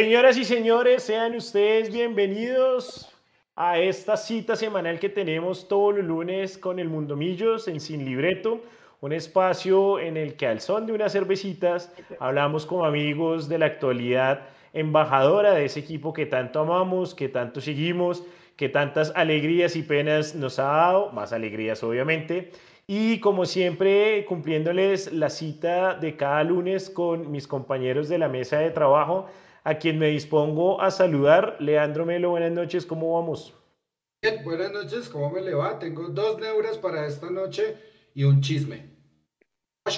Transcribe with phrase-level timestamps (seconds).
[0.00, 3.12] Señoras y señores, sean ustedes bienvenidos
[3.56, 8.04] a esta cita semanal que tenemos todos los lunes con el Mundo Millos en Sin
[8.04, 8.62] Libreto,
[9.00, 13.66] un espacio en el que al son de unas cervecitas hablamos como amigos de la
[13.66, 18.22] actualidad embajadora de ese equipo que tanto amamos, que tanto seguimos,
[18.54, 22.52] que tantas alegrías y penas nos ha dado, más alegrías obviamente.
[22.86, 28.60] Y como siempre, cumpliéndoles la cita de cada lunes con mis compañeros de la mesa
[28.60, 29.26] de trabajo,
[29.64, 31.56] a quien me dispongo a saludar.
[31.60, 33.54] Leandro Melo, buenas noches, ¿cómo vamos?
[34.22, 35.78] Bien, buenas noches, ¿cómo me le va?
[35.78, 37.76] Tengo dos neuras para esta noche
[38.14, 38.98] y un chisme.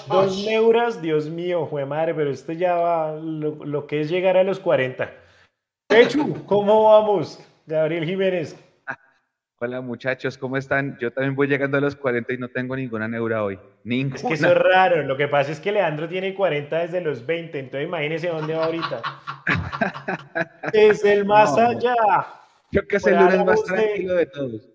[0.06, 4.44] Dos neuras, Dios mío, jue madre, pero esto ya va lo, que es llegar a
[4.44, 5.12] los 40.
[5.88, 7.40] Pechu, ¿cómo vamos?
[7.66, 8.56] Gabriel Jiménez.
[9.62, 10.96] Hola muchachos, ¿cómo están?
[10.98, 13.58] Yo también voy llegando a los 40 y no tengo ninguna neura hoy.
[13.84, 14.16] Ninguna.
[14.16, 15.02] Es que eso es raro.
[15.02, 18.64] Lo que pasa es que Leandro tiene 40 desde los 20, entonces imagínese dónde va
[18.64, 19.02] ahorita.
[20.72, 21.94] es el más allá.
[22.70, 24.68] Yo que es el lunes más tranquilo de todos.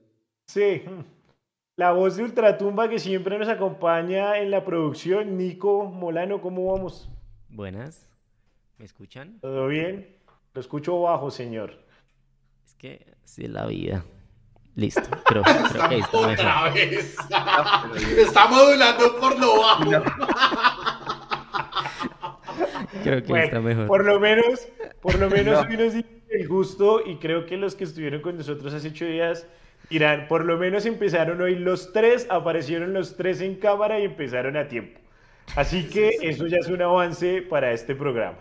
[0.47, 0.83] Sí.
[1.77, 5.37] La voz de Ultratumba que siempre nos acompaña en la producción.
[5.37, 7.09] Nico Molano, ¿cómo vamos?
[7.49, 8.07] Buenas.
[8.77, 9.39] ¿Me escuchan?
[9.41, 10.15] ¿Todo bien?
[10.53, 11.77] Lo escucho bajo, señor.
[12.65, 14.03] Es que sí, la vida.
[14.75, 17.15] Listo, creo, creo que está Otra vez.
[18.17, 20.83] está modulando por lo bajo.
[23.05, 23.87] Creo que está mejor.
[23.87, 24.67] Por lo menos,
[25.01, 25.93] por lo menos hoy nos
[26.29, 29.47] el gusto y creo que los que estuvieron con nosotros hace ocho días
[29.89, 34.57] dirán, por lo menos empezaron hoy los tres, aparecieron los tres en cámara y empezaron
[34.57, 34.99] a tiempo.
[35.55, 38.39] Así que eso ya es un avance para este programa.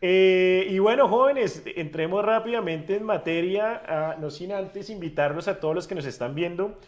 [0.00, 5.86] Eh, y bueno, jóvenes, entremos rápidamente en materia, no sin antes invitarlos a todos los
[5.86, 6.78] que nos están viendo.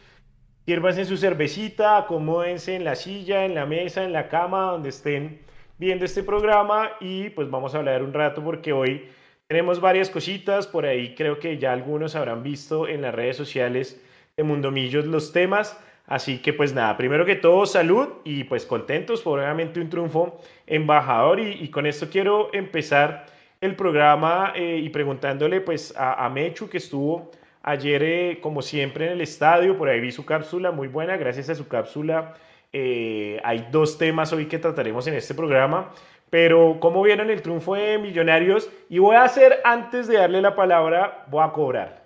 [0.67, 5.43] en su cervecita, acomódense en la silla, en la mesa, en la cama, donde estén
[5.83, 9.09] viendo este programa y pues vamos a hablar un rato porque hoy
[9.49, 14.01] tenemos varias cositas, por ahí creo que ya algunos habrán visto en las redes sociales
[14.37, 15.77] de Mundomillos los temas.
[16.07, 20.41] Así que pues nada, primero que todo salud y pues contentos por obviamente un triunfo
[20.69, 21.41] embajador.
[21.41, 23.27] Y, con esto quiero empezar
[23.61, 29.13] el programa eh, y preguntándole pues a, Mechu que estuvo ayer eh, como siempre en
[29.15, 32.35] el estadio, por ahí vi su cápsula muy buena, gracias a su cápsula
[32.73, 35.93] eh, hay dos temas hoy que trataremos en este programa,
[36.31, 38.71] pero ¿cómo vieron el triunfo de Millonarios?
[38.89, 42.03] Y voy a hacer, antes de darle la palabra, voy a cobrar.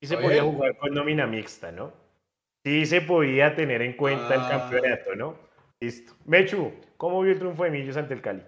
[0.00, 1.92] Y se podía jugar con nómina mixta, ¿no?
[2.66, 4.48] sí se podía tener en cuenta el ah.
[4.48, 5.38] campeonato, ¿no?
[5.80, 6.14] Listo.
[6.24, 8.42] Mechu, ¿cómo vio el triunfo de Millos ante el Cali?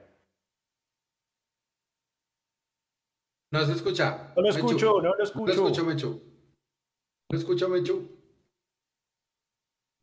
[3.52, 4.32] No se escucha.
[4.34, 5.54] No lo escucho, no lo escucho.
[5.54, 6.08] No lo escucho, Mechu.
[6.10, 8.17] No lo escucho, Mechu.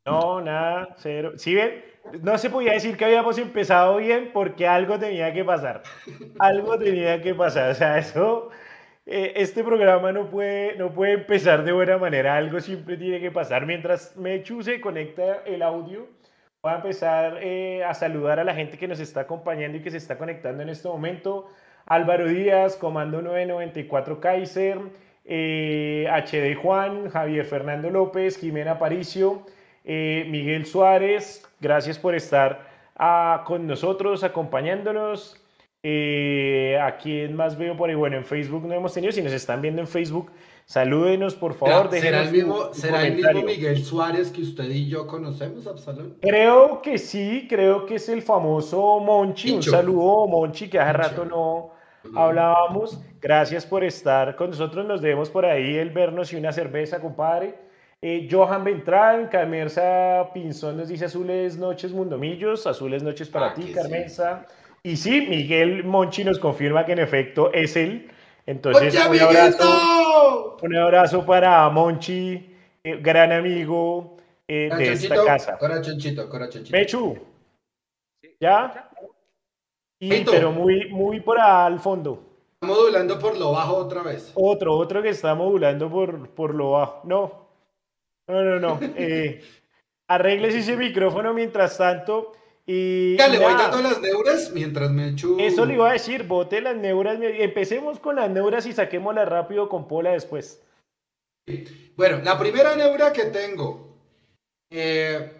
[0.05, 1.33] No, nada, cero.
[1.35, 1.83] ¿Sí ven?
[2.21, 5.81] No se podía decir que habíamos empezado bien porque algo tenía que pasar.
[6.37, 7.71] Algo tenía que pasar.
[7.71, 8.51] O sea, eso
[9.07, 13.31] eh, este programa no puede, no puede empezar de buena manera, algo siempre tiene que
[13.31, 13.65] pasar.
[13.65, 16.07] Mientras Mechu se conecta el audio,
[16.63, 19.91] voy a empezar eh, a saludar a la gente que nos está acompañando y que
[19.91, 21.47] se está conectando en este momento.
[21.85, 24.79] Álvaro Díaz, Comando 994 Kaiser,
[25.23, 29.45] eh, HD Juan, Javier Fernando López, Jimena Paricio,
[29.85, 35.41] Miguel Suárez, gracias por estar ah, con nosotros, acompañándonos.
[35.87, 37.95] Eh, ¿A quién más veo por ahí?
[37.95, 39.11] Bueno, en Facebook no hemos tenido.
[39.11, 40.31] Si nos están viendo en Facebook,
[40.65, 41.91] salúdenos, por favor.
[41.91, 46.17] ¿Será, el mismo, ¿será el mismo Miguel Suárez que usted y yo conocemos, Absalón?
[46.21, 49.51] Creo que sí, creo que es el famoso Monchi.
[49.51, 51.73] Un saludo, Monchi, que hace rato no
[52.15, 52.99] hablábamos.
[53.21, 54.87] Gracias por estar con nosotros.
[54.87, 57.64] Nos debemos por ahí el vernos y una cerveza, compadre.
[58.07, 63.71] Eh, Johan Ventral, Carmenza Pinzón nos dice azules noches, mundomillos, azules noches para ah, ti,
[63.73, 64.45] Carmenza.
[64.83, 68.07] Y sí, Miguel Monchi nos confirma que en efecto es él.
[68.45, 74.17] Entonces, un abrazo, un abrazo para Monchi, eh, gran amigo
[74.47, 75.57] eh, de esta casa.
[75.57, 76.29] Corachonchito,
[76.69, 77.17] Mechu.
[78.39, 78.87] ¿Ya?
[79.99, 82.21] Y, pero muy, muy por al fondo.
[82.53, 84.31] Está modulando por lo bajo otra vez.
[84.35, 87.01] Otro, otro que está modulando por, por lo bajo.
[87.05, 87.44] No,
[88.27, 88.79] no, no, no.
[88.95, 89.43] Eh,
[90.07, 92.33] arregles ese micrófono mientras tanto.
[92.67, 95.37] Y ya le voy dando las neuras mientras me echo.
[95.39, 97.19] Eso le iba a decir, bote las neuras.
[97.21, 100.61] Empecemos con las neuras y saquémoslas rápido con Pola después.
[101.95, 103.97] Bueno, la primera neura que tengo.
[104.71, 105.31] Eh,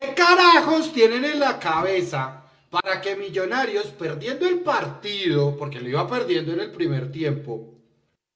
[0.00, 6.08] ¿Qué carajos tienen en la cabeza para que Millonarios, perdiendo el partido, porque lo iba
[6.08, 7.74] perdiendo en el primer tiempo,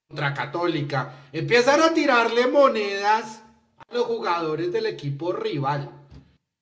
[0.07, 3.43] contra Católica, empiezan a tirarle monedas
[3.91, 5.91] los jugadores del equipo rival?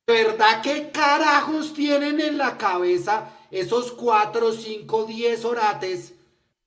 [0.06, 6.14] ¿Verdad qué carajos tienen en la cabeza esos 4, 5, 10 orates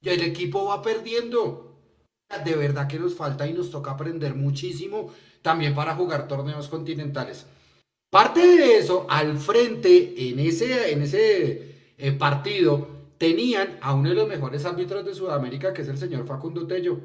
[0.01, 1.75] y el equipo va perdiendo.
[2.45, 5.11] De verdad que nos falta y nos toca aprender muchísimo
[5.41, 7.45] también para jugar torneos continentales.
[8.09, 14.15] Parte de eso, al frente, en ese, en ese eh, partido, tenían a uno de
[14.15, 16.99] los mejores árbitros de Sudamérica, que es el señor Facundo Tello.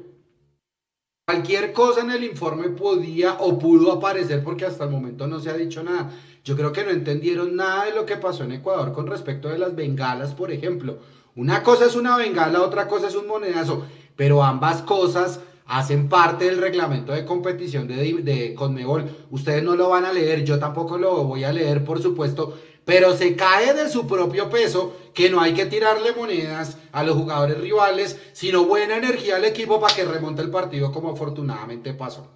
[1.27, 5.49] Cualquier cosa en el informe podía o pudo aparecer porque hasta el momento no se
[5.49, 6.11] ha dicho nada.
[6.43, 9.57] Yo creo que no entendieron nada de lo que pasó en Ecuador con respecto de
[9.57, 10.99] las bengalas, por ejemplo.
[11.35, 16.45] Una cosa es una bengala, otra cosa es un monedazo, pero ambas cosas hacen parte
[16.45, 19.09] del reglamento de competición de, de Conmebol.
[19.31, 23.13] Ustedes no lo van a leer, yo tampoco lo voy a leer, por supuesto, pero
[23.13, 27.59] se cae de su propio peso que no hay que tirarle monedas a los jugadores
[27.59, 32.31] rivales, sino buena energía al equipo para que remonte el partido como afortunadamente pasó.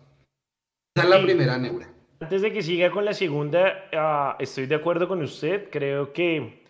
[0.96, 1.94] Esa es la primera neura.
[2.20, 6.64] Antes de que siga con la segunda, ah, estoy de acuerdo con usted, creo que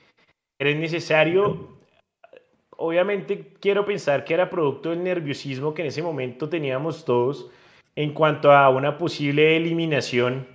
[0.59, 1.79] es necesario
[2.79, 7.49] obviamente quiero pensar que era producto del nerviosismo que en ese momento teníamos todos
[7.95, 10.47] en cuanto a una posible eliminación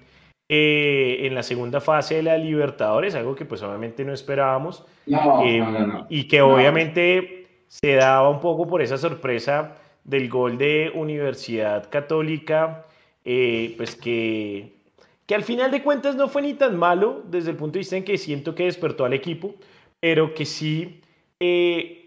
[0.48, 6.04] eh, en la segunda fase de la Libertadores, algo que pues obviamente no esperábamos em,
[6.10, 12.84] y que obviamente se daba un poco por esa sorpresa del gol de Universidad Católica,
[13.24, 14.74] eh, pues que,
[15.26, 17.96] que al final de cuentas no fue ni tan malo desde el punto de vista
[17.96, 19.54] en que siento que despertó al equipo,
[20.00, 21.00] pero que sí...
[21.40, 22.00] Eh,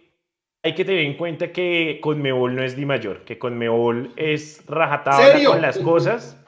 [0.64, 5.42] hay que tener en cuenta que Conmebol no es Di Mayor, que Conmebol es rajatada
[5.46, 6.44] con las cosas.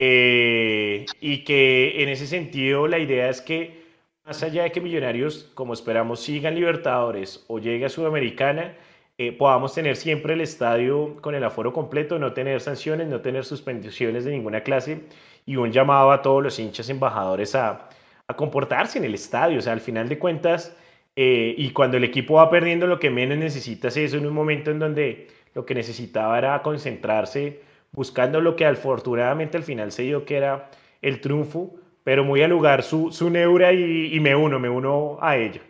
[0.00, 3.84] Eh, y que en ese sentido la idea es que,
[4.24, 8.74] más allá de que Millonarios, como esperamos, sigan Libertadores o llegue a Sudamericana,
[9.18, 13.44] eh, podamos tener siempre el estadio con el aforo completo, no tener sanciones, no tener
[13.44, 15.02] suspensiones de ninguna clase
[15.44, 17.90] y un llamado a todos los hinchas embajadores a,
[18.26, 19.58] a comportarse en el estadio.
[19.58, 20.74] O sea, al final de cuentas,
[21.16, 24.32] eh, y cuando el equipo va perdiendo, lo que menos necesita es eso en un
[24.32, 27.60] momento en donde lo que necesitaba era concentrarse,
[27.92, 30.70] buscando lo que afortunadamente al final se dio que era
[31.02, 35.36] el triunfo, pero muy al lugar su, su neura y, me uno, me uno a
[35.36, 35.62] ella.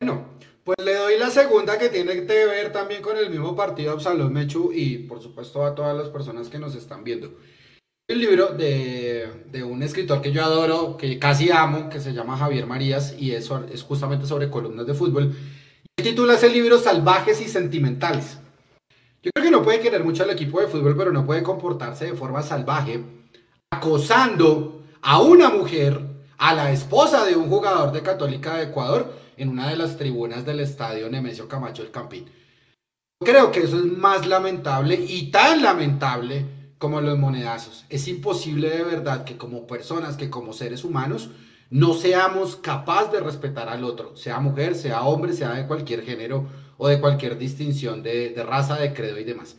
[0.00, 0.26] Bueno,
[0.64, 4.32] pues le doy la segunda que tiene que ver también con el mismo partido Absalón
[4.32, 7.36] Mechu y por supuesto a todas las personas que nos están viendo
[8.08, 12.36] el libro de, de, un escritor que yo adoro, que casi amo, que se llama
[12.36, 15.34] Javier Marías y eso es justamente sobre columnas de fútbol.
[15.96, 18.38] El título es el libro Salvajes y Sentimentales.
[19.22, 22.06] Yo creo que no puede querer mucho al equipo de fútbol, pero no puede comportarse
[22.06, 23.04] de forma salvaje,
[23.70, 26.00] acosando a una mujer,
[26.38, 30.44] a la esposa de un jugador de Católica de Ecuador, en una de las tribunas
[30.44, 32.28] del estadio Nemesio Camacho el Campín.
[33.20, 36.44] Creo que eso es más lamentable y tan lamentable
[36.78, 37.84] como los monedazos.
[37.90, 41.30] Es imposible de verdad que como personas, que como seres humanos,
[41.70, 46.48] no seamos capaces de respetar al otro, sea mujer, sea hombre, sea de cualquier género
[46.78, 49.56] o de cualquier distinción de, raza, de credo y demás.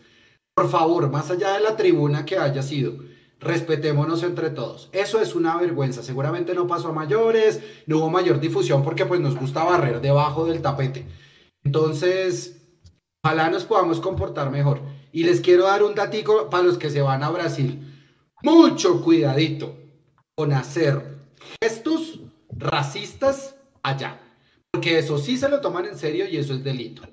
[0.56, 2.96] Por favor, más allá de la tribuna que haya sido,
[3.40, 4.90] respetémonos entre todos.
[4.92, 6.04] Eso es una vergüenza.
[6.04, 10.46] Seguramente no pasó a mayores, no hubo mayor difusión porque pues nos gusta barrer debajo
[10.46, 11.06] del tapete.
[11.64, 12.62] Entonces,
[13.24, 14.82] ojalá nos podamos comportar mejor.
[15.12, 17.90] Y les quiero dar un datico para los que se van a Brasil.
[18.42, 19.76] Mucho cuidadito
[20.36, 21.18] con hacer
[21.62, 22.20] gestos
[22.50, 24.20] racistas allá.
[24.74, 27.04] Porque eso sí se lo toman en serio y eso es delito.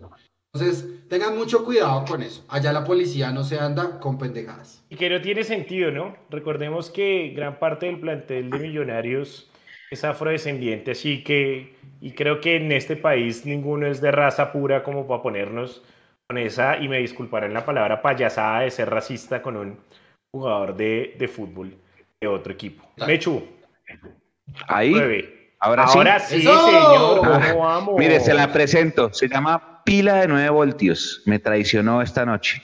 [0.52, 2.44] Entonces, tengan mucho cuidado con eso.
[2.49, 4.85] Allá la policía no se anda con pendejadas.
[4.88, 6.16] Y que no tiene sentido, ¿no?
[6.30, 9.50] Recordemos que gran parte del plantel de Millonarios
[9.90, 14.82] es afrodescendiente, así que, y creo que en este país ninguno es de raza pura
[14.82, 15.82] como para ponernos
[16.37, 19.80] esa, y me disculparán la palabra payasada de ser racista con un
[20.32, 21.76] jugador de, de fútbol
[22.20, 22.88] de otro equipo.
[23.04, 23.42] Mechu.
[24.68, 25.39] Ahí.
[25.61, 27.21] Ahora, Ahora sí, señor.
[27.25, 29.12] Ah, mire, se la presento.
[29.12, 31.23] Se llama pila de 9 voltios.
[31.26, 32.62] Me traicionó esta noche.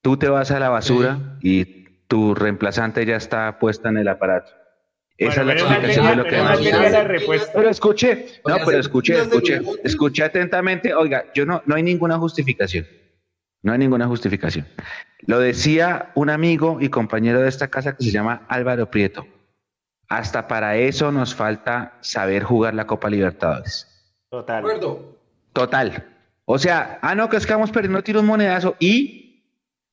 [0.00, 4.52] Tú te vas a la basura y tu reemplazante ya está puesta en el aparato.
[5.18, 6.56] Esa es la explicación de lo que va
[7.54, 10.94] Pero escuche, no, pero escuche, escuche, escuche atentamente.
[10.94, 12.86] Oiga, yo no, no hay ninguna justificación.
[13.62, 14.66] No hay ninguna justificación.
[15.26, 19.26] Lo decía un amigo y compañero de esta casa que se llama Álvaro Prieto.
[20.10, 23.86] Hasta para eso nos falta saber jugar la Copa Libertadores.
[24.28, 24.64] Total.
[25.54, 26.06] Total.
[26.44, 29.46] O sea, ah, no, que es que vamos perdiendo tiros monedazo y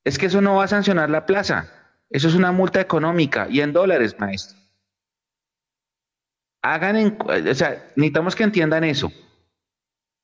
[0.04, 1.72] es que eso no va a sancionar la plaza.
[2.10, 4.58] Eso es una multa económica y en dólares, maestro
[6.74, 9.12] hagan, o sea, necesitamos que entiendan eso.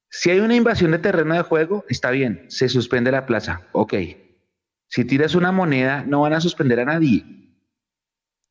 [0.09, 3.93] Si hay una invasión de terreno de juego, está bien, se suspende la plaza, ok.
[4.87, 7.23] Si tiras una moneda, no van a suspender a nadie.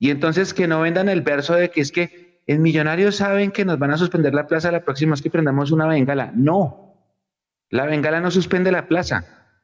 [0.03, 3.65] Y entonces que no vendan el verso de que es que en Millonarios saben que
[3.65, 6.33] nos van a suspender la plaza la próxima vez que prendamos una bengala.
[6.35, 6.97] No.
[7.71, 9.55] La bengala no suspende la plaza.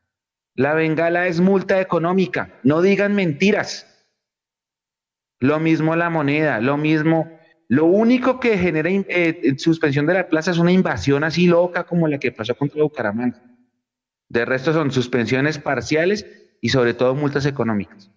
[0.55, 2.55] La bengala es multa económica.
[2.63, 4.07] No digan mentiras.
[5.41, 7.37] Lo mismo la moneda, lo mismo.
[7.67, 12.07] Lo único que genera eh, suspensión de la plaza es una invasión así loca como
[12.07, 13.43] la que pasó contra Bucaramanga.
[14.29, 16.25] De resto son suspensiones parciales
[16.61, 18.13] y sobre todo multas económicas.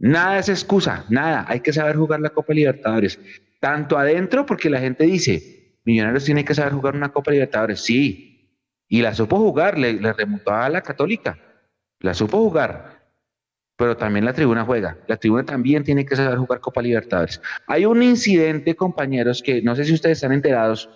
[0.00, 1.44] Nada es excusa, nada.
[1.46, 3.20] Hay que saber jugar la Copa Libertadores.
[3.60, 7.80] Tanto adentro, porque la gente dice, Millonarios tiene que saber jugar una Copa Libertadores.
[7.80, 8.58] Sí.
[8.88, 10.14] Y la supo jugar, le, le
[10.46, 11.38] a la Católica.
[12.00, 13.00] La supo jugar
[13.80, 14.98] pero también la tribuna juega.
[15.06, 17.40] La tribuna también tiene que saber jugar Copa Libertadores.
[17.66, 20.90] Hay un incidente, compañeros, que no sé si ustedes están enterados.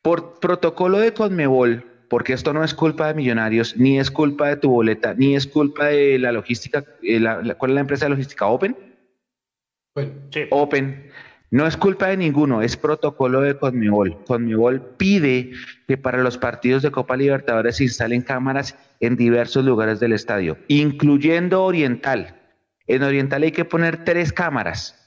[0.00, 4.56] Por protocolo de Conmebol, porque esto no es culpa de Millonarios, ni es culpa de
[4.56, 6.84] tu boleta, ni es culpa de la logística.
[7.02, 7.20] Eh,
[7.58, 8.46] ¿Cuál es la empresa de logística?
[8.46, 8.76] ¿Open?
[10.50, 11.10] Open.
[11.50, 14.24] No es culpa de ninguno, es protocolo de Conmebol.
[14.24, 15.52] Conmebol pide
[15.86, 20.58] que para los partidos de Copa Libertadores se instalen cámaras en diversos lugares del estadio,
[20.68, 22.34] incluyendo Oriental.
[22.88, 25.05] En Oriental hay que poner tres cámaras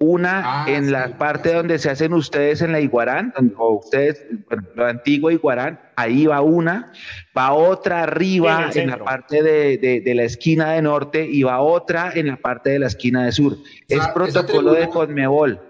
[0.00, 4.66] una ah, en la parte donde se hacen ustedes en la Iguarán, o ustedes, bueno,
[4.74, 6.90] lo antiguo Iguarán, ahí va una,
[7.36, 12.28] va otra arriba en, la parte de, la esquina de norte y va otra en
[12.28, 13.58] la parte de la esquina de sur.
[13.88, 15.60] es protocolo de Conmebol.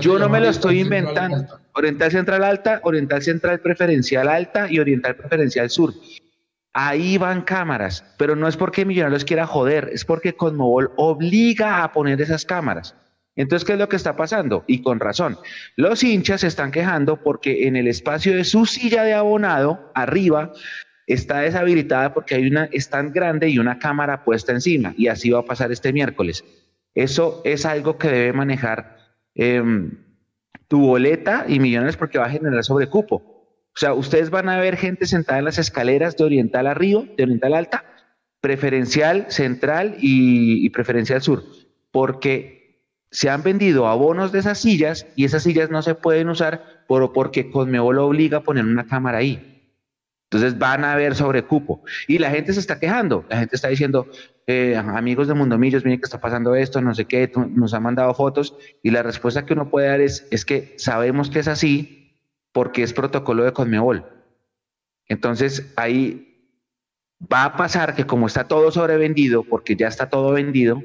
[0.00, 1.46] Yo no me lo estoy inventando.
[1.74, 5.94] Oriental Central Alta, Oriental Central Preferencial Alta y Oriental Preferencial Sur.
[6.72, 11.92] Ahí van cámaras, pero no es porque Millonarios quiera joder, es porque Conmebol obliga a
[11.92, 12.94] poner esas cámaras.
[13.34, 14.64] Entonces, ¿qué es lo que está pasando?
[14.66, 15.38] Y con razón.
[15.76, 20.52] Los hinchas se están quejando porque en el espacio de su silla de abonado, arriba,
[21.06, 24.94] está deshabilitada porque hay una, es tan grande y una cámara puesta encima.
[24.96, 26.44] Y así va a pasar este miércoles.
[26.94, 28.98] Eso es algo que debe manejar
[29.34, 29.98] em,
[30.68, 33.16] tu boleta y millones porque va a generar sobrecupo.
[33.74, 37.22] O sea, ustedes van a ver gente sentada en las escaleras de Oriental arriba, de
[37.22, 37.84] Oriental alta,
[38.42, 41.42] preferencial central y preferencial sur,
[41.90, 42.61] porque
[43.12, 47.12] se han vendido abonos de esas sillas y esas sillas no se pueden usar por,
[47.12, 49.70] porque Conmebol obliga a poner una cámara ahí.
[50.30, 51.84] Entonces van a haber sobrecupo.
[52.08, 53.26] Y la gente se está quejando.
[53.28, 54.08] La gente está diciendo,
[54.46, 58.14] eh, amigos de Mundomillos, miren que está pasando esto, no sé qué, nos han mandado
[58.14, 58.56] fotos.
[58.82, 62.16] Y la respuesta que uno puede dar es, es que sabemos que es así
[62.50, 64.06] porque es protocolo de Conmebol.
[65.06, 66.50] Entonces ahí
[67.30, 70.82] va a pasar que como está todo sobrevendido, porque ya está todo vendido,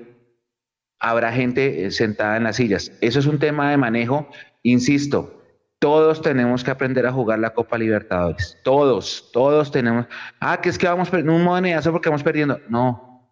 [1.00, 2.92] habrá gente eh, sentada en las sillas.
[3.02, 4.30] Eso es un tema de manejo,
[4.64, 5.38] insisto,
[5.80, 8.58] todos tenemos que aprender a jugar la Copa Libertadores.
[8.64, 10.08] Todos, todos tenemos.
[10.40, 12.60] Ah, que es que vamos perdiendo un monedazo porque vamos perdiendo.
[12.68, 13.32] No,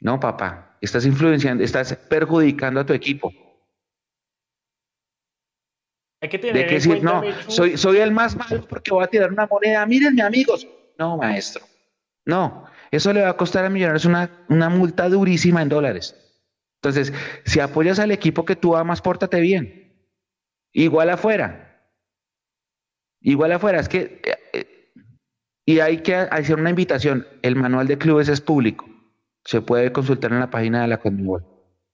[0.00, 0.76] no, papá.
[0.80, 3.32] Estás influenciando, estás perjudicando a tu equipo.
[6.22, 9.08] Hay que tener de que decir, no, soy, soy el más malo porque voy a
[9.08, 9.84] tirar una moneda.
[9.84, 10.66] Mírenme, amigos.
[10.98, 11.64] No, maestro.
[12.24, 16.23] No, eso le va a costar a Millonarios una, una multa durísima en dólares.
[16.84, 17.14] Entonces,
[17.46, 19.90] si apoyas al equipo que tú amas, pórtate bien.
[20.70, 21.88] Igual afuera.
[23.22, 23.80] Igual afuera.
[23.80, 24.20] Es que.
[24.22, 24.92] Eh, eh,
[25.64, 27.26] y hay que hacer una invitación.
[27.40, 28.84] El manual de clubes es público.
[29.46, 31.46] Se puede consultar en la página de la Conmebol.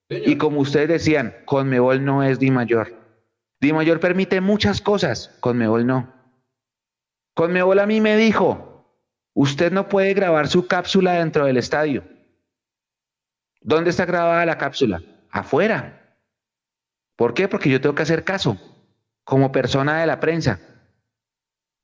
[0.08, 2.92] Y como ustedes decían, Conmebol no es Di Mayor.
[3.60, 6.12] Di Mayor permite muchas cosas, Conmebol no.
[7.34, 8.92] Conmebol a mí me dijo,
[9.34, 12.02] usted no puede grabar su cápsula dentro del estadio.
[13.60, 15.02] ¿Dónde está grabada la cápsula?
[15.30, 16.16] Afuera.
[17.16, 17.48] ¿Por qué?
[17.48, 18.58] Porque yo tengo que hacer caso
[19.24, 20.60] como persona de la prensa.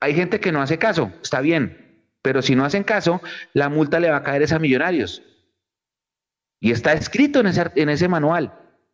[0.01, 3.21] Hay gente que no hace caso, está bien, pero si no hacen caso,
[3.53, 5.23] la multa le va a caer a millonarios.
[6.61, 8.53] Y está escrito en ese, en ese manual.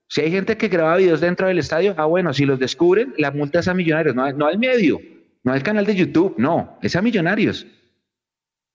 [0.09, 3.31] Si hay gente que graba videos dentro del estadio, ah, bueno, si los descubren, la
[3.31, 5.01] multa es a millonarios, no, no al medio,
[5.45, 7.67] no al canal de YouTube, no, es a millonarios.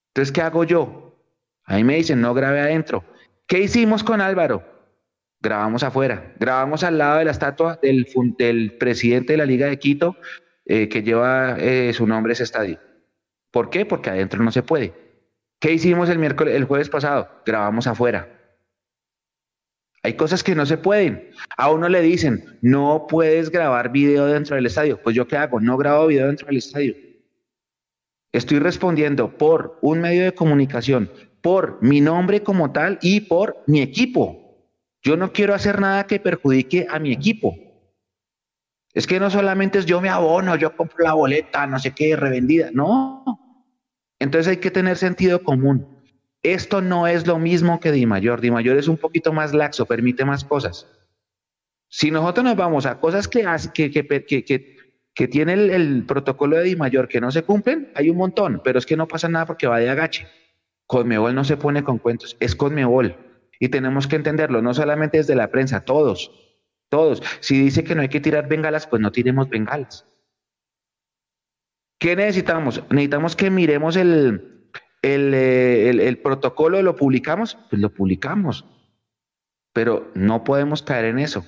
[0.10, 1.22] Entonces, ¿qué hago yo?
[1.64, 3.04] Ahí me dicen, no grabe adentro.
[3.48, 4.62] ¿Qué hicimos con Álvaro?
[5.40, 10.18] Grabamos afuera, grabamos al lado de la estatua del, presidente de la Liga de Quito
[10.66, 12.78] eh, que lleva eh, su nombre ese estadio.
[13.50, 13.86] ¿Por qué?
[13.86, 14.94] Porque adentro no se puede.
[15.62, 17.30] ¿Qué hicimos el miércoles, el jueves pasado?
[17.46, 18.28] Grabamos afuera.
[20.04, 21.32] Hay cosas que no se pueden.
[21.56, 25.02] A uno le dicen, no puedes grabar video dentro del estadio.
[25.02, 25.62] Pues yo qué hago?
[25.62, 26.96] No grabo video dentro del estadio.
[28.34, 31.10] Estoy respondiendo por un medio de comunicación
[31.48, 34.68] por mi nombre como tal y por mi equipo.
[35.02, 37.56] Yo no quiero hacer nada que perjudique a mi equipo.
[38.94, 42.18] Es que no solamente es yo me abono, yo compro la boleta, no sé qué,
[42.18, 42.70] revendida.
[42.74, 43.24] No.
[44.20, 45.88] Entonces hay que tener sentido común.
[46.44, 48.42] Esto no es lo mismo que Di Mayor.
[48.42, 50.86] Di Mayor es un poquito más laxo, permite más cosas.
[51.88, 53.46] Si nosotros nos vamos a cosas que,
[55.32, 58.80] tiene el, el protocolo de Di Mayor que no se cumplen, hay un montón, pero
[58.80, 60.28] es que no pasa nada porque va de agache.
[60.88, 63.16] Conmebol no se pone con cuentos, es Conmebol.
[63.60, 66.32] Y tenemos que entenderlo, no solamente desde la prensa, todos,
[66.90, 67.22] todos.
[67.42, 70.06] Si dice que no hay que tirar bengalas, pues no tiremos bengalas.
[72.00, 72.84] ¿Qué necesitamos?
[72.90, 74.70] Necesitamos que miremos el,
[75.02, 78.66] el, eh, el, el protocolo, lo publicamos, pues lo publicamos.
[79.74, 81.46] Pero no podemos caer en eso.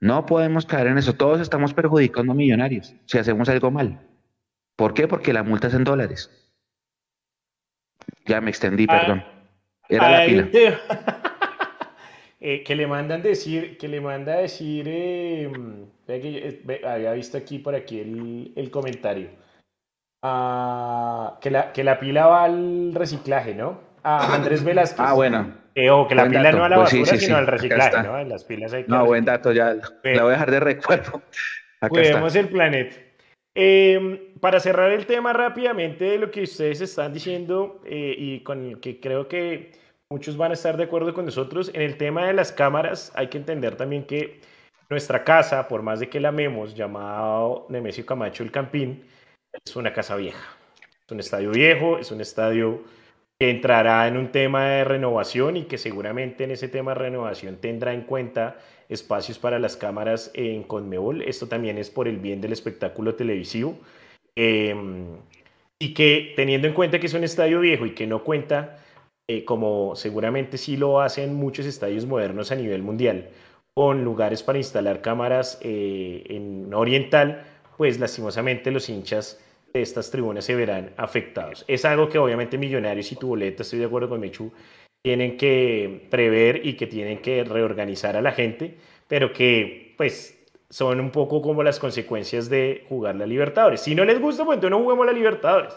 [0.00, 1.14] No podemos caer en eso.
[1.14, 4.06] Todos estamos perjudicando a millonarios si hacemos algo mal.
[4.76, 5.08] ¿Por qué?
[5.08, 6.30] Porque la multa es en dólares.
[8.26, 9.24] Ya me extendí, Ah, perdón.
[9.88, 10.48] Era la Hay pila.
[12.40, 17.58] eh, que le mandan decir, que le manda decir, eh, yo, eh, había visto aquí
[17.58, 19.28] por aquí el, el comentario,
[20.22, 23.80] Ah, que, la, que la pila va al reciclaje, ¿no?
[24.02, 25.00] A Andrés Velázquez.
[25.00, 25.54] Ah, bueno.
[25.74, 26.56] Eh, o que la buen pila dato.
[26.58, 27.40] no a la Pues sí, basura, sí, sino sí.
[27.40, 28.02] al reciclaje.
[28.02, 28.18] ¿no?
[28.18, 31.22] En las pilas hay que No, buen dato, ya la voy a dejar de recuerdo.
[31.80, 32.40] Acá Cuidemos está.
[32.40, 32.96] el planeta.
[33.58, 38.62] Eh, para cerrar el tema rápidamente de lo que ustedes están diciendo eh, y con
[38.62, 39.72] el que creo que
[40.10, 43.28] muchos van a estar de acuerdo con nosotros, en el tema de las cámaras hay
[43.28, 44.42] que entender también que
[44.90, 49.04] nuestra casa, por más de que la amemos, llamado Nemesio Camacho el Campín,
[49.64, 50.54] es una casa vieja.
[51.06, 52.84] Es un estadio viejo, es un estadio
[53.38, 57.56] que entrará en un tema de renovación y que seguramente en ese tema de renovación
[57.56, 58.58] tendrá en cuenta
[58.88, 61.22] espacios para las cámaras en Conmebol.
[61.22, 63.78] Esto también es por el bien del espectáculo televisivo.
[64.36, 64.74] Eh,
[65.78, 68.78] y que teniendo en cuenta que es un estadio viejo y que no cuenta,
[69.28, 73.28] eh, como seguramente sí lo hacen muchos estadios modernos a nivel mundial,
[73.74, 77.44] con lugares para instalar cámaras eh, en Oriental,
[77.76, 79.38] pues lastimosamente los hinchas
[79.74, 81.64] de estas tribunas se verán afectados.
[81.68, 84.50] Es algo que obviamente Millonarios y tu boleta, estoy de acuerdo con Mechu,
[85.06, 90.36] tienen que prever y que tienen que reorganizar a la gente, pero que pues
[90.68, 93.80] son un poco como las consecuencias de jugar la Libertadores.
[93.82, 95.74] Si no les gusta, pues entonces no juguemos la Libertadores.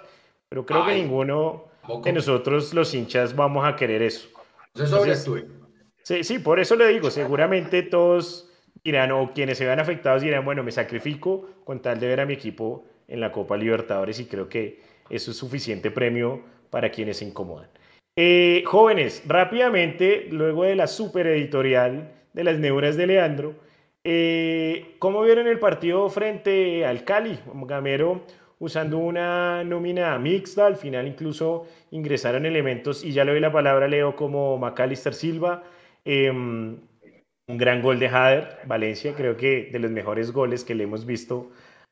[0.49, 2.05] Pero creo que Ay, ninguno tampoco.
[2.05, 4.29] de nosotros los hinchas vamos a querer eso.
[4.73, 5.45] Eso sobreactúe.
[6.01, 8.49] Sí, sí, por eso le digo, seguramente todos
[8.83, 12.25] dirán, o quienes se vean afectados dirán, bueno, me sacrifico con tal de ver a
[12.25, 17.17] mi equipo en la Copa Libertadores y creo que eso es suficiente premio para quienes
[17.17, 17.69] se incomodan.
[18.21, 23.55] Eh, jóvenes, rápidamente, luego de la super editorial de las neuras de Leandro,
[24.03, 27.39] eh, ¿cómo vieron el partido frente al Cali?
[27.65, 28.25] Gamero
[28.59, 33.87] usando una nómina mixta, al final incluso ingresaron elementos, y ya le doy la palabra
[33.87, 35.63] Leo como Macalister Silva,
[36.03, 36.89] eh, un
[37.47, 41.51] gran gol de Hader, Valencia, creo que de los mejores goles que le hemos visto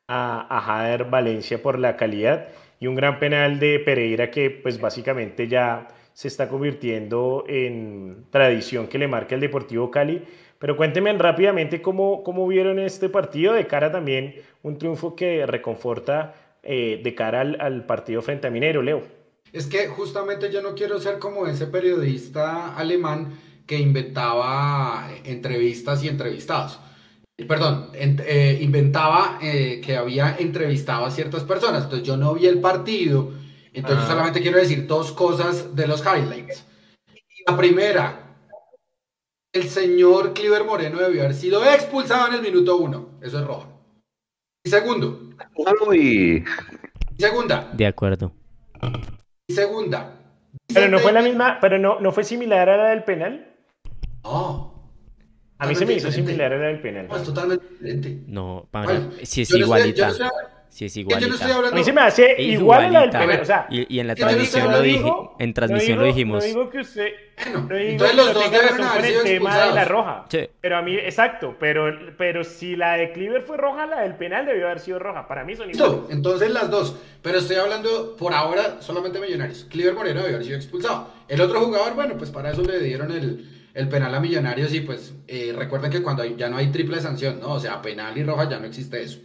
[0.09, 2.49] a, a Hader Valencia por la calidad,
[2.81, 8.87] y un gran penal de Pereira que pues básicamente ya se está convirtiendo en tradición
[8.87, 10.23] que le marca el Deportivo Cali.
[10.57, 16.33] Pero cuéntenme rápidamente cómo, cómo vieron este partido, de cara también un triunfo que reconforta
[16.63, 19.03] eh, de cara al, partido frente a Minero, Leo.
[19.53, 26.07] Es que justamente yo no quiero ser como ese periodista alemán que inventaba entrevistas y
[26.07, 26.79] entrevistados.
[27.47, 31.83] Perdón, eh, inventaba eh, que había entrevistado a ciertas personas.
[31.83, 33.45] Entonces yo no vi el partido.
[33.77, 34.07] Entonces Ajá.
[34.11, 36.65] solamente quiero decir dos cosas de los highlights.
[37.47, 38.35] La primera,
[39.53, 43.09] el señor Cliver Moreno debió haber sido expulsado en el minuto uno.
[43.21, 43.67] Eso es roja.
[44.65, 45.29] Y segundo,
[45.87, 46.43] Uy,
[47.17, 48.31] y segunda, De acuerdo.
[49.47, 50.13] y segunda.
[50.73, 53.55] Pero no fue la misma, pero no, no fue similar a la del penal.
[54.23, 54.73] No.
[55.59, 56.31] A mí se me hizo diferente.
[56.31, 57.07] similar a la del penal.
[57.07, 58.23] No, es totalmente diferente.
[58.27, 60.09] No, para, Bueno, si es no igualita.
[60.09, 60.15] no
[60.77, 61.75] Si es que yo no estoy hablando.
[61.75, 63.41] A mí se me hace igual a la del penal.
[63.41, 66.43] O sea, Y, y en la transmisión lo dije, en no transmisión lo digo- dijimos.
[66.43, 67.07] No digo que usted.
[67.37, 69.23] Bueno, No digo entonces que los no dos tenga deben razón haber con el sido
[69.23, 70.25] tema de la roja.
[70.29, 70.49] Sí.
[70.61, 71.85] Pero a mí, exacto, pero,
[72.17, 75.27] pero si la de Cleaver fue roja, la del penal debió haber sido roja.
[75.27, 75.97] Para mí son iguales.
[75.97, 76.95] Listo, entonces las dos.
[77.23, 79.65] Pero estoy hablando por ahora solamente Millonarios.
[79.71, 81.09] Cliver Moreno debió haber sido expulsado.
[81.27, 84.81] El otro jugador, bueno, pues para eso le dieron el, el penal a Millonarios y
[84.81, 87.53] pues eh, recuerden que cuando hay- ya no hay triple sanción, ¿no?
[87.53, 89.21] O sea, penal y roja ya no existe eso.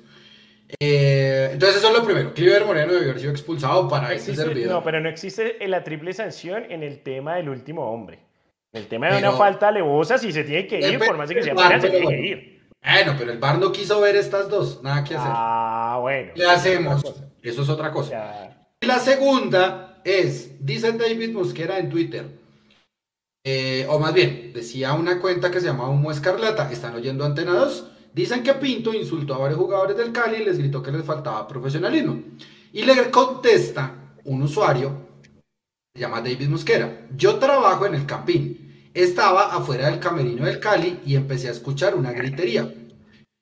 [0.80, 2.32] Eh, entonces eso es lo primero.
[2.34, 4.70] Cliver Moreno debió haber sido expulsado para No este existe- servidor.
[4.72, 8.18] no, pero no existe la triple sanción en el tema del último hombre.
[8.72, 11.28] En el tema de Pero- una falta alevosa, si se tiene que ir, por más
[11.30, 12.62] que sea penal, se tiene que ir.
[12.84, 14.82] Bueno, pero el VAR no quiso ver estas dos.
[14.82, 15.30] Nada que hacer.
[15.32, 16.32] Ah, bueno.
[16.34, 17.02] ¿Qué hacemos?
[17.42, 18.10] Eso es otra cosa.
[18.10, 18.66] Ya.
[18.80, 22.24] Y la segunda es, dice David Mosquera en Twitter,
[23.44, 27.52] eh, o más bien, decía una cuenta que se llama Humo Escarlata, están oyendo Antena
[27.54, 31.04] 2, dicen que Pinto insultó a varios jugadores del Cali y les gritó que les
[31.04, 32.20] faltaba profesionalismo.
[32.72, 34.92] Y le contesta un usuario,
[35.94, 41.00] se llama David Mosquera, yo trabajo en el Campín, estaba afuera del camerino del Cali
[41.04, 42.72] y empecé a escuchar una gritería.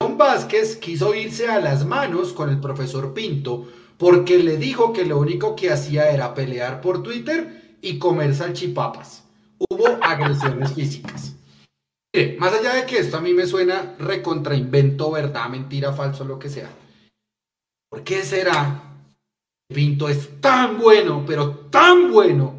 [0.02, 5.04] Un Vázquez quiso irse a las manos con el profesor Pinto porque le dijo que
[5.04, 9.24] lo único que hacía era pelear por Twitter y comer salchipapas.
[9.59, 11.35] Hubo agresiones físicas.
[12.12, 16.38] Mire, más allá de que esto a mí me suena recontrainvento, verdad, mentira, falso, lo
[16.38, 16.70] que sea.
[17.88, 18.83] ¿Por qué será?
[19.73, 22.55] Pinto es tan bueno, pero tan bueno.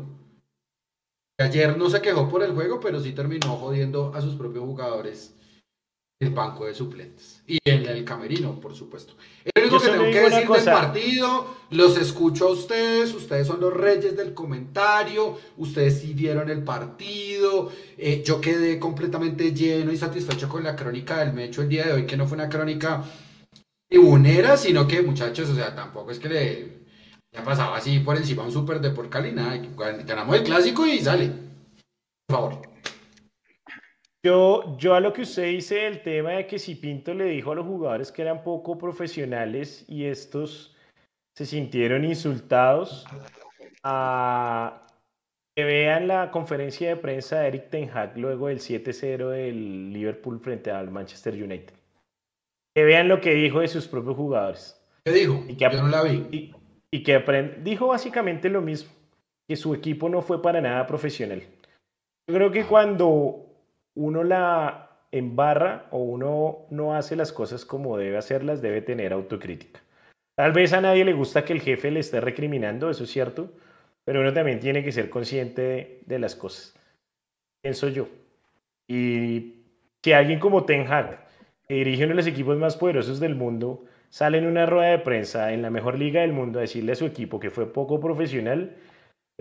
[1.37, 5.35] Ayer no se quejó por el juego, pero sí terminó jodiendo a sus propios jugadores
[6.21, 7.41] el banco de suplentes.
[7.47, 9.15] Y en el camerino, por supuesto.
[9.43, 11.47] Es lo único Yo que tengo que decir del partido.
[11.71, 13.13] Los escucho a ustedes.
[13.15, 15.39] Ustedes son los reyes del comentario.
[15.57, 17.71] Ustedes sí vieron el partido.
[17.97, 21.93] Eh, yo quedé completamente lleno y satisfecho con la crónica del Mecho el día de
[21.93, 23.03] hoy, que no fue una crónica
[23.89, 26.81] tribunera, sino que, muchachos, o sea, tampoco es que le
[27.33, 29.59] ya pasaba así por encima un super de por Cali, nada.
[30.05, 31.31] Ganamos el clásico y sale.
[32.27, 32.70] Por favor.
[34.23, 37.51] Yo, yo a lo que usted dice el tema de que si Pinto le dijo
[37.51, 40.75] a los jugadores que eran poco profesionales y estos
[41.35, 43.07] se sintieron insultados,
[43.83, 44.85] a
[45.55, 50.39] que vean la conferencia de prensa de Eric Ten Hag luego del 7-0 del Liverpool
[50.39, 51.73] frente al Manchester United.
[52.75, 54.81] Que vean lo que dijo de sus propios jugadores.
[55.03, 55.43] ¿Qué dijo?
[55.47, 56.27] Y que Yo no la vi.
[56.31, 56.55] Y,
[56.93, 57.19] y que
[57.63, 58.91] dijo básicamente lo mismo,
[59.49, 61.41] que su equipo no fue para nada profesional.
[62.29, 63.50] Yo creo que cuando
[63.95, 69.81] uno la embarra o uno no hace las cosas como debe hacerlas, debe tener autocrítica.
[70.35, 73.51] Tal vez a nadie le gusta que el jefe le esté recriminando, eso es cierto,
[74.05, 76.73] pero uno también tiene que ser consciente de, las cosas.
[77.61, 78.07] Pienso yo.
[78.87, 79.55] Y
[80.01, 81.27] si alguien como Ten Hag,
[81.67, 84.99] que dirige uno de los equipos más poderosos del mundo, sale en una rueda de
[84.99, 87.99] prensa en la mejor liga del mundo a decirle a su equipo que fue poco
[87.99, 88.75] profesional,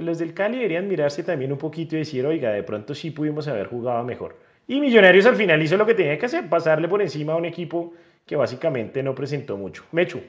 [0.00, 3.48] los del Cali deberían mirarse también un poquito y decir, oiga, de pronto sí pudimos
[3.48, 4.36] haber jugado mejor.
[4.66, 7.44] Y Millonarios al final hizo lo que tenía que hacer, pasarle por encima a un
[7.44, 7.92] equipo
[8.26, 9.84] que básicamente no presentó mucho.
[9.92, 10.20] Mechu.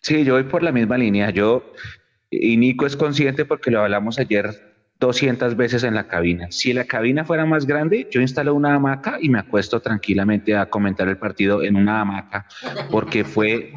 [0.00, 1.30] Sí, yo voy por la misma línea.
[1.30, 1.72] Yo,
[2.30, 4.50] y Nico es consciente porque lo hablamos ayer
[5.00, 6.50] 200 veces en la cabina.
[6.50, 10.66] Si la cabina fuera más grande, yo instalo una hamaca y me acuesto tranquilamente a
[10.66, 12.46] comentar el partido en una hamaca,
[12.90, 13.72] porque fue,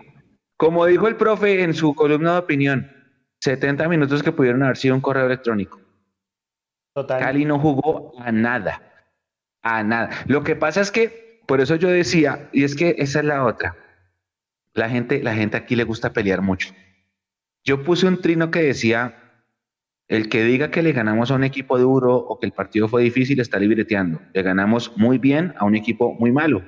[0.58, 3.01] como dijo el profe en su columna de opinión,
[3.42, 5.82] 70 minutos que pudieron haber sido un correo electrónico.
[6.94, 7.20] Total.
[7.20, 8.82] Cali no jugó a nada,
[9.62, 10.10] a nada.
[10.28, 13.46] Lo que pasa es que, por eso yo decía, y es que esa es la
[13.46, 13.76] otra.
[14.74, 16.74] La gente, la gente aquí le gusta pelear mucho.
[17.64, 19.22] Yo puse un trino que decía,
[20.08, 23.02] el que diga que le ganamos a un equipo duro o que el partido fue
[23.04, 24.22] difícil está libreteando.
[24.34, 26.64] Le ganamos muy bien a un equipo muy malo.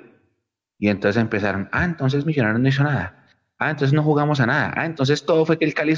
[0.80, 3.28] Y entonces empezaron, ah, entonces Millonarios no hizo nada.
[3.58, 4.74] Ah, entonces no jugamos a nada.
[4.76, 5.96] Ah, entonces todo fue que el Cali...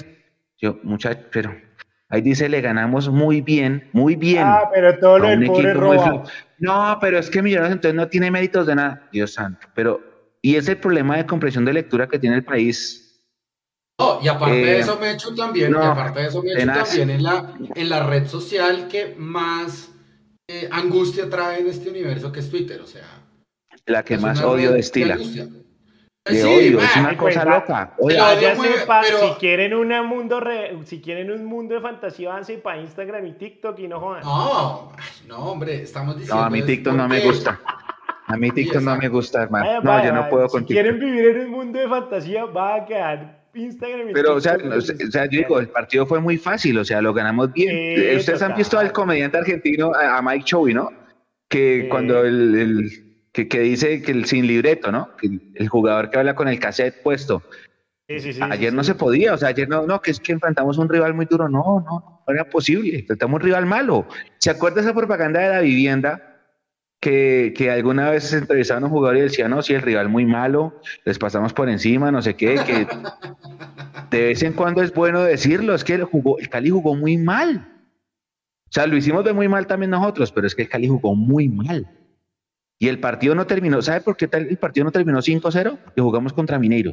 [0.65, 1.55] Yo, muchacho, pero
[2.09, 4.41] ahí dice, le ganamos muy bien, muy bien.
[4.47, 8.31] Ah, pero todo lo del pobre flo- No, pero es que Millonarios entonces no tiene
[8.31, 9.07] méritos de nada.
[9.11, 9.67] Dios santo.
[9.75, 10.01] Pero,
[10.41, 13.21] y ese problema de comprensión de lectura que tiene el país.
[13.99, 16.89] No, y aparte Eh, de eso, Mecho también, no, y aparte de eso, tenaz.
[16.89, 19.91] también en la, en la red social que más
[20.49, 23.05] eh, angustia trae en este universo que es Twitter, o sea.
[23.85, 25.13] La que es más odio destila.
[25.13, 25.45] angustia.
[25.45, 25.64] De
[26.27, 27.93] Sí, odio, es una cosa loca.
[27.99, 32.57] Oye, Pero- Váyanse si quieren una mundo re- si quieren un mundo de fantasía, váyanse
[32.57, 34.23] para Instagram y TikTok y no jodan.
[34.23, 34.91] No,
[35.27, 36.41] no, hombre, estamos diciendo.
[36.41, 37.59] no, a mí TikTok no me gusta.
[38.27, 39.71] A mí TikTok no me gusta, hermano.
[39.75, 42.75] No, vaya, yo no puedo Si con quieren vivir en un mundo de fantasía, va
[42.75, 46.19] a quedar Instagram y Pero, o sea, no, o sea, yo digo, el partido fue
[46.19, 47.69] muy fácil, o sea, lo ganamos bien.
[47.71, 50.89] Eh, Ustedes han visto al comediante argentino, a Mike Chovy, ¿no?
[51.47, 53.04] Que cuando el, el-
[53.35, 55.13] que, que dice que el sin libreto, ¿no?
[55.17, 57.43] Que el, jugador que habla con el cassette puesto.
[58.07, 58.87] Sí, sí, sí, ayer sí, no sí.
[58.87, 61.49] se podía, o sea, ayer no, no, que es que enfrentamos un rival muy duro.
[61.49, 62.99] No, no, no era posible.
[62.99, 64.07] Enfrentamos un rival malo.
[64.37, 66.31] ¿Se acuerda esa propaganda de la vivienda?
[67.01, 70.07] Que, que alguna vez se entrevistaban a un jugador y decían, no, si el rival
[70.07, 72.87] muy malo, les pasamos por encima, no sé qué, que
[74.11, 77.17] de vez en cuando es bueno decirlo, es que el, jugó, el Cali jugó muy
[77.17, 77.67] mal.
[78.63, 81.13] O sea, lo hicimos de muy mal también nosotros, pero es que el Cali jugó
[81.15, 81.85] muy mal.
[82.79, 85.77] Y el partido no terminó, ¿sabe por qué el partido no terminó 5-0?
[85.95, 86.91] Que jugamos contra Mineiro.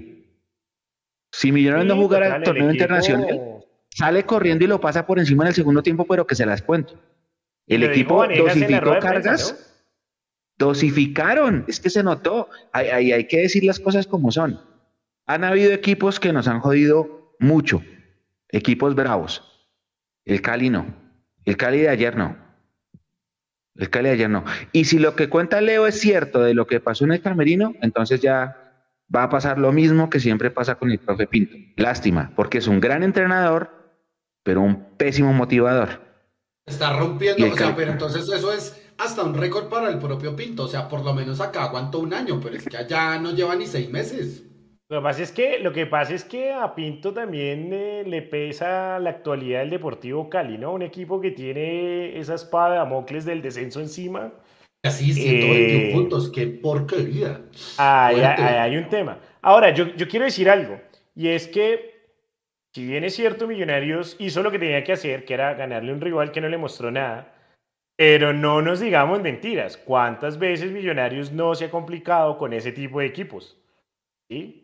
[1.32, 5.48] Si Millonarios no jugara el torneo internacional, sale corriendo y lo pasa por encima en
[5.48, 6.94] el segundo tiempo, pero que se las cuento.
[7.66, 9.84] El equipo dosificó prensa, cargas,
[10.58, 12.48] dosificaron, es que se notó.
[12.72, 14.60] Hay, hay- hay que decir las cosas como son.
[15.26, 17.82] Han habido equipos que nos han jodido mucho,
[18.50, 19.42] equipos bravos.
[20.24, 20.86] El Cali no,
[21.44, 22.36] el Cali de ayer no.
[23.74, 24.44] El Cali ayer no.
[24.72, 27.74] Y si lo que cuenta Leo es cierto de lo que pasó en el Camerino,
[27.80, 28.56] entonces ya
[29.14, 31.56] va a pasar lo mismo que siempre pasa con el profe Pinto.
[31.76, 33.70] Lástima, porque es un gran entrenador,
[34.42, 36.00] pero un pésimo motivador.
[36.66, 40.64] Está rompiendo, o sea, pero entonces eso es hasta un récord para el propio Pinto.
[40.64, 43.56] O sea, por lo menos acá aguantó un año, pero es que allá no lleva
[43.56, 44.44] ni seis meses.
[44.92, 48.20] Lo que pasa es que, lo que, pasa es que a Pinto también eh, le
[48.20, 50.74] pesa la actualidad del Deportivo Cali, ¿no?
[50.74, 54.34] Un equipo que tiene esa espada de Damocles del descenso encima.
[54.84, 57.40] Así, 121 eh, puntos, qué porquería.
[57.78, 59.18] Ahí, hay un tema.
[59.40, 60.78] Ahora, yo, yo quiero decir algo,
[61.14, 62.10] y es que,
[62.74, 66.02] si bien es cierto, Millonarios hizo lo que tenía que hacer, que era ganarle un
[66.02, 67.34] rival que no le mostró nada,
[67.96, 69.78] pero no nos digamos mentiras.
[69.78, 73.58] ¿Cuántas veces Millonarios no se ha complicado con ese tipo de equipos?
[74.28, 74.61] ¿Sí?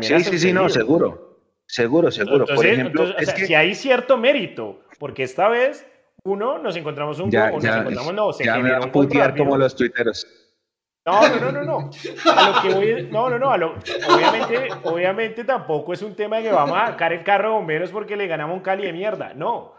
[0.00, 1.26] Sí, sí, sí, no, seguro.
[1.66, 2.46] Seguro, seguro.
[2.46, 3.46] Por ejemplo, es que...
[3.46, 5.86] si hay cierto mérito, porque esta vez,
[6.22, 9.56] uno, nos encontramos un ya, nos encontramos, no, se ya me va a putear como
[9.56, 10.26] los tuiteros.
[11.04, 11.90] No, no, no, no,
[12.34, 13.50] A lo que voy, no, no, no.
[13.50, 17.50] A lo, obviamente, obviamente tampoco es un tema de que vamos a sacar el carro
[17.50, 19.32] de bomberos porque le ganamos un Cali de mierda.
[19.32, 19.74] No.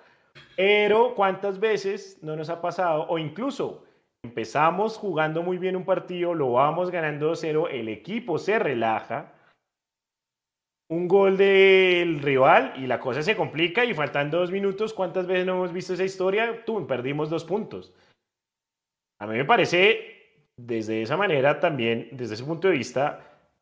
[0.55, 3.83] Pero cuántas veces no nos ha pasado, o incluso
[4.23, 9.33] empezamos jugando muy bien un partido, lo vamos ganando 2-0, el equipo se relaja
[10.89, 15.45] un gol del rival y la cosa se complica y faltan dos minutos, ¿cuántas veces
[15.45, 16.63] no hemos visto esa historia?
[16.65, 17.93] Tú, perdimos dos puntos.
[19.19, 23.19] A mí me parece, desde esa manera también, desde ese punto de vista,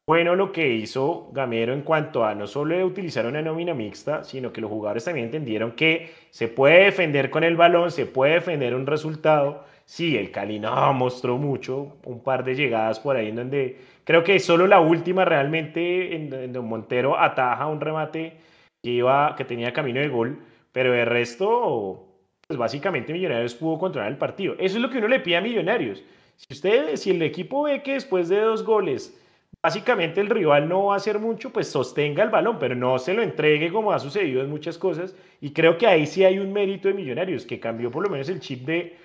[0.07, 4.53] bueno lo que hizo Gamero en cuanto a no solo utilizar una nómina mixta, sino
[4.53, 8.75] que los jugadores también entendieron que se puede defender con el balón, se puede defender
[8.75, 9.63] un resultado.
[9.85, 14.23] Sí, el Cali no mostró mucho, un par de llegadas por ahí en donde Creo
[14.23, 18.37] que solo la última realmente en, Don Montero ataja un remate
[18.81, 20.39] que, iba, que tenía camino de gol,
[20.71, 22.05] pero el resto,
[22.47, 24.53] pues básicamente Millonarios pudo controlar el partido.
[24.59, 26.03] Eso es lo que uno le pide a Millonarios.
[26.35, 29.19] Si usted, si el equipo ve que después de dos goles,
[29.63, 33.15] básicamente el rival no va a hacer mucho, pues sostenga el balón, pero no se
[33.15, 35.15] lo entregue como ha sucedido en muchas cosas.
[35.41, 38.29] Y creo que ahí sí hay un mérito de Millonarios, que cambió por lo menos
[38.29, 38.97] el chip de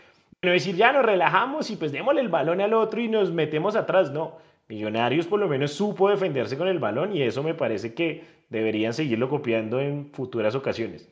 [0.42, 3.76] no decir ya nos relajamos y pues démosle el balón al otro y nos metemos
[3.76, 4.10] atrás.
[4.10, 4.36] No,
[4.70, 8.94] Millonarios por lo menos supo defenderse con el balón y eso me parece que deberían
[8.94, 11.09] seguirlo copiando en futuras ocasiones.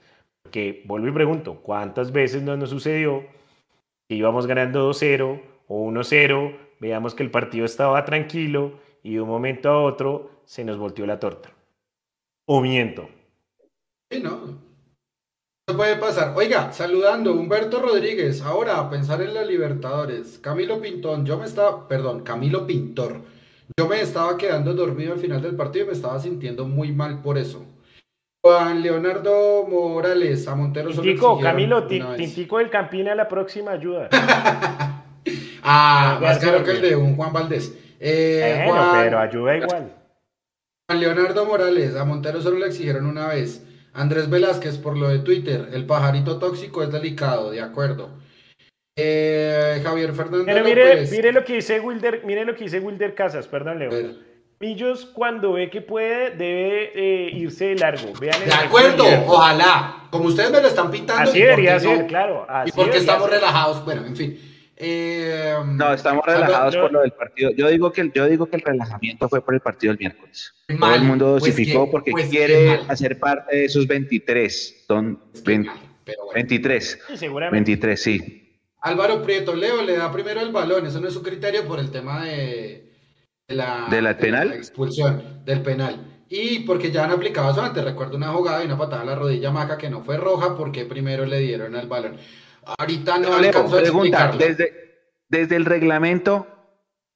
[0.53, 3.27] Que vuelvo y pregunto, ¿cuántas veces no nos sucedió
[4.09, 9.29] que íbamos ganando 2-0 o 1-0, veamos que el partido estaba tranquilo y de un
[9.29, 11.51] momento a otro se nos volteó la torta?
[12.47, 13.09] ¿O miento?
[14.09, 14.57] Sí, no.
[15.68, 16.33] No puede pasar.
[16.37, 20.38] Oiga, saludando, Humberto Rodríguez, ahora a pensar en la Libertadores.
[20.38, 23.37] Camilo Pintón, yo me estaba, perdón, Camilo Pintor.
[23.77, 27.21] Yo me estaba quedando dormido al final del partido y me estaba sintiendo muy mal
[27.21, 27.65] por eso.
[28.43, 34.09] Juan Leonardo Morales, a Montero Tintico, Camilo, Tintico del Campina la próxima ayuda.
[35.63, 37.77] ah, más caro que el de un Juan Valdés.
[38.01, 39.93] Eh, bueno, pero ayuda igual.
[40.89, 43.65] Juan Leonardo Morales, a Montero solo le exigieron una vez.
[43.93, 48.11] Andrés Velázquez, por lo de Twitter, el pajarito tóxico es delicado, de acuerdo.
[49.01, 50.47] Eh, Javier Fernández.
[50.47, 53.91] Pero mire, mire, lo que dice Wilder, mire lo que dice Wilder Casas, perdón, Leo.
[54.61, 58.13] Millos cuando ve que puede debe eh, irse de largo.
[58.21, 60.09] Vean de acuerdo, ojalá.
[60.11, 61.31] Como ustedes me lo están pintando.
[61.31, 62.45] Así debería ser, claro.
[62.67, 63.85] y porque estamos relajados.
[63.85, 64.41] Bueno, en fin.
[64.81, 67.53] Eh, no, estamos relajados por lo del partido.
[67.53, 70.55] Yo digo que yo digo que el relajamiento fue por el partido del miércoles.
[70.67, 74.85] Todo el mundo pues dosificó porque pues quiere hacer parte de esos 23.
[74.89, 75.21] Son
[76.35, 76.99] 23.
[77.09, 77.71] Sí, seguramente.
[77.71, 78.48] 23, sí.
[78.88, 81.90] Álvaro Prieto, Leo le da primero el balón, eso no es su criterio por el
[81.90, 82.90] tema de,
[83.48, 84.53] la, ¿De la penal?
[84.53, 86.24] expulsión, del penal.
[86.29, 89.14] Y porque ya han aplicado eso antes, recuerdo una jugada y una patada a la
[89.14, 92.16] rodilla maca que no fue roja porque primero le dieron el balón.
[92.79, 94.72] Ahorita no, alcanzó a desde,
[95.29, 96.46] desde el reglamento,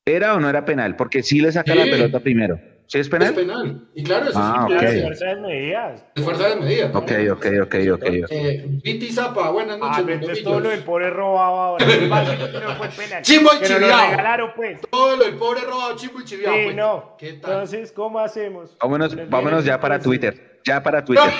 [0.06, 0.96] ¿era o no era penal?
[0.96, 2.71] Porque sí le saca la pelota primero.
[2.92, 3.28] ¿Sí es penal?
[3.30, 3.88] Es penal.
[3.94, 4.74] Y claro, eso ah, sí.
[4.74, 5.00] Okay.
[5.00, 6.04] fuerza de medidas.
[6.14, 6.94] Es fuerza de medidas.
[6.94, 8.04] Ok, ok, ok, ok.
[8.04, 10.04] Eh, Viti Zapa, buenas noches.
[10.06, 11.86] Ah, entonces todo lo del pobre robado ahora.
[11.86, 13.22] no fue penal.
[13.22, 14.10] Chimbo y chiviao.
[14.10, 14.82] regalaron, pues.
[14.90, 16.54] Todo lo del pobre robado, chimbo y chiviao.
[16.54, 16.76] Sí, pues.
[16.76, 17.16] no.
[17.16, 17.52] ¿Qué tal?
[17.52, 18.76] Entonces, ¿cómo hacemos?
[18.78, 20.60] Vámonos, vámonos ya para Twitter.
[20.62, 21.32] Ya para Twitter.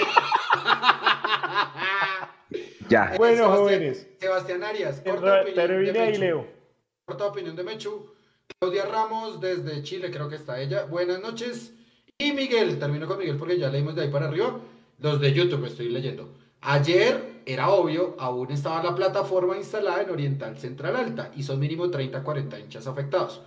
[2.89, 3.13] ya.
[3.19, 4.09] Bueno, jóvenes.
[4.19, 5.67] Sebastián Arias, corta opinión.
[5.67, 6.47] Pero vine ahí, Leo.
[7.05, 8.11] Corta opinión de Mechu.
[8.63, 10.85] Claudia Ramos desde Chile, creo que está ella.
[10.85, 11.75] Buenas noches.
[12.17, 14.61] Y Miguel, termino con Miguel porque ya leímos de ahí para arriba.
[14.99, 16.33] Los de YouTube estoy leyendo.
[16.61, 21.87] Ayer era obvio, aún estaba la plataforma instalada en Oriental Central Alta y son mínimo
[21.87, 23.43] 30-40 hinchas afectados.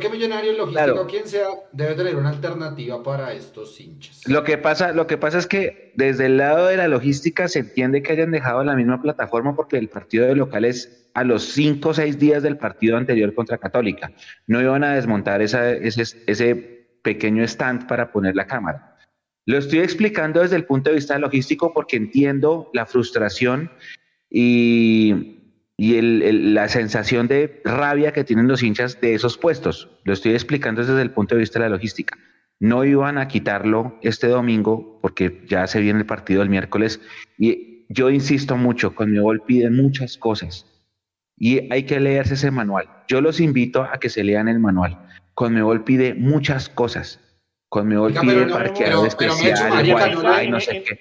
[0.00, 4.22] Que Millonarios, Logístico, quien sea, debe tener una alternativa para estos hinchas.
[4.26, 7.58] Lo que, pasa, lo que pasa es que desde el lado de la logística se
[7.58, 11.90] entiende que hayan dejado la misma plataforma porque el partido de locales a los cinco
[11.90, 14.10] o seis días del partido anterior contra Católica.
[14.46, 18.96] No iban a desmontar ese, ese pequeño stand para poner la cámara.
[19.44, 23.70] Lo estoy explicando desde el punto de vista logístico porque entiendo la frustración
[24.30, 25.41] y,
[25.82, 29.88] y el- el- la sensación de rabia que tienen los hinchas de esos puestos.
[30.04, 32.16] Lo estoy explicando desde el punto de vista de la logística.
[32.60, 37.00] No iban a quitarlo este domingo porque ya se viene el partido el miércoles
[37.36, 40.66] y yo insisto mucho, Conmebol pide muchas cosas
[41.36, 42.86] y hay que leerse ese manual.
[43.08, 44.96] Yo los invito a que se lean el manual.
[45.34, 47.18] Conmebol pide muchas cosas.
[47.68, 51.00] Conmebol pide no, parqueador pero- pero, Mecho, especial, no sé qué.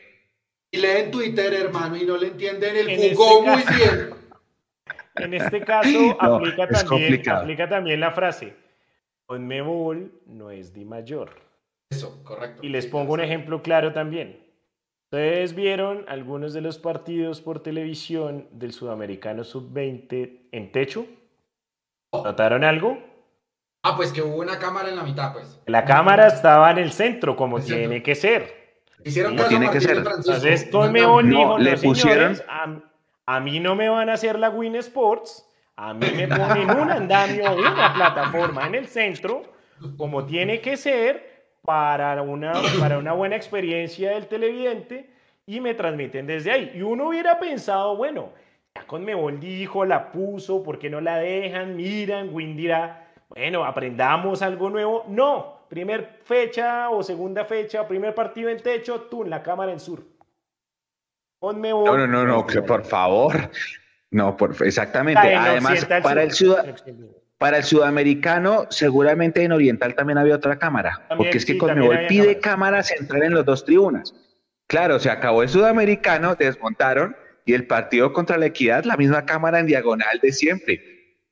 [0.71, 4.20] Y leen Twitter, hermano, y no le entienden el En jugó este muy bien.
[5.15, 5.89] En este caso
[6.21, 7.41] No, aplica, es también, complicado.
[7.41, 8.55] aplica también la frase,
[9.25, 11.31] Conmebol no es Di Mayor.
[11.91, 12.61] Eso, correcto.
[12.65, 14.39] Y les pongo un ejemplo claro también.
[15.11, 21.05] Ustedes vieron algunos de los partidos por televisión del Sudamericano Sub-20 en techo.
[22.13, 22.97] ¿Notaron algo?
[23.83, 25.59] Ah, pues que hubo una cámara en la mitad, pues.
[25.65, 27.79] La cámara estaba en el centro, como El centro.
[27.79, 28.61] tiene que ser.
[29.03, 30.01] Hicieron Sí, caso a tiene que ser.
[30.03, 30.33] Francisco.
[30.35, 32.90] Entonces, No, Conmebol no, dijo, le "No, señores, pusieron- a,
[33.35, 36.91] a mí no me van a hacer la Win Sports, a mí me ponen un
[36.91, 39.43] andamio, una plataforma en el centro,
[39.97, 45.09] como tiene que ser, para una, para una buena experiencia del televidente,
[45.45, 46.71] y me transmiten desde ahí.
[46.75, 48.29] Y uno hubiera pensado, bueno,
[48.75, 51.77] ya Conmebol dijo, la puso, ¿por qué no la dejan?
[51.77, 55.05] Miran, Win dirá, bueno, aprendamos algo nuevo.
[55.07, 59.79] No, primer fecha o segunda fecha, primer partido en techo, tú en la cámara en
[59.79, 60.03] sur.
[61.41, 63.49] No, no, no, no, que por favor.
[64.11, 65.33] No, por, exactamente.
[65.33, 66.75] En Además, para el, Occidental.
[67.37, 70.91] para el sudamericano, seguramente en Oriental también había otra cámara.
[71.09, 72.41] También, porque es que sí, Conmebol pide cámaras.
[72.41, 74.13] cámaras central en los dos tribunas.
[74.67, 79.59] Claro, se acabó el sudamericano, desmontaron y el partido contra la equidad, la misma cámara
[79.59, 80.81] en diagonal de siempre.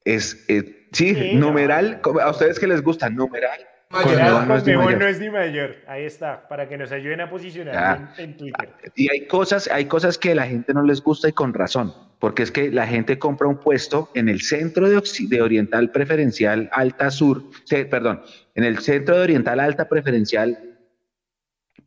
[0.04, 3.68] Es, eh, sí, Sí, numeral, a ustedes que les gusta, numeral.
[3.91, 5.04] Conmebol no es no Mayor.
[5.04, 5.75] es Di Mayor.
[5.88, 8.69] Ahí está, para que nos ayuden a posicionar en, en Twitter.
[8.95, 11.91] Y hay cosas, hay cosas que a la gente no les gusta y con razón,
[12.19, 17.10] porque es que la gente compra un puesto en el centro de, Oriental Preferencial Alta
[17.10, 18.21] Sur, se- perdón,
[18.54, 20.78] en el centro de Oriental Alta Preferencial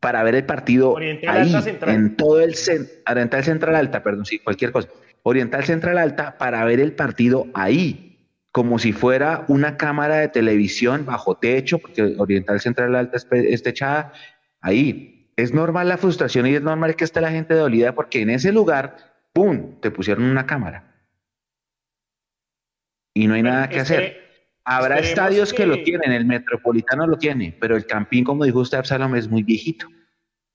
[0.01, 1.95] para ver el partido Oriental ahí, Alta Central.
[1.95, 4.89] en todo el cen- Oriental Central Alta, perdón, sí, cualquier cosa.
[5.21, 8.12] Oriental Central Alta para ver el partido ahí,
[8.53, 14.13] como si fuera una cámara de televisión bajo techo, porque Oriental Central Alta es, techada,
[14.61, 15.31] ahí.
[15.35, 18.51] Es normal la frustración y es normal que esté la gente dolida porque en ese
[18.51, 18.95] lugar,
[19.33, 21.03] ¡pum!, te pusieron una cámara.
[23.15, 24.21] Y no hay nada que hacer.
[24.63, 25.63] Habrá estadios que...
[25.63, 29.27] que- lo tienen, el Metropolitano lo tiene, pero el Campín, como dijo usted, Absalom, es
[29.27, 29.87] muy viejito.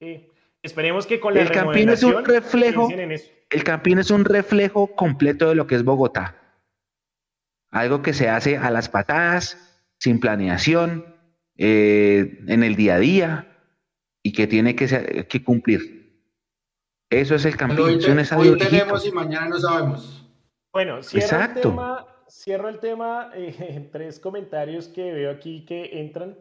[0.01, 0.25] Sí.
[0.63, 2.89] Esperemos que con la El Campín es un reflejo.
[3.51, 6.38] El Campín es un reflejo completo de lo que es Bogotá.
[7.71, 9.57] Algo que se hace a las patadas,
[9.99, 11.05] sin planeación,
[11.57, 13.57] eh, en el día a día
[14.23, 15.99] y que tiene que, ser- que cumplir.
[17.11, 17.81] Eso es el Campín.
[17.81, 20.27] Hoy, te- hoy tenemos y mañana no sabemos.
[20.73, 21.59] Bueno, cierro Exacto.
[21.59, 26.37] el tema, cierro el tema eh, en tres comentarios que veo aquí que entran.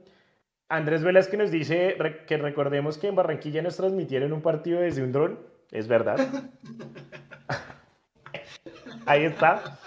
[0.70, 4.82] Andrés Velas que nos dice re- que recordemos que en Barranquilla nos transmitieron un partido
[4.82, 5.40] desde un dron.
[5.72, 6.18] Es verdad.
[9.06, 9.80] Ahí está.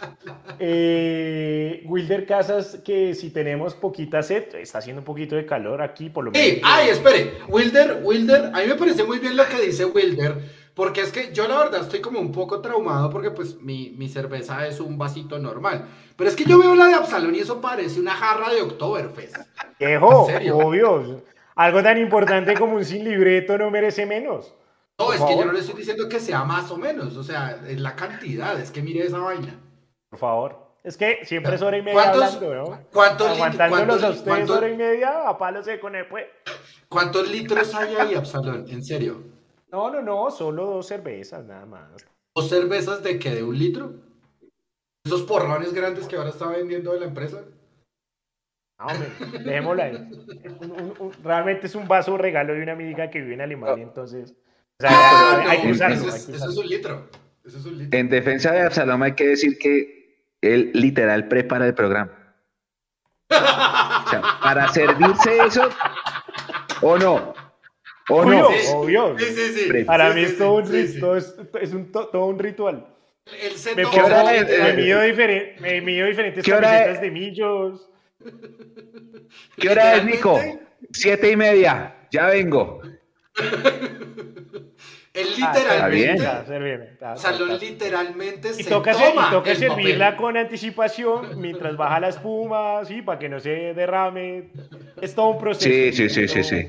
[0.58, 6.10] Eh, Wilder Casas, que si tenemos poquita sed, está haciendo un poquito de calor aquí,
[6.10, 6.46] por lo menos.
[6.46, 10.36] Sí, ay, espere, Wilder, Wilder, a mí me parece muy bien lo que dice Wilder,
[10.74, 14.08] porque es que yo la verdad estoy como un poco traumado porque pues mi, mi
[14.08, 17.60] cerveza es un vasito normal, pero es que yo veo la de Absalón y eso
[17.60, 19.36] parece una jarra de Oktoberfest.
[19.78, 21.22] Viejo, obvio.
[21.54, 24.54] Algo tan importante como un sin libreto no merece menos.
[25.00, 27.22] No, Por es que yo no le estoy diciendo que sea más o menos, o
[27.22, 29.58] sea, es la cantidad, es que mire esa vaina.
[30.10, 30.74] Por favor.
[30.84, 32.80] Es que siempre es hora y media ¿Cuántos- hablando, ¿no?
[32.92, 36.26] cuántos Aguantándolos cuántos a ustedes cuántos- hora y media, a palo se puede.
[36.90, 38.66] ¿Cuántos litros hay ahí, Absalón?
[38.68, 39.22] En serio.
[39.72, 41.88] No, no, no, solo dos cervezas, nada más.
[42.36, 43.34] ¿Dos cervezas de qué?
[43.36, 43.92] ¿De un litro?
[45.04, 47.42] ¿Esos porrones grandes que ahora está vendiendo de la empresa?
[48.78, 49.08] No, hombre,
[49.44, 49.94] dejémoslo ahí.
[50.60, 53.82] Un- un- un- realmente es un vaso regalo de una amiga que vive en Alemania,
[53.82, 54.34] entonces.
[54.80, 55.94] O sea, Ah, hay, hay que usarlo.
[55.96, 56.60] eso, hay es, que eso es usarlo.
[56.62, 57.10] un litro.
[57.44, 57.98] Eso es un litro.
[57.98, 62.12] En defensa de Absalom hay que decir que él literal prepara el programa.
[63.30, 65.68] O sea, para servirse eso,
[66.80, 67.34] o no,
[68.08, 68.46] o no.
[68.46, 68.66] Obvio, Sí.
[68.74, 69.18] obvio.
[69.18, 71.00] Sí, sí, Para Sí, mí sí, es sí, todo un, sí, rit- sí.
[71.00, 72.86] todo es, es un, to- todo un ritual.
[73.76, 77.00] Me, pongo- mido, diferen- me mido diferentes ¿qué hora camisetas es?
[77.02, 77.90] de millos.
[79.58, 80.40] ¿Qué hora es, Nico?
[80.90, 82.80] Siete y media, ya vengo.
[85.12, 89.26] Él Ah, está bien, literalmente, está está- Salón está- literalmente Y se toca, ser- toma
[89.26, 90.20] y toca el servirla papel.
[90.20, 94.50] con anticipación mientras baja la espuma, sí, para que no se derrame.
[95.00, 95.68] Es todo un proceso.
[95.68, 96.68] Sí, sí, sí, Es sí, todo- sí.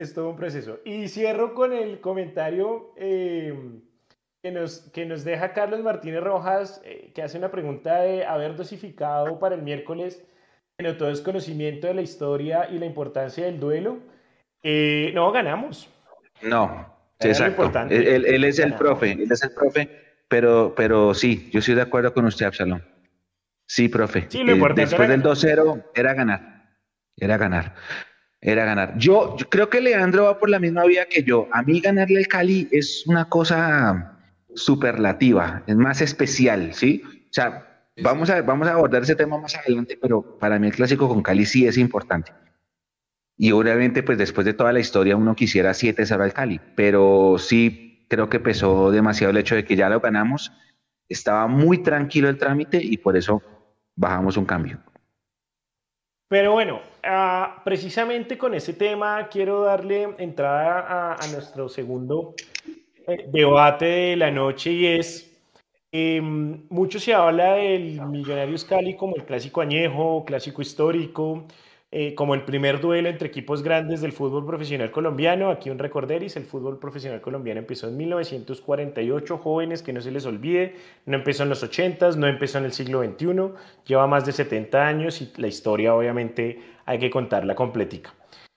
[0.00, 0.78] Es todo un proceso.
[0.84, 3.52] Y cierro con el comentario eh,
[4.40, 8.54] que nos, que nos deja Carlos Martínez Rojas, eh, que hace una pregunta de haber
[8.54, 10.24] dosificado para el miércoles,
[10.78, 13.98] en todo desconocimiento de la historia y la importancia del duelo.
[14.62, 15.90] Eh, no, ganamos.
[16.42, 17.70] No, exacto.
[17.90, 19.88] Él, él, es el profe, él es el profe,
[20.28, 22.84] pero, pero sí, yo estoy de acuerdo con usted, Absalón.
[23.66, 24.26] Sí, profe.
[24.28, 26.64] Sí, lo eh, Después del 2-0 era ganar,
[27.16, 27.74] era ganar
[28.40, 28.96] era ganar.
[28.98, 31.48] Yo, yo, creo que Leandro va por la misma vía que yo.
[31.52, 34.16] A mí ganarle al Cali es una cosa
[34.54, 37.02] superlativa, es más especial, ¿sí?
[37.04, 40.74] O sea, vamos a, vamos a abordar ese tema más adelante, pero para mí el
[40.74, 42.32] clásico con Cali sí es importante.
[43.38, 48.04] Y obviamente, pues después de toda la historia, uno quisiera 7-0 al Cali, pero sí
[48.08, 50.52] creo que pesó demasiado el hecho de que ya lo ganamos.
[51.08, 53.40] Estaba muy tranquilo el trámite y por eso
[53.94, 54.80] bajamos un cambio.
[56.28, 62.34] Pero bueno, ah, precisamente con ese tema quiero darle entrada a, nuestro segundo
[63.06, 65.40] eh, debate de la noche y es,
[65.90, 71.46] em, mucho se habla del Millonarios Cali como el clásico añejo, clásico histórico,
[71.90, 75.50] eh, como el primer duelo entre equipos grandes del fútbol profesional colombiano.
[75.50, 80.26] Aquí un recorderis, el fútbol profesional colombiano empezó en 1948, jóvenes que no se les
[80.26, 80.74] olvide,
[81.06, 83.52] no empezó en los 80, no empezó en el siglo XXI,
[83.86, 88.12] lleva más de 70 años y la historia obviamente hay que contarla completica.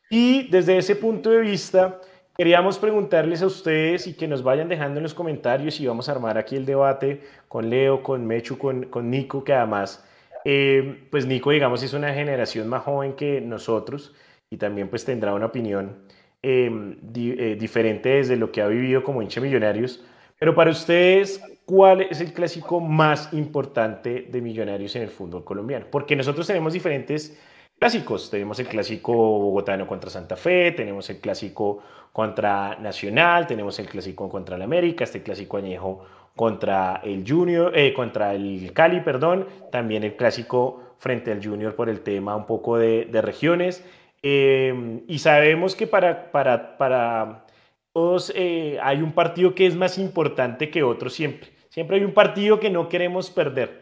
[0.09, 2.01] Y desde ese punto de vista,
[2.35, 6.11] queríamos preguntarles a ustedes y que nos vayan dejando en los comentarios y vamos a
[6.11, 10.03] armar aquí el debate con Leo, con Mechu, con, con Nico, que además
[10.45, 14.13] eh, pues Nico, digamos, es una generación más joven que nosotros
[14.49, 15.97] y también pues tendrá una opinión
[16.41, 20.03] em, eh, diferente desde lo que ha vivido como hincha Millonarios.
[20.39, 25.85] Pero para ustedes, ¿cuál es el clásico más importante de Millonarios en el fútbol colombiano?
[25.91, 27.37] Porque nosotros tenemos diferentes
[27.81, 28.29] clásicos.
[28.29, 31.81] Tenemos el clásico bogotano contra Santa Fe, tenemos el clásico
[32.11, 37.93] contra Nacional, tenemos el clásico contra el América, este clásico añejo contra el Junior, eh,
[37.93, 42.77] contra el Cali, perdón, también el clásico frente al Junior por el tema un poco
[42.77, 43.85] de, regiones.
[44.23, 47.45] Eh, y sabemos que para, para, para
[47.93, 51.49] todos eh, hay un partido que es más importante que otro siempre.
[51.69, 53.81] Siempre hay un partido que no queremos perder.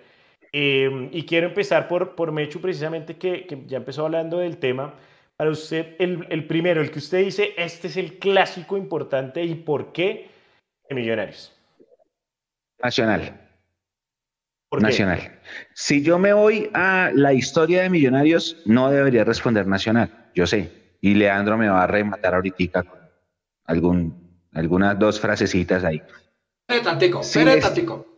[0.51, 4.95] y quiero empezar por, por Mechu, precisamente, que, que, ya empezó hablando del tema.
[5.37, 9.55] Para usted, el, el primero, el que usted dice, este es el clásico importante y
[9.55, 10.27] por qué
[10.89, 11.58] de Millonarios.
[12.81, 13.49] Nacional.
[14.71, 15.39] Nacional.
[15.73, 20.71] Si yo me voy a la historia de Millonarios, no debería responder Nacional, yo sé.
[21.01, 22.99] Y Leandro me va a rematar ahorita con
[23.65, 26.01] algún, algunas dos frasecitas ahí.
[27.23, 27.43] sí,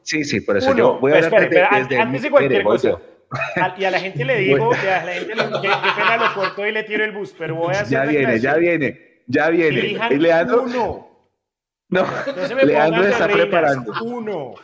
[0.03, 2.97] Sí, sí, por eso yo voy a hablar desde, antes de cualquier cosa.
[3.78, 6.72] y a la gente le digo, a la gente le, que, pena lo corto y
[6.72, 9.97] le tiro el bus, pero voy a hacer Ya viene, ya viene, ya viene.
[10.09, 11.11] Y Leandro, uno.
[11.92, 12.06] No,
[12.66, 13.94] Leandro está preparando.
[14.04, 14.56] Uno.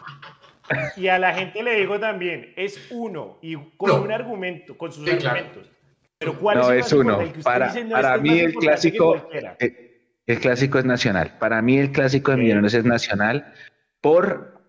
[0.95, 5.07] Y a la gente le digo también, es uno, y con un argumento, con sus
[5.07, 5.69] argumentos.
[6.17, 7.19] Pero ¿cuál no, es, uno.
[7.43, 11.35] Para, para este mí el clásico, eh, el, clásico es nacional.
[11.39, 13.53] Para mí el clásico de Millonarios es nacional
[14.01, 14.61] por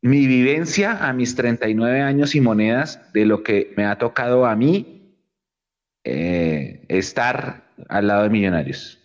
[0.00, 4.54] mi vivencia a mis 39 años y monedas de lo que me ha tocado a
[4.54, 5.16] mí
[6.04, 8.99] eh, estar al lado de Millonarios.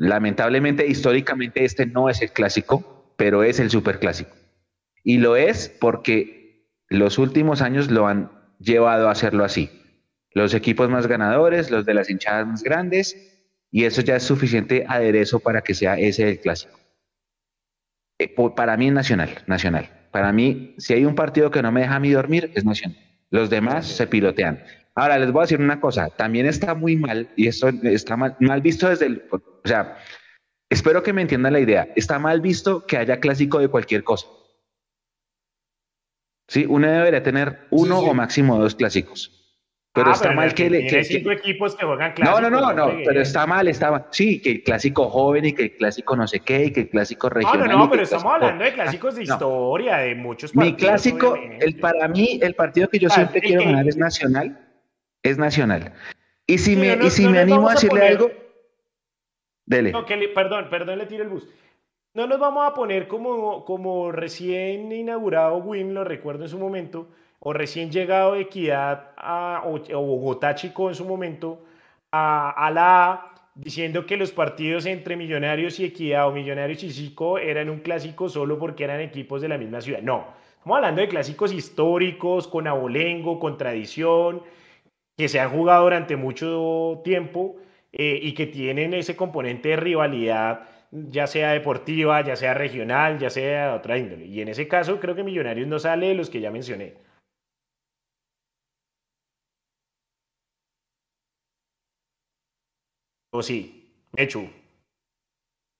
[0.00, 4.34] Lamentablemente, históricamente, este no es el clásico, pero es el superclásico.
[5.04, 9.68] Y lo es porque los últimos años lo han llevado a hacerlo así.
[10.32, 13.14] Los equipos más ganadores, los de las hinchadas más grandes,
[13.70, 16.80] y eso ya es suficiente aderezo para que sea ese el clásico.
[18.18, 20.08] Eh, para mí es nacional, nacional.
[20.12, 22.96] Para mí, si hay un partido que no me deja a mí dormir, es nacional.
[23.28, 24.64] Los demás se pilotean.
[24.96, 28.36] Ahora, les voy a decir una cosa, también está muy mal, y esto está mal,
[28.40, 29.96] mal visto desde el, o sea,
[30.68, 31.88] espero que me entiendan la idea.
[31.96, 34.26] Está mal visto que haya clásico de cualquier cosa.
[36.48, 39.36] Sí, uno debería tener uno o máximo dos clásicos.
[39.92, 40.86] Pero ah, está mal que, le.
[40.86, 42.40] Que, cinco equipos que juegan clásicos.
[42.42, 44.06] No, no, no, no, pero está mal, está mal.
[44.10, 46.90] Sí, que el clásico joven y que el clásico no sé qué y que el
[46.90, 47.58] clásico regional.
[47.58, 50.72] No, no, no, pero estamos hablando de clásicos de historia, de muchos partidos.
[50.72, 54.69] Mi clásico, el, para mí, el partido que yo ah, siempre quiero ganar es Nacional.
[55.22, 55.92] Es Nacional.
[56.46, 58.30] Y si me, y si me animo a decirle algo,
[60.34, 61.48] perdón, perdón, le tiro el bus.
[62.12, 67.08] No nos vamos a poner como, como recién inaugurado WIM, lo recuerdo en su momento,
[67.38, 71.64] o recién llegado de Equidad a, o, Bogotá Chico en su momento,
[72.10, 77.38] a, la A, diciendo que los partidos entre Millonarios y Equidad o Millonarios y Chico
[77.38, 80.02] eran un clásico solo porque eran equipos de la misma ciudad.
[80.02, 80.26] No,
[80.58, 84.42] estamos hablando de clásicos históricos, con abolengo, con tradición,
[85.20, 87.56] que se han jugado durante mucho tiempo
[87.92, 93.28] eh, y que tienen ese componente de rivalidad, ya sea deportiva, ya sea regional, ya
[93.28, 94.24] sea otra índole.
[94.26, 96.94] Y en ese caso creo que Millonarios no sale de los que ya mencioné.
[103.32, 103.92] ¿O sí?
[104.16, 104.48] Hecho.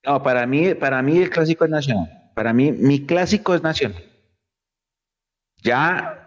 [0.04, 2.30] No, para mí, para mí el clásico es nacional.
[2.34, 4.04] Para mí, mi clásico es nacional.
[5.62, 6.19] Ya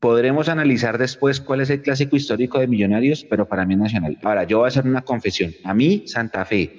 [0.00, 4.18] podremos analizar después cuál es el clásico histórico de Millonarios, pero para mí es nacional.
[4.22, 5.52] Ahora, yo voy a hacer una confesión.
[5.64, 6.78] A mí, Santa Fe,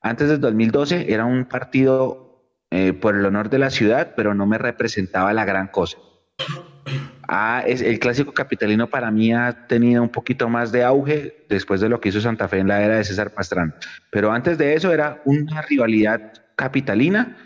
[0.00, 2.26] antes del 2012 era un partido
[2.70, 5.98] eh, por el honor de la ciudad, pero no me representaba la gran cosa.
[7.28, 11.88] Ah, el clásico capitalino para mí ha tenido un poquito más de auge después de
[11.88, 13.74] lo que hizo Santa Fe en la era de César Pastrán.
[14.10, 17.36] Pero antes de eso era una rivalidad capitalina,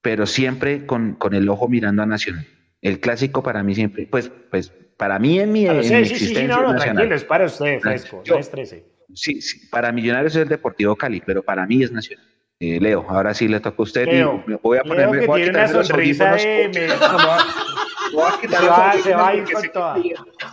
[0.00, 2.46] pero siempre con, con el ojo mirando a Nacional.
[2.82, 6.12] El clásico para mí siempre, pues, pues para mí en mi, en sí, mi sí,
[6.14, 6.94] existencia sí, no, no, nacional.
[6.96, 8.84] tranquilo, es para usted, fresco, Yo- no estrese.
[9.14, 12.24] Sí, sí, para Millonarios es el Deportivo Cali, pero para mí es Nacional.
[12.58, 15.26] Eh, Leo, ahora sí le toca a usted Leo, y me voy a Leo que
[15.26, 16.70] voy a tiene una sonrisa de...
[16.74, 16.88] me-
[18.48, 19.96] Se va- se va a ir con se- toda.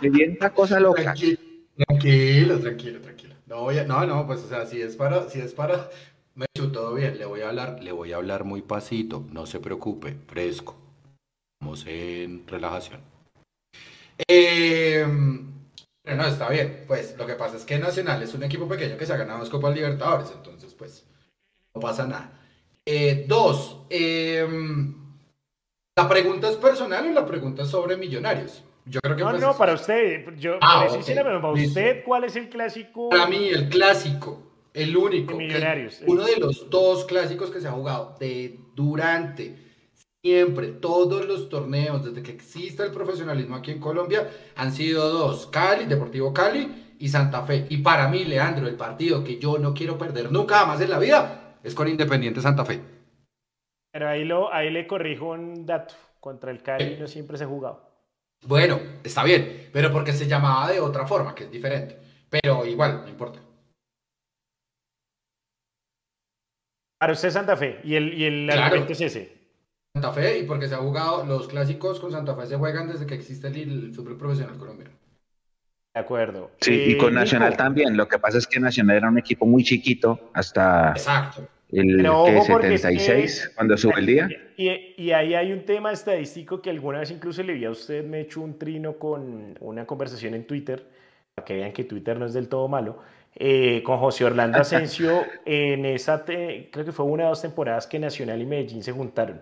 [0.00, 1.02] Se viene una cosa loca.
[1.02, 1.38] Tranquilo,
[1.86, 3.34] tranquilo, tranquilo, tranquilo.
[3.46, 5.88] No, voy a- no, no, pues o sea, si es para, si es para,
[6.34, 9.46] me hecho todo bien, le voy a hablar, le voy a hablar muy pasito, no
[9.46, 10.76] se preocupe, fresco.
[11.64, 13.00] Estamos en relajación.
[14.28, 15.06] Eh,
[16.02, 18.98] pero no, está bien, pues lo que pasa es que Nacional es un equipo pequeño
[18.98, 21.06] que se ha ganado dos Copas Libertadores, entonces pues
[21.74, 22.38] no pasa nada.
[22.84, 24.46] Eh, dos, eh,
[25.96, 28.62] la pregunta es personal o la pregunta es sobre millonarios.
[28.84, 30.36] Yo creo que No, pues, no, es- para usted.
[30.36, 31.48] Yo, Ah, por eso ok, hice la pregunta.
[31.50, 33.08] Para usted, ¿cuál es el clásico?
[33.08, 34.42] Para mí, el clásico,
[34.74, 39.63] el único, De Millonarios, uno de los dos clásicos que se ha jugado de durante
[40.28, 45.46] siempre, todos los torneos, desde que existe el profesionalismo aquí en Colombia, han sido dos,
[45.48, 47.66] Cali, Deportivo Cali y Santa Fe.
[47.68, 50.98] Y para mí, Leandro, el partido que yo no quiero perder nunca más en la
[50.98, 52.80] vida es con Independiente Santa Fe.
[53.92, 55.94] Pero ahí, lo, ahí le corrijo un dato.
[56.20, 57.86] Contra el Cali no siempre se ha jugado.
[58.46, 61.98] Bueno, está bien, pero porque se llamaba de otra forma, que es diferente.
[62.30, 63.40] Pero igual, no importa.
[66.98, 67.80] Para usted Santa Fe.
[67.84, 68.62] Y el, y el Claro.
[68.62, 69.43] argumento es ese.
[69.94, 73.06] Santa Fe y porque se ha jugado, los clásicos con Santa Fe se juegan desde
[73.06, 74.90] que existe el, el fútbol profesional colombiano.
[75.94, 76.50] De acuerdo.
[76.60, 77.96] Sí, Eh, y con Nacional Nico, también.
[77.96, 81.46] Lo que pasa es que Nacional era un equipo muy chiquito hasta Exacto.
[81.70, 84.28] el es 76, que- cuando sube el día.
[84.56, 88.04] Y, y ahí hay un tema estadístico que alguna vez incluso le vi a usted,
[88.04, 90.84] me echó un trino con una conversación en Twitter,
[91.36, 92.98] para que vean que Twitter no es del todo malo,
[93.36, 97.86] eh, con José Orlando Asensio en esa, te- creo que fue una o dos temporadas
[97.86, 99.40] que Nacional y Medellín se juntaron.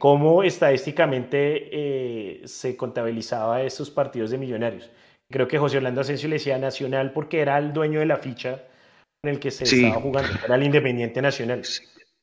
[0.00, 4.88] Cómo estadísticamente eh, se contabilizaba esos partidos de millonarios.
[5.30, 8.62] Creo que José Orlando Asensio le decía Nacional porque era el dueño de la ficha
[9.24, 9.84] en el que se Sí.
[9.86, 11.62] estaba jugando, era el Independiente Nacional.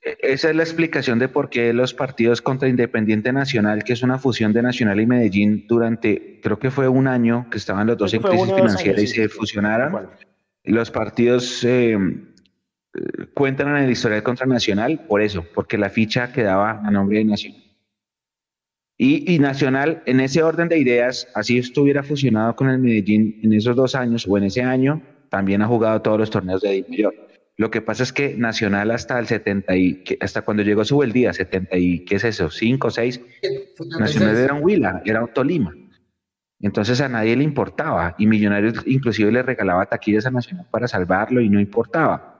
[0.02, 4.02] E- Esa es la explicación de por qué los partidos contra Independiente Nacional, que es
[4.02, 7.98] una fusión de Nacional y Medellín, durante, creo que fue un año que estaban los
[7.98, 9.90] dos en crisis financiera y se fusionaron.
[9.90, 10.10] igual.
[10.64, 11.98] Los partidos eh,
[13.34, 17.26] cuentan en el historial contra Nacional por eso, porque la ficha quedaba a nombre de
[17.26, 17.64] Nacional.
[18.98, 23.54] Y, y Nacional, en ese orden de ideas, así estuviera fusionado con el Medellín en
[23.54, 27.14] esos dos años o en ese año, también ha jugado todos los torneos de Mayor.
[27.58, 31.12] Lo que pasa es que Nacional hasta el 70 y, hasta cuando llegó su el
[31.12, 32.50] día, 70 y, ¿qué es eso?
[32.52, 34.00] 5, 6, 76.
[34.00, 35.74] Nacional era un Huila, era un Tolima.
[36.60, 41.42] Entonces a nadie le importaba y Millonarios inclusive le regalaba taquillas a Nacional para salvarlo
[41.42, 42.37] y no importaba.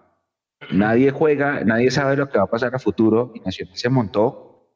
[0.72, 4.70] Nadie juega, nadie sabe lo que va a pasar a futuro y Nacional se montó.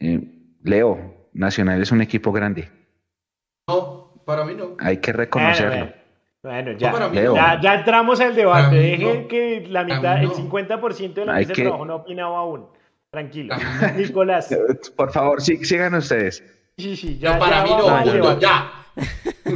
[0.00, 0.20] Eh,
[0.62, 2.70] Leo, Nacional es un equipo grande,
[3.68, 4.76] No, para mí no.
[4.78, 5.92] hay que reconocerlo.
[6.42, 7.34] Bueno, bueno, ya, no.
[7.34, 8.76] ya, ya entramos al debate.
[8.76, 9.28] Dejen no.
[9.28, 10.34] que la mitad, mí el no.
[10.34, 12.66] 50% de la Hay mesa de que- trabajo no ha opinado aún.
[13.10, 13.54] Tranquilo.
[13.96, 14.54] Nicolás.
[14.96, 16.44] Por favor, sí, sigan ustedes.
[16.78, 18.72] Sí, sí, ya, No, para ya mí no, no, ya.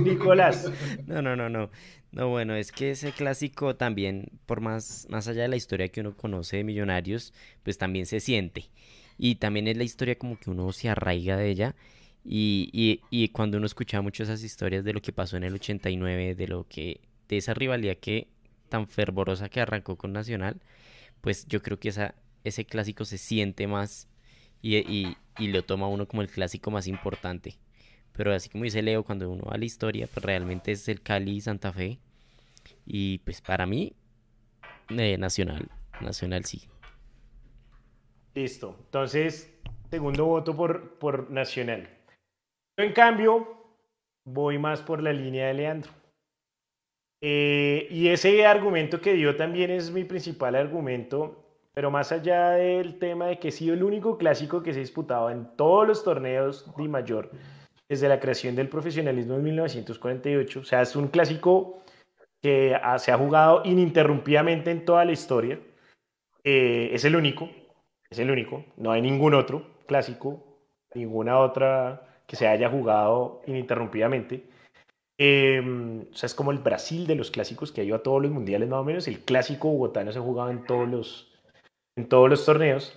[0.00, 0.72] Nicolás.
[1.06, 1.70] No, no, no, no.
[2.12, 6.00] No, bueno, es que ese clásico también, por más, más allá de la historia que
[6.00, 7.32] uno conoce de Millonarios,
[7.62, 8.70] pues también se siente.
[9.16, 11.76] Y también es la historia como que uno se arraiga de ella.
[12.24, 15.54] Y, y, y cuando uno escucha mucho esas historias de lo que pasó en el
[15.54, 18.28] 89, de lo que, de esa rivalidad que
[18.68, 20.60] tan fervorosa que arrancó con Nacional,
[21.20, 24.08] pues yo creo que esa, ese clásico se siente más
[24.62, 27.58] y, y, y lo toma uno como el clásico más importante.
[28.20, 31.00] Pero así como dice Leo, cuando uno va a la historia, pues realmente es el
[31.00, 31.98] Cali y Santa Fe.
[32.84, 33.94] Y pues para mí,
[34.90, 35.70] eh, Nacional,
[36.02, 36.68] Nacional sí.
[38.34, 38.76] Listo.
[38.78, 39.58] Entonces,
[39.88, 41.88] segundo voto por, por Nacional.
[42.76, 43.56] Yo, en cambio,
[44.26, 45.90] voy más por la línea de Leandro.
[47.22, 51.42] Eh, y ese argumento que dio también es mi principal argumento,
[51.72, 54.82] pero más allá del tema de que ha sido el único clásico que se ha
[54.82, 57.30] disputado en todos los torneos de mayor
[57.90, 61.82] desde la creación del profesionalismo en 1948, o sea, es un clásico
[62.40, 65.58] que se ha jugado ininterrumpidamente en toda la historia,
[66.44, 67.50] eh, es el único,
[68.08, 70.40] es el único, no hay ningún otro clásico,
[70.94, 74.44] ninguna otra que se haya jugado ininterrumpidamente.
[75.18, 78.22] Em, o sea, es como el Brasil de los clásicos que ha ido a todos
[78.22, 79.08] los mundiales más o menos.
[79.08, 81.32] El clásico bogotano se ha jugado en todos los,
[81.96, 82.96] en todos los torneos.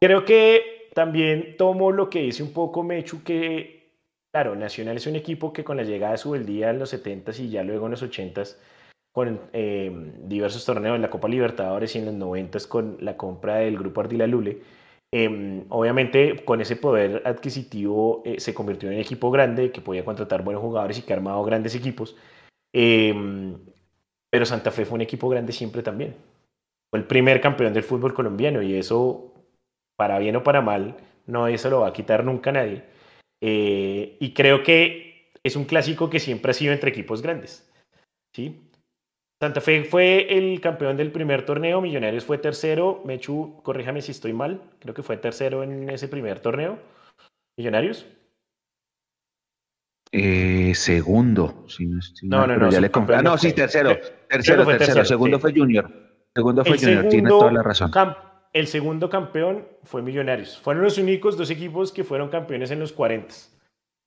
[0.00, 3.94] creo que también tomo lo que dice un poco Mechu, que
[4.32, 7.40] claro, Nacional es un equipo que con la llegada de su día en los 70s
[7.40, 8.56] y ya luego en los 80s,
[9.12, 13.56] con em, diversos torneos en la Copa Libertadores y en los 90s con la compra
[13.56, 14.62] del grupo Ardila Lule,
[15.12, 20.04] Em, obviamente, con ese poder adquisitivo eh, se convirtió en un equipo grande que podía
[20.04, 22.16] contratar buenos jugadores y que ha armado grandes equipos.
[22.72, 23.56] Em,
[24.30, 26.14] pero Santa Fe fue un equipo grande siempre también.
[26.90, 29.32] Fue el primer campeón del fútbol colombiano y eso,
[30.00, 30.96] para bien o para mal,
[31.26, 32.82] no eso lo va a quitar nunca nadie.
[33.42, 37.70] Eh, y creo que es un clásico que siempre ha sido entre equipos grandes.
[38.34, 38.62] ¿sí?
[39.38, 43.02] Santa Fe fue el campeón del primer torneo, Millonarios fue tercero.
[43.04, 46.78] Mechu, corríjame si estoy mal, creo que fue tercero en ese primer torneo.
[47.58, 48.06] Millonarios.
[50.12, 54.66] Eh, segundo, si no estoy no, no, no, ya le ah, no, sí, tercero, tercero,
[54.66, 55.88] tercero, segundo fue Junior,
[56.34, 57.92] segundo fue Junior, tiene toda la razón.
[58.52, 60.58] El segundo campeón fue Millonarios.
[60.58, 63.32] Fueron los únicos dos equipos que fueron campeones en los 40.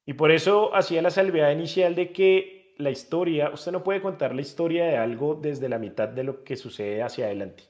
[0.06, 4.36] Y por eso hacía la salvedad inicial de que la historia, usted no puede contar
[4.36, 7.64] la historia de algo desde la mitad de lo que sucede hacia adelante,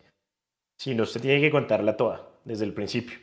[0.79, 3.19] sino usted tiene que contarla toda, desde el principio.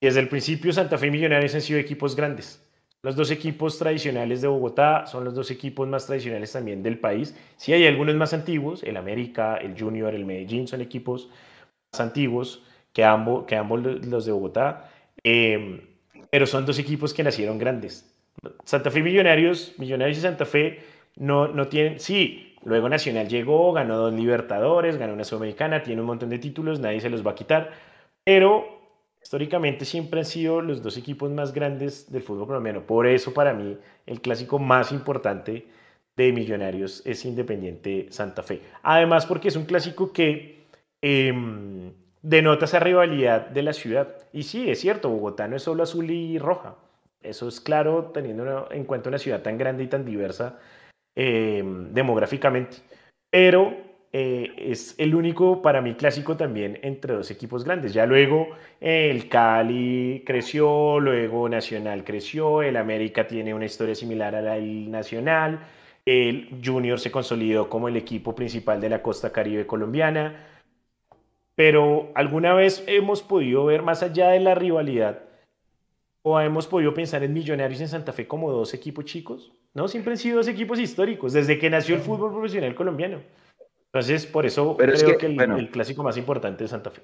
[0.00, 2.66] Y desde el principio Santa Fe y Millonarios han sido equipos grandes.
[3.02, 7.36] Los dos equipos tradicionales de Bogotá son los dos equipos más tradicionales también del país.
[7.56, 11.28] Sí hay algunos más antiguos, el América, el Junior, el Medellín son equipos
[11.92, 12.62] más antiguos
[12.92, 14.90] que ambos, que ambos los de Bogotá,
[15.22, 15.86] eh,
[16.30, 18.06] pero son dos equipos que nacieron grandes.
[18.64, 20.80] Santa Fe Millonarios, Millonarios y Santa Fe
[21.16, 26.06] no, no tienen, sí, luego Nacional llegó, ganó dos Libertadores, ganó una Sudamericana, tiene un
[26.06, 27.70] montón de títulos, nadie se los va a quitar,
[28.24, 28.80] pero
[29.22, 32.86] históricamente siempre han sido los dos equipos más grandes del fútbol colombiano.
[32.86, 33.76] Por eso para mí
[34.06, 35.66] el clásico más importante
[36.16, 38.60] de Millonarios es Independiente Santa Fe.
[38.82, 40.66] Además porque es un clásico que
[41.02, 44.16] em, denota esa rivalidad de la ciudad.
[44.32, 46.76] Y sí, es cierto, Bogotá no es solo azul y roja.
[47.22, 50.58] Eso es claro teniendo en cuenta una ciudad tan grande y tan diversa
[51.14, 52.78] eh, demográficamente.
[53.30, 53.76] Pero
[54.12, 57.92] eh, es el único para mí clásico también entre dos equipos grandes.
[57.92, 58.48] Ya luego
[58.80, 64.90] el Cali creció, luego Nacional creció, el América tiene una historia similar a la del
[64.90, 65.60] Nacional,
[66.06, 70.46] el Junior se consolidó como el equipo principal de la costa caribe colombiana.
[71.60, 75.18] Pero alguna vez hemos podido ver más allá de la rivalidad
[76.22, 79.52] o hemos podido pensar en Millonarios en Santa Fe como dos equipos chicos.
[79.74, 83.20] No, siempre han sido dos equipos históricos, desde que nació el fútbol profesional colombiano.
[83.92, 87.02] Entonces, por eso creo que, el, clásico más importante es Santa Fe.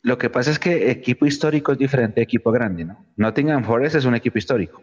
[0.00, 3.04] Lo que pasa es que equipo histórico es diferente de equipo grande, ¿no?
[3.16, 4.82] Nottingham Forest es un equipo histórico.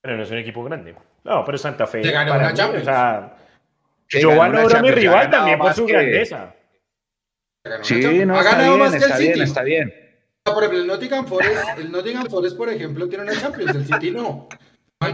[0.00, 0.96] Pero no es un equipo grande.
[1.22, 2.02] No, pero Santa Fe.
[2.10, 2.82] ganó una Champions.
[2.82, 3.36] O sea,
[4.08, 6.54] yo valoro a mi rival también por su grandeza.
[7.82, 9.94] Sí, no, está bien, está bien, está bien.
[10.44, 14.12] Por ejemplo, el Nottingham Forest, el Nottingham Forest, por ejemplo, tiene una Champions, el City
[14.12, 14.48] no.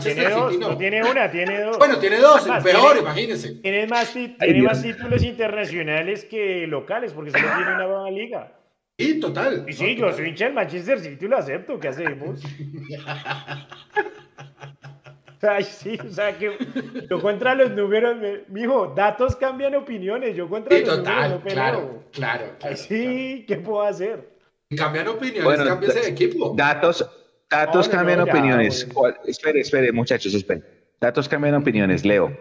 [0.03, 0.77] tiene dos, no.
[0.77, 1.79] tiene una, tiene dos.
[1.79, 3.55] Bueno, tiene dos, el peor, imagínese.
[3.55, 8.53] Tiene, más, tiene más, títulos internacionales que locales, porque solo tiene una buena liga.
[8.99, 9.65] Sí, total.
[9.67, 12.43] Y sí, yo soy hincha del Manchester City, lo acepto, ¿qué hacemos?
[15.43, 16.57] Ay, sí, o sea que
[17.11, 18.17] yo contra los números,
[18.49, 23.57] mijo, datos cambian opiniones, yo contra los total, números no Claro, claro, Ay, sí, ¿qué
[23.57, 24.31] puedo hacer?
[24.77, 26.55] Cambian opiniones, bueno, de equipo.
[26.57, 27.05] Datos,
[27.51, 28.87] datos cambian opiniones.
[29.27, 30.63] Espere, espere, muchachos, espere.
[31.01, 32.05] Datos cambian opiniones.
[32.05, 32.33] Leo,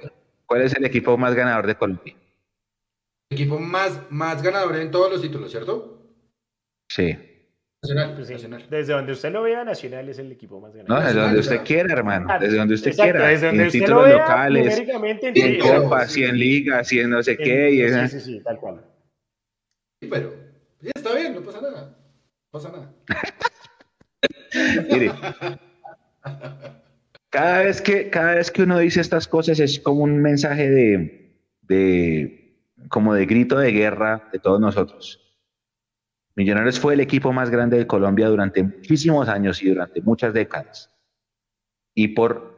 [0.46, 2.16] ¿cuál es el equipo más ganador de Colombia?
[3.32, 5.98] El equipo más, más ganador en todos los títulos, ¿cierto?
[6.90, 7.18] Sí.
[7.84, 8.68] Nacional, pues nacional.
[8.70, 11.00] Desde donde usted lo vea, Nacional es el equipo más ganador.
[11.00, 12.28] No, desde donde usted quiera, hermano.
[12.40, 13.28] Desde donde usted quiera.
[13.28, 17.00] Desde donde en usted títulos lo vea, locales, en, en copas, y en ligas, y
[17.00, 17.72] en no sé qué.
[17.72, 18.86] Y sí, sí, sí, tal cual.
[20.00, 20.34] Sí, pero
[20.82, 21.98] ya está bien, no pasa nada
[22.52, 22.94] pasa nada.
[24.92, 25.12] Mire,
[27.30, 31.40] cada vez, que, cada vez que uno dice estas cosas es como un mensaje de,
[31.62, 32.58] de,
[32.90, 35.20] como de grito de guerra de todos nosotros.
[36.36, 40.90] Millonarios fue el equipo más grande de Colombia durante muchísimos años y durante muchas décadas.
[41.94, 42.52] Y por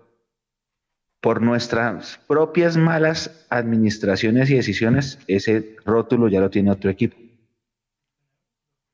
[1.23, 7.15] por nuestras propias malas administraciones y decisiones, ese rótulo ya lo tiene otro equipo.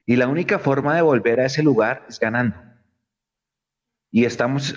[0.06, 2.56] Y la única forma de volver a ese lugar es ganando.
[4.12, 4.76] Y estamos,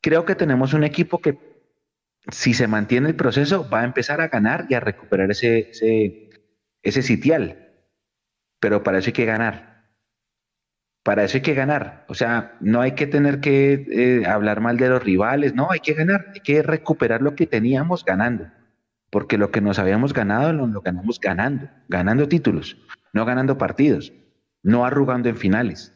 [0.00, 1.38] creo que tenemos un equipo que
[2.32, 6.28] si se mantiene el proceso va a empezar a ganar y a recuperar ese, ese,
[6.82, 7.61] ese sitial.
[8.62, 9.88] Pero para eso hay que ganar.
[11.02, 12.04] Para eso hay que ganar.
[12.08, 15.80] O sea, no hay que tener que eh, hablar mal de los rivales, no, hay
[15.80, 18.46] que ganar, hay que recuperar lo que teníamos ganando.
[19.10, 22.78] Porque lo que nos habíamos ganado lo, lo ganamos ganando, ganando títulos,
[23.12, 24.12] no ganando partidos,
[24.62, 25.92] no arrugando en finales.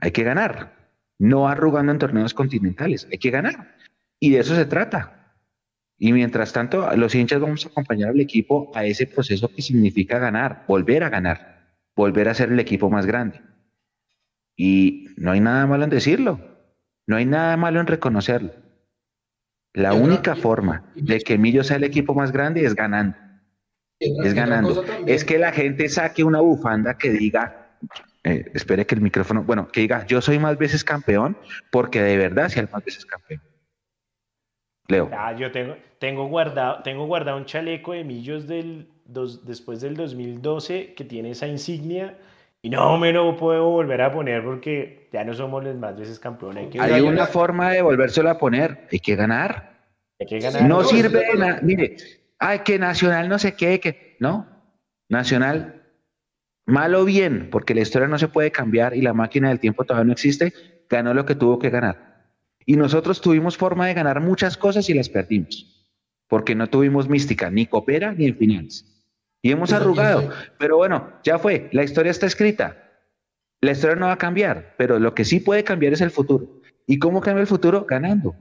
[0.00, 0.74] Hay que ganar,
[1.20, 3.76] no arrugando en torneos continentales, hay que ganar.
[4.18, 5.36] Y de eso se trata.
[5.96, 10.18] Y mientras tanto, los hinchas vamos a acompañar al equipo a ese proceso que significa
[10.18, 11.53] ganar, volver a ganar,
[11.96, 13.40] volver a ser el equipo más grande.
[14.56, 16.40] Y no hay nada malo en decirlo,
[17.06, 18.52] no hay nada malo en reconocerlo.
[19.72, 23.16] La única forma de que Millo sea el equipo más grande es ganando.
[23.98, 24.84] Es ganando.
[25.06, 27.78] Es que la gente saque una bufanda que diga,
[28.22, 31.36] eh, espere que el micrófono, bueno, que diga, yo soy más veces campeón,
[31.72, 33.42] porque de verdad sea el más veces campeón.
[34.86, 35.10] Leo.
[35.12, 39.96] Ah, yo tengo, tengo, guardado, tengo guardado un chaleco de Millos del, dos, después del
[39.96, 42.18] 2012 que tiene esa insignia
[42.64, 46.18] y no me lo puedo volver a poner porque ya no somos los más veces
[46.18, 46.74] campeones.
[46.80, 48.88] Hay, una forma de volvérselo a poner.
[48.90, 49.84] Hay que ganar.
[50.18, 50.62] Hay que ganar.
[50.62, 51.60] No, sirve nada.
[51.62, 51.96] Mire,
[52.38, 54.16] ay, que Nacional no sé qué, que.
[54.18, 54.48] No.
[55.10, 55.82] Nacional,
[56.64, 59.84] mal o bien, porque la historia no se puede cambiar y la máquina del tiempo
[59.84, 60.54] todavía no existe,
[60.88, 62.32] ganó lo que tuvo que ganar.
[62.64, 65.86] Y nosotros tuvimos forma de ganar muchas cosas y las perdimos.
[66.28, 68.93] Porque no tuvimos mística, ni coopera ni en finales.
[69.44, 70.30] Y hemos arrugado.
[70.56, 71.68] Pero bueno, ya fue.
[71.72, 72.78] La historia está escrita.
[73.60, 76.62] La historia no va a cambiar, pero lo que sí puede cambiar es el futuro.
[76.86, 77.84] ¿Y cómo cambia el futuro?
[77.84, 78.34] Ganando.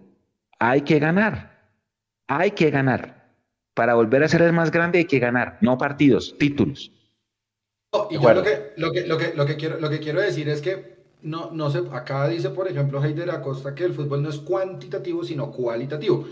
[0.59, 1.59] Hay que ganar.
[2.27, 3.33] Hay que ganar.
[3.73, 6.89] Para volver a ser el más grande hay que ganar, no partidos, títulos.
[8.09, 10.47] y yo lo que, lo, que, lo, que, lo, que quiero, lo que quiero decir
[10.47, 14.29] es que no, no se, acá dice, por ejemplo, Heider Acosta que el fútbol no
[14.29, 16.25] es cuantitativo, sino cualitativo.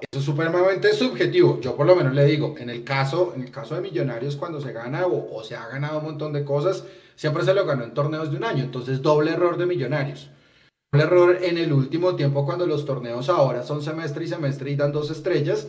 [0.00, 1.60] Eso es supremamente subjetivo.
[1.60, 4.60] Yo por lo menos le digo, en el caso, en el caso de Millonarios, cuando
[4.60, 6.84] se gana o, se ha ganado un montón de cosas,
[7.16, 8.64] siempre se lo ganó en torneos de un año.
[8.64, 10.30] Entonces, doble error de Millonarios.
[10.90, 14.76] Doble error en el último tiempo, cuando los torneos ahora son semestre y semestre y
[14.76, 15.68] dan dos estrellas,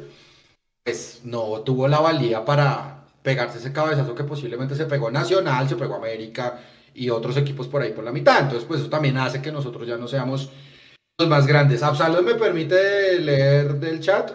[0.83, 5.75] pues no tuvo la valía para pegarse ese cabezazo que posiblemente se pegó Nacional, se
[5.75, 6.59] pegó América
[6.93, 8.39] y otros equipos por ahí por la mitad.
[8.39, 10.49] Entonces, pues eso también hace que nosotros ya no seamos
[11.27, 11.83] más grandes.
[11.83, 14.31] Absalón me permite leer del chat.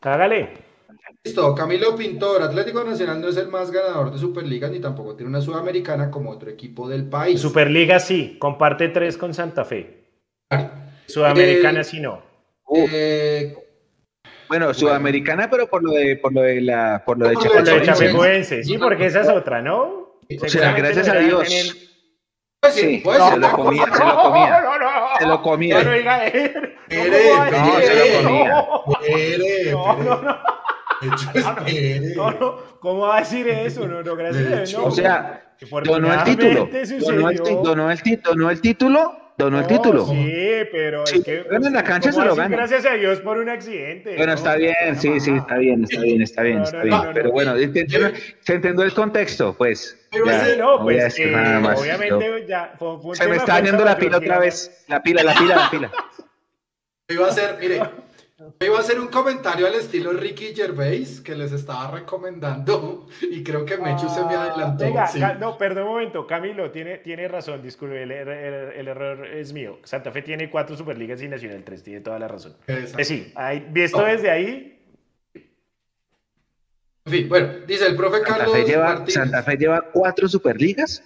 [0.00, 0.66] Hágale.
[1.24, 5.30] Listo, Camilo Pintor, Atlético Nacional no es el más ganador de Superliga ni tampoco tiene
[5.30, 7.40] una sudamericana como otro equipo del país.
[7.40, 10.04] Superliga sí, comparte tres con Santa Fe.
[11.06, 12.22] Sudamericana sí no.
[12.72, 13.56] Eh,
[14.48, 17.34] bueno, sudamericana, pero por lo de por lo de la por lo de
[17.82, 18.62] Chapecoense.
[18.62, 20.20] Sí, porque esa es otra, ¿no?
[20.40, 21.48] O sea, gracias a Dios.
[22.70, 24.64] Sí, se lo comía, se lo comía.
[25.18, 25.82] Se lo comía.
[25.82, 25.92] No,
[29.96, 30.36] no, no.
[32.16, 33.86] No, no, ¿cómo va a decir eso?
[33.86, 35.54] No, no, gracias O sea,
[35.84, 36.68] donó el título.
[37.00, 40.06] Donó el, donó el título donó el título.
[40.06, 40.32] Sí,
[40.72, 41.44] pero es que.
[41.50, 42.56] en la cancha se lo gana.
[42.56, 44.16] Gracias a Dios por un accidente.
[44.16, 47.00] Bueno, está bien, sí, sí, está bien, está bien, está bien, está bien.
[47.12, 49.98] pero bueno, se entendió el contexto, pues.
[50.10, 52.72] Pero sí, no, pues eh, obviamente ya.
[53.12, 54.84] se me está yendo la pila otra vez.
[54.88, 55.92] La pila, la pila, la pila.
[57.08, 57.80] Iba a ser, mire,
[58.60, 63.64] Iba a hacer un comentario al estilo Ricky Gervais que les estaba recomendando y creo
[63.64, 64.84] que Mechu se me ah, adelantó.
[64.84, 69.78] Venga, no, perdón un momento, Camilo, tiene, tiene razón, disculpe, el, error es mío.
[69.84, 72.54] Santa Fe tiene cuatro Superligas y Nacional tres, tiene toda la razón.
[72.66, 73.32] Eh, sí,
[73.70, 74.82] visto desde ahí.
[77.06, 78.52] En fin, bueno, dice el profe Carlos.
[78.54, 81.02] Fe lleva, Santa Fe lleva cuatro Superligas.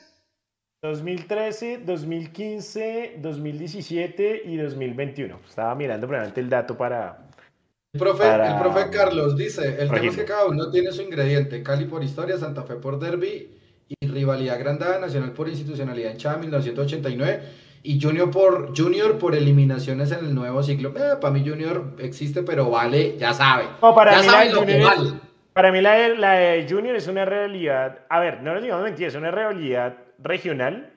[0.82, 5.40] 2013, 2015, 2017 y 2021.
[5.46, 7.18] Estaba mirando probablemente el dato para...
[7.92, 11.62] El profe, el profe Carlos dice, el tema es que cada uno tiene su ingrediente,
[11.62, 13.50] Cali por historia, Santa Fe por derby
[13.88, 17.42] y rivalidad grandada, Nacional por institucionalidad en Chá 1989
[17.82, 20.94] y Junior por, Junior por eliminaciones en el nuevo ciclo.
[20.96, 23.64] Eh, para mí Junior existe, pero vale, ya sabe.
[23.80, 25.10] para ya mí lo que vale.
[25.52, 29.12] Para mí la, la de Junior es una realidad, a ver, no les digamos mentiras,
[29.12, 30.92] es una realidad regional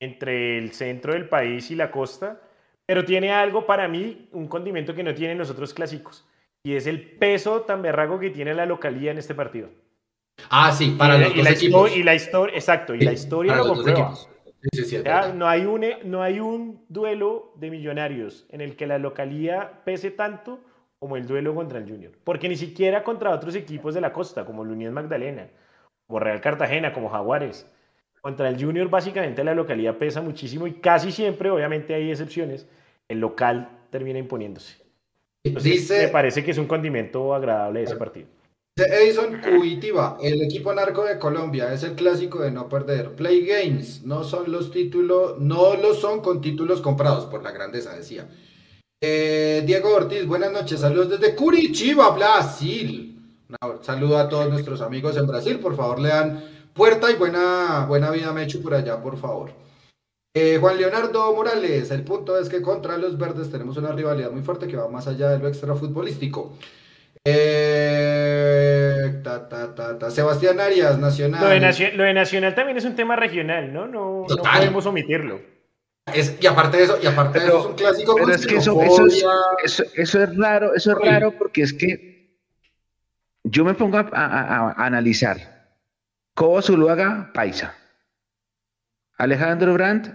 [0.00, 2.40] entre el centro del país y la costa,
[2.86, 6.26] pero tiene algo para mí, un condimento que no tienen los otros clásicos,
[6.62, 9.68] y es el peso tan berrago que tiene la localía en este partido.
[10.50, 13.68] Ah, sí, para y, los y la Y la historia, exacto, y la historia lo
[13.68, 14.14] comprueba.
[15.34, 20.10] no, hay un, no hay un duelo de millonarios en el que la localía pese
[20.10, 20.60] tanto
[20.98, 22.12] como el duelo contra el Junior.
[22.24, 25.48] Porque ni siquiera contra otros equipos de la costa, como el Unión Magdalena,
[26.06, 27.70] como Real Cartagena, como Jaguares.
[28.20, 32.66] Contra el Junior básicamente la localidad pesa muchísimo y casi siempre, obviamente hay excepciones,
[33.08, 34.76] el local termina imponiéndose.
[35.44, 38.26] Dice, me parece que es un condimento agradable de ese partido.
[38.76, 43.12] Edison Cuitiba, el equipo narco de Colombia, es el clásico de no perder.
[43.12, 47.96] Play Games, no son los títulos, no lo son con títulos comprados por la grandeza,
[47.96, 48.28] decía.
[49.00, 53.16] Eh, Diego Ortiz, buenas noches, saludos desde Curitiba, Brasil.
[53.62, 56.44] Un saludo a todos nuestros amigos en Brasil, por favor le dan
[56.78, 59.50] puerta y buena, buena vida Mechu por allá, por favor.
[60.32, 64.42] Eh, Juan Leonardo Morales, el punto es que contra los verdes tenemos una rivalidad muy
[64.42, 66.56] fuerte que va más allá de lo extrafutbolístico.
[67.24, 69.20] Eh,
[70.10, 71.42] Sebastián Arias, Nacional.
[71.42, 73.88] Lo de, Nacional también es un tema regional, ¿no?
[73.88, 75.40] No, podemos omitirlo.
[76.40, 78.80] y aparte de eso, y aparte de eso es un clásico pero es que eso,
[78.80, 82.38] es, raro, eso es raro porque es que
[83.42, 85.57] yo me pongo a, analizar.
[86.38, 87.74] Cobo Zuluaga, Paisa.
[89.16, 90.06] Alejandro Brandt,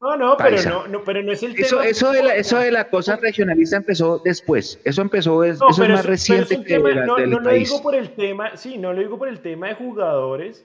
[0.00, 1.88] no, no, pero no, pero no es el eso, tema.
[1.88, 4.80] Eso de, la, eso de la cosa regionalista empezó después.
[4.84, 8.78] Eso empezó, eso es más reciente que no, no lo digo por el tema, sí,
[8.78, 10.64] no lo digo por el tema de jugadores,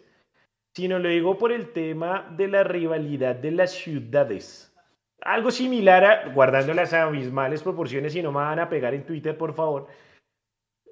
[0.74, 4.74] sino lo digo por el tema de la rivalidad de las ciudades.
[5.20, 9.38] Algo similar a, guardando las abismales proporciones, y no me van a pegar en Twitter,
[9.38, 9.88] por favor,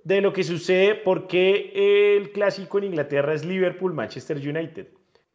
[0.03, 1.71] de lo que sucede, porque
[2.17, 4.87] el clásico en Inglaterra es Liverpool-Manchester United.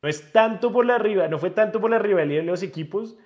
[0.03, 0.99] No es tanto por la
[1.29, 3.17] no fue tanto por la rivalidad de los equipos,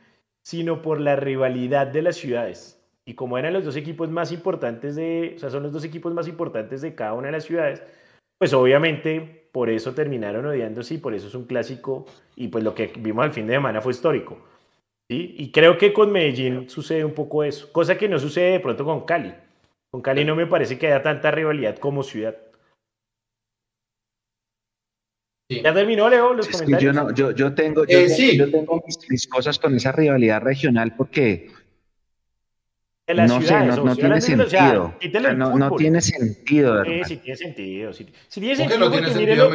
[0.43, 2.81] sino por la rivalidad de las ciudades.
[3.05, 6.13] Y como eran los dos equipos más importantes de, o sea, son los dos equipos
[6.13, 7.83] más importantes de cada una de las ciudades,
[8.39, 12.75] pues obviamente por eso terminaron odiándose y por eso es un clásico y pues lo
[12.75, 14.39] que vimos al fin de semana fue histórico.
[15.09, 15.35] ¿sí?
[15.39, 18.85] Y creo que con Medellín sucede un poco eso, cosa que no sucede de pronto
[18.85, 19.35] con Cali.
[19.91, 22.37] Con Cali no me parece que haya tanta rivalidad como ciudad.
[25.51, 26.83] ¿Ya terminó, Leo, los comentarios?
[26.83, 30.95] yo, no, yo, yo tengo, yo, eh, yo tengo mis, cosas con esa rivalidad regional
[30.95, 31.51] porque
[33.15, 34.95] no sé, no, no tiene sentido.
[35.35, 36.85] no, no, tiene sentido.
[36.85, 37.93] Sí, sí tiene sentido.
[37.95, 38.79] Sí, tiene sentido.
[38.79, 39.51] No tiene sentido,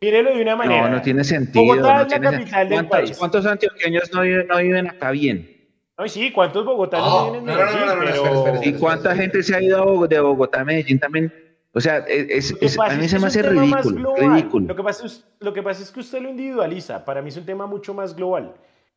[0.00, 0.88] mírelo, de una manera.
[0.88, 1.64] No, no tiene sentido.
[1.64, 3.18] Bogotá es la capital del ¿Cuántos, país.
[3.18, 5.61] ¿Cuántos antioqueños no viven, no viven acá bien?
[6.02, 8.44] Ay, sí, ¿cuántos bogotanos oh, viven en Medellín?
[8.44, 8.60] pero...
[8.62, 11.32] ¿Y cuánta gente se ha ido de Bogotá a Medellín también
[11.74, 14.66] o sea, es, a mí se me hace ridículo, ridículo.
[14.68, 17.02] Lo que, pasa es, lo que pasa es que usted lo individualiza.
[17.02, 18.54] Para mí es un tema mucho más global.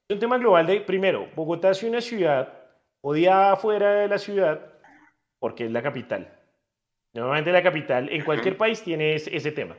[0.09, 2.51] Es un tema global de, primero, Bogotá es una ciudad
[3.01, 4.59] odiada fuera de la ciudad
[5.39, 6.27] porque es la capital.
[7.13, 9.77] Normalmente la capital en cualquier país tiene ese, ese tema.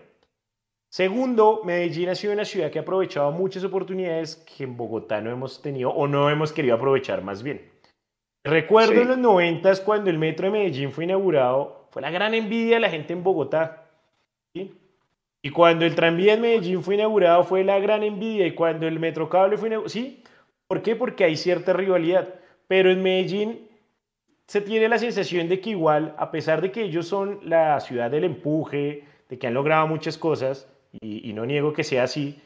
[0.96, 5.30] Segundo, Medellín ha sido una ciudad que ha aprovechado muchas oportunidades que en Bogotá no
[5.30, 7.70] hemos tenido o no hemos querido aprovechar más bien.
[8.42, 12.76] Recuerdo en los noventas cuando el metro de Medellín fue inaugurado, fue la gran envidia
[12.76, 13.90] de la gente en Bogotá.
[14.54, 18.46] Y cuando el tranvía en Medellín fue inaugurado, fue la gran envidia.
[18.46, 20.24] Y cuando el Metrocable fue inaugurado, ¿sí?
[20.66, 20.96] ¿Por qué?
[20.96, 22.26] Porque hay cierta rivalidad.
[22.68, 23.68] Pero en Medellín
[24.46, 28.10] se tiene la sensación de que igual, a pesar de que ellos son la ciudad
[28.10, 32.40] del empuje, de que han logrado muchas cosas, y, no niego que sea así,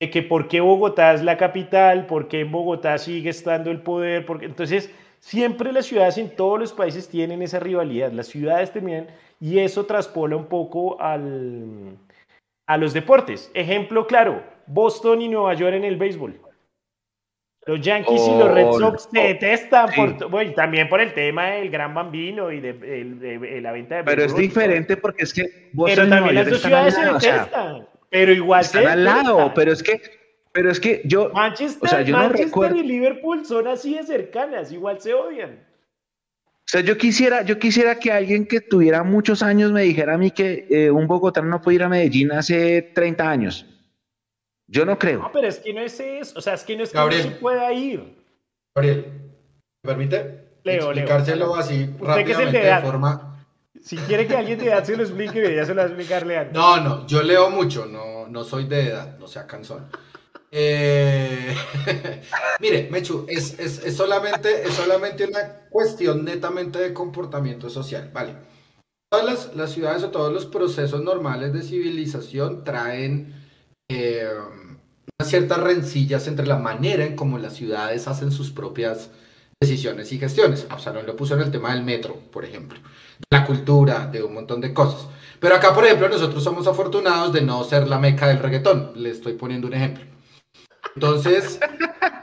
[0.00, 3.80] de que por qué Bogotá es la capital, por qué en Bogotá sigue estando el
[3.80, 4.90] poder, porque entonces
[5.24, 8.12] Siempre las ciudades en todos los países tienen esa rivalidad.
[8.12, 9.06] Las ciudades terminan
[9.40, 11.96] y eso traspola un poco al,
[12.66, 13.50] a los deportes.
[13.54, 16.38] Ejemplo claro, Boston y Nueva York en el béisbol.
[17.66, 19.88] Los Yankees y los Red Sox se detestan
[20.30, 24.36] bueno, también por el tema del gran bambino y de, la venta de Pero es
[24.36, 27.88] diferente porque es que Boston Pero también las dos ciudades se detestan.
[28.10, 30.00] pero igual están al lado, pero es que
[30.54, 31.30] pero es que yo.
[31.34, 32.06] Manchester,
[32.76, 35.50] y Liverpool son así de cercanas, igual se odian.
[35.54, 40.18] O sea, yo quisiera, yo quisiera que alguien que tuviera muchos años me dijera a
[40.18, 43.66] mí que eh, un bogotano no puede ir a Medellín hace 30 años.
[44.66, 45.20] Yo no creo.
[45.20, 46.38] No, pero es que no es eso.
[46.38, 48.16] O sea, es que no es que no se pueda ir.
[48.74, 49.12] Gabriel,
[49.82, 50.44] ¿me permite?
[50.64, 53.46] Leo, explicárselo así rápidamente de, forma.
[53.82, 56.50] Si quiere que alguien de edad se lo explique, ya se lo va a explicarle
[56.52, 59.86] No, no, yo leo mucho, no, no soy de edad, no sea cansón.
[60.50, 61.54] Eh,
[62.60, 63.56] mire, Mechu, es,
[63.94, 68.36] solamente, es solamente una cuestión netamente de comportamiento social, ¿vale?
[69.10, 73.43] Todas las, ciudades o todos los procesos normales de civilización traen
[73.88, 74.28] eh,
[75.18, 79.10] unas ciertas rencillas entre la manera en cómo las ciudades hacen sus propias
[79.60, 80.66] decisiones y gestiones.
[80.68, 84.34] Absalón lo puso en el tema del metro, por ejemplo, de la cultura, de un
[84.34, 85.08] montón de cosas.
[85.40, 88.92] Pero acá, por ejemplo, nosotros somos afortunados de no ser la meca del reggaetón.
[88.96, 90.04] Le estoy poniendo un ejemplo.
[90.94, 91.58] Entonces,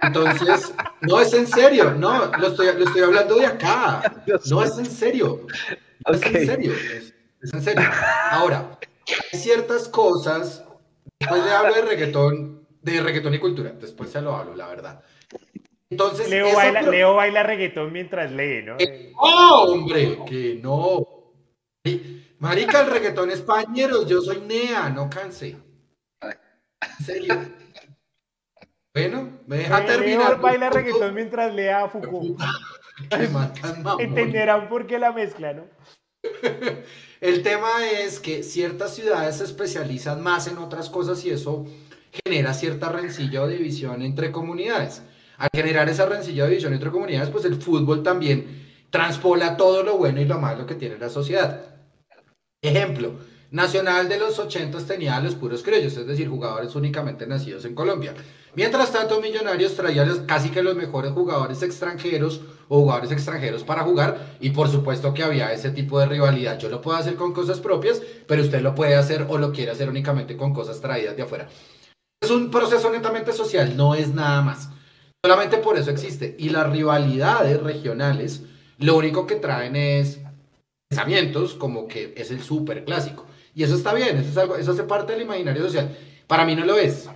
[0.02, 4.78] entonces, no es en serio, no, lo estoy, lo estoy hablando de acá, no es
[4.78, 5.46] en serio.
[6.06, 7.84] Es en serio, es, es en serio.
[8.32, 8.80] Ahora,
[9.32, 10.64] hay ciertas cosas,
[11.22, 15.02] después le hablo de reggaetón, de reggaetón y cultura, después se lo hablo, la verdad.
[15.90, 18.78] Entonces, Leo baila, pro- Leo baila reggaetón mientras lee, ¿no?
[18.78, 21.06] que no, hombre, que no.
[22.40, 25.58] Marica, el reggaetón español, yo soy Nea, no canse.
[26.22, 27.36] En serio.
[28.94, 30.40] Bueno, me deja Leo terminar.
[30.42, 32.40] baila reggaetón mientras lee a Foucault.
[34.00, 35.66] Entenderán por qué la mezcla, ¿no?
[37.22, 41.68] El tema es que ciertas ciudades se especializan más en otras cosas y eso
[42.26, 45.04] genera cierta rencilla o división entre comunidades.
[45.38, 49.98] Al generar esa rencilla o división entre comunidades, pues el fútbol también transpola todo lo
[49.98, 51.64] bueno y lo malo que tiene la sociedad.
[52.60, 53.20] Ejemplo,
[53.52, 57.76] Nacional de los 80 tenía a los puros criollos, es decir, jugadores únicamente nacidos en
[57.76, 58.14] Colombia.
[58.56, 62.40] Mientras tanto, Millonarios traía casi que los mejores jugadores extranjeros
[62.74, 66.58] o jugadores extranjeros para jugar y por supuesto que había ese tipo de rivalidad.
[66.58, 69.72] Yo lo puedo hacer con cosas propias, pero usted lo puede hacer o lo quiere
[69.72, 71.50] hacer únicamente con cosas traídas de afuera.
[72.24, 74.70] Es un proceso netamente social, no es nada más.
[75.22, 76.34] Solamente por eso existe.
[76.40, 78.44] Y las rivalidades regionales,
[78.78, 80.22] lo único que traen es
[80.90, 83.26] pensamientos como que es el súper clásico.
[83.54, 85.94] Y eso está bien, eso, es algo, eso hace parte del imaginario social.
[86.26, 87.10] Para mí no lo es.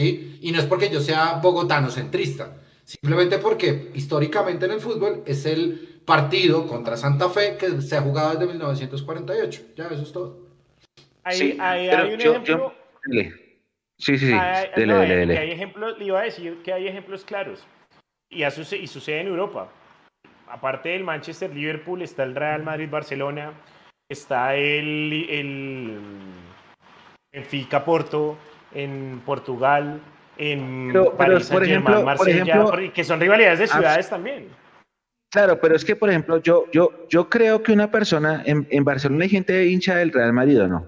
[0.00, 0.38] ¿sí?
[0.40, 5.46] Y no es porque yo sea bogotano centrista, simplemente porque históricamente en el fútbol es
[5.46, 9.62] el partido contra Santa Fe que se ha jugado desde 1948.
[9.76, 10.38] Ya, eso es todo.
[11.22, 12.56] Ahí, Sí, ahí pero hay un yo- ejemplo.
[12.56, 12.74] yo-
[13.06, 13.34] dele.
[13.96, 14.32] Sí, sí, sí.
[14.32, 15.38] hay, Dele, no, dele, hay- dele.
[15.38, 17.64] hay ejemplos, le iba a decir que hay ejemplos claros.
[18.30, 19.70] Y, y sucede en Europa.
[20.48, 23.54] Aparte del Manchester Liverpool, está el Real Madrid Barcelona,
[24.10, 25.98] está el, el
[27.32, 28.36] Benfica Porto
[28.74, 30.00] en Portugal,
[30.38, 34.08] en Pero- pero, París por ejemplo- por Marsella, ejemplo- por- que son rivalidades de ciudades
[34.10, 34.48] también.
[35.30, 38.84] Claro, pero es que, por ejemplo, yo, yo, yo creo que una persona en, en
[38.84, 40.86] Barcelona hay gente hincha del Real Madrid o no.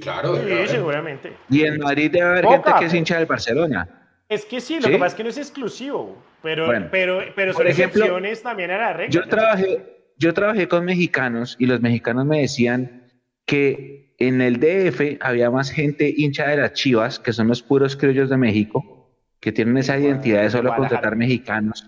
[0.00, 0.68] Claro, Sí, haber.
[0.68, 1.32] seguramente.
[1.50, 3.88] Y en Madrid debe haber Poca, gente que es hincha del Barcelona.
[4.28, 4.90] Es que sí, lo ¿Sí?
[4.90, 8.42] que pasa es que no es exclusivo, pero, Bueno, pero, pero por son ejemplo, excepciones
[8.42, 9.10] también a la regla.
[9.10, 9.28] Yo ¿no?
[9.28, 13.10] trabajé, yo trabajé con mexicanos y los mexicanos me decían
[13.46, 17.96] que en el DF había más gente hincha de las Chivas, que son los puros
[17.96, 19.10] criollos de México,
[19.40, 21.86] que tienen esa identidad de solo contratar mexicanos,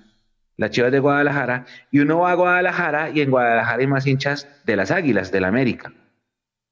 [0.56, 4.48] las Chivas de Guadalajara, y uno va a Guadalajara y en Guadalajara hay más hinchas
[4.64, 5.92] de las Águilas, del América.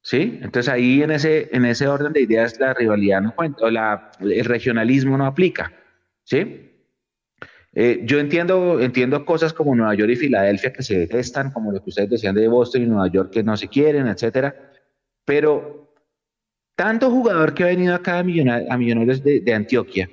[0.01, 0.39] ¿Sí?
[0.41, 4.11] Entonces ahí en ese, en ese orden de ideas la rivalidad no cuenta, o la,
[4.21, 5.73] el regionalismo no aplica.
[6.23, 6.67] ¿Sí?
[7.73, 11.83] Eh, yo entiendo, entiendo cosas como Nueva York y Filadelfia que se detestan, como lo
[11.83, 14.66] que ustedes decían de Boston y Nueva York que no se quieren, etcétera.
[15.27, 15.91] Pero
[16.77, 20.09] tanto jugador que ha venido acá a, Millona- a Millonarios de, de Antioquia,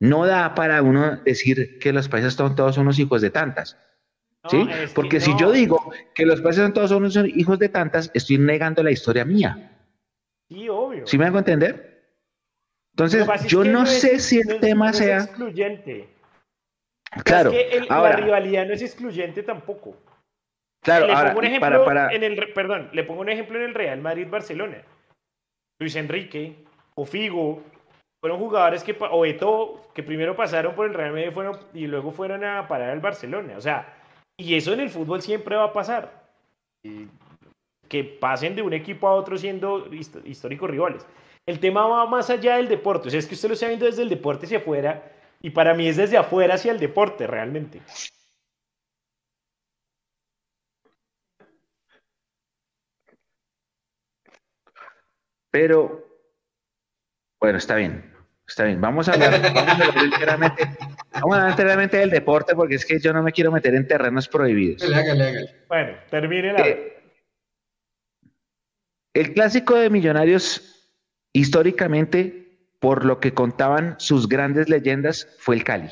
[0.00, 3.76] no da para uno decir que los países son todos unos hijos de tantas.
[4.42, 4.66] No, ¿sí?
[4.94, 5.38] Porque si no.
[5.38, 9.26] yo digo que los países son todos unos hijos de tantas, estoy negando la historia
[9.26, 9.78] mía.
[10.48, 11.06] Sí, obvio.
[11.06, 12.08] ¿Sí me hago entender?
[12.94, 15.18] Entonces, yo no es- sé si el tema no es sea...
[15.18, 16.08] excluyente.
[17.22, 19.94] Claro, Es que el- la ahora, rivalidad no es excluyente tampoco.
[20.82, 23.58] Claro, le ahora, pongo un ejemplo para, para, en el perdón, le pongo un ejemplo
[23.58, 24.82] en el Real Madrid Barcelona.
[25.80, 26.56] Luis Enrique
[26.94, 27.62] o Figo
[28.20, 32.44] fueron jugadores que o que primero pasaron por el Real Madrid fueron, y luego fueron
[32.44, 33.94] a parar al Barcelona, o sea,
[34.38, 36.22] y eso en el fútbol siempre va a pasar.
[37.88, 41.06] Que pasen de un equipo a otro siendo hist- históricos rivales.
[41.46, 43.86] El tema va más allá del deporte, o sea, es que usted lo está viendo
[43.86, 45.02] desde el deporte hacia afuera
[45.42, 47.80] y para mí es desde afuera hacia el deporte realmente.
[55.52, 56.08] Pero,
[57.38, 58.10] bueno, está bien,
[58.48, 58.80] está bien.
[58.80, 60.64] Vamos a hablar, vamos a hablar enteramente,
[61.12, 63.86] vamos a hablar enteramente del deporte porque es que yo no me quiero meter en
[63.86, 64.82] terrenos prohibidos.
[64.82, 65.56] Hágale, hágale, hágale.
[65.68, 66.66] Bueno, termine la...
[66.66, 66.98] Eh,
[69.12, 70.90] el clásico de Millonarios,
[71.34, 75.90] históricamente, por lo que contaban sus grandes leyendas, fue el Cali.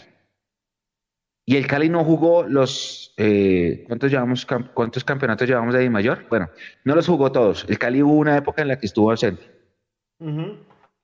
[1.51, 3.13] Y el Cali no jugó los.
[3.17, 6.25] eh, ¿cuántos, llevamos, ¿Cuántos campeonatos llevamos de Mayor?
[6.31, 6.49] Bueno,
[6.85, 7.67] no los jugó todos.
[7.69, 9.51] El Cali hubo una época en la que estuvo ausente.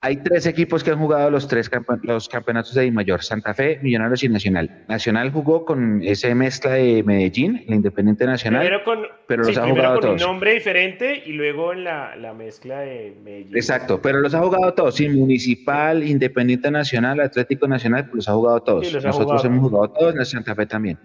[0.07, 3.53] Hay tres equipos que han jugado los tres campe- los campeonatos de Di Mayor: Santa
[3.55, 4.85] Fe, Millonarios y Nacional.
[4.87, 8.61] Nacional jugó con esa mezcla de Medellín, la Independiente Nacional.
[8.61, 10.31] Primero con, pero sí, los ha primero jugado con un todos.
[10.31, 13.57] nombre diferente y luego en la, la mezcla de Medellín.
[13.57, 18.61] Exacto, pero los ha jugado todos, sí, Municipal, Independiente Nacional, Atlético Nacional, los ha jugado
[18.61, 18.87] todos.
[18.87, 19.49] Sí, los ha Nosotros jugado.
[19.59, 20.99] hemos jugado todos, en Santa Fe también.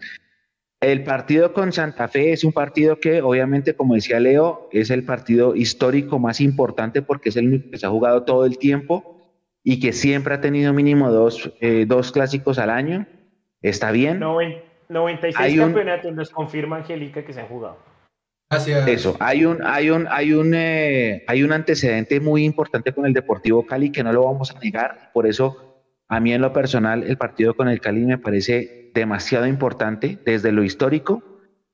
[0.82, 5.03] El partido con Santa Fe es un partido que, obviamente, como decía Leo, es el
[5.05, 9.32] partido histórico más importante porque es el único que se ha jugado todo el tiempo
[9.63, 13.05] y que siempre ha tenido mínimo dos, eh, dos clásicos al año.
[13.61, 14.19] Está bien.
[14.19, 17.77] Noven- 96 Hay un- campeonatos nos confirma Angélica que se han jugado.
[18.49, 18.86] Gracias.
[18.88, 23.13] Eso, hay un, hay un, hay un, eh, hay un antecedente muy importante con el
[23.13, 25.11] Deportivo Cali que no lo vamos a negar.
[25.13, 25.70] Por eso,
[26.12, 30.51] a mí en lo personal, el partido con el Cali me parece demasiado importante desde
[30.51, 31.24] lo histórico,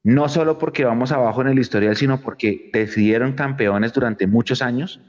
[0.03, 5.01] no solo porque vamos abajo en el historial, sino porque decidieron campeones durante muchos años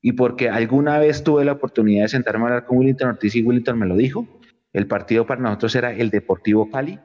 [0.00, 3.42] y porque alguna vez tuve la oportunidad de sentarme a hablar con Willington Ortiz y
[3.42, 4.26] Willington me lo dijo.
[4.72, 7.00] El partido para nosotros era el Deportivo Cali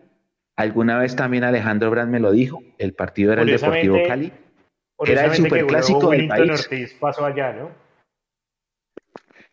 [0.56, 4.32] Alguna vez también Alejandro Brand me lo dijo, el partido era el Deportivo Cali.
[5.00, 6.70] Era el superclásico del país.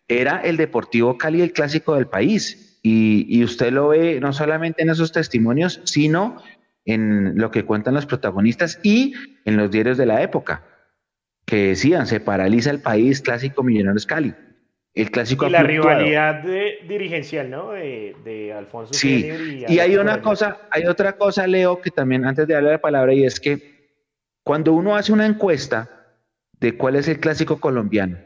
[0.08, 2.80] Era el Deportivo Cali el clásico del país.
[2.82, 6.42] Y, y usted lo ve no solamente en esos testimonios, sino
[6.88, 9.12] en lo que cuentan los protagonistas y
[9.44, 10.64] en los diarios de la época,
[11.44, 14.34] que decían, se paraliza el país, clásico Millonarios Cali.
[14.94, 16.42] El clásico y la rivalidad
[16.88, 17.72] dirigencial, ¿no?
[17.72, 18.94] De, Alfonso.
[18.94, 19.30] Sí,
[19.68, 23.12] y, hay una cosa, hay otra cosa, Leo, que también antes de darle la palabra,
[23.12, 23.92] y es que
[24.42, 25.90] cuando uno hace una encuesta
[26.58, 28.18] de cuál es el clásico colombiano,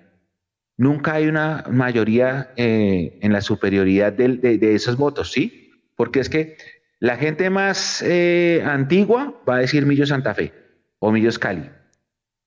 [0.77, 5.71] nunca hay una mayoría eh, en la superioridad de, esos votos, ¿sí?
[5.97, 6.57] Porque es que
[6.99, 10.53] la gente más eh, antigua va a decir Millo Santa Fe
[10.99, 11.69] o Millos Cali.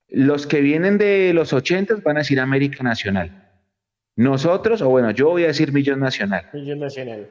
[0.08, 3.52] Los que vienen de los 80 van a decir América Nacional.
[4.16, 6.50] Nosotros, o bueno, yo voy a decir Millón Nacional.
[6.54, 7.30] Millón Nacional.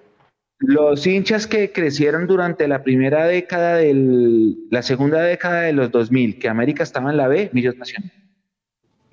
[0.59, 6.39] Los hinchas que crecieron durante la primera década del, la segunda década de los 2000,
[6.39, 8.13] que América estaba en la B, Millón Nacional.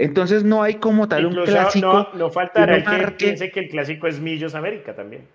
[0.03, 2.09] Entonces no hay como tal un clásico.
[2.13, 5.27] No, no faltará el que piense que el clásico es Millos América también.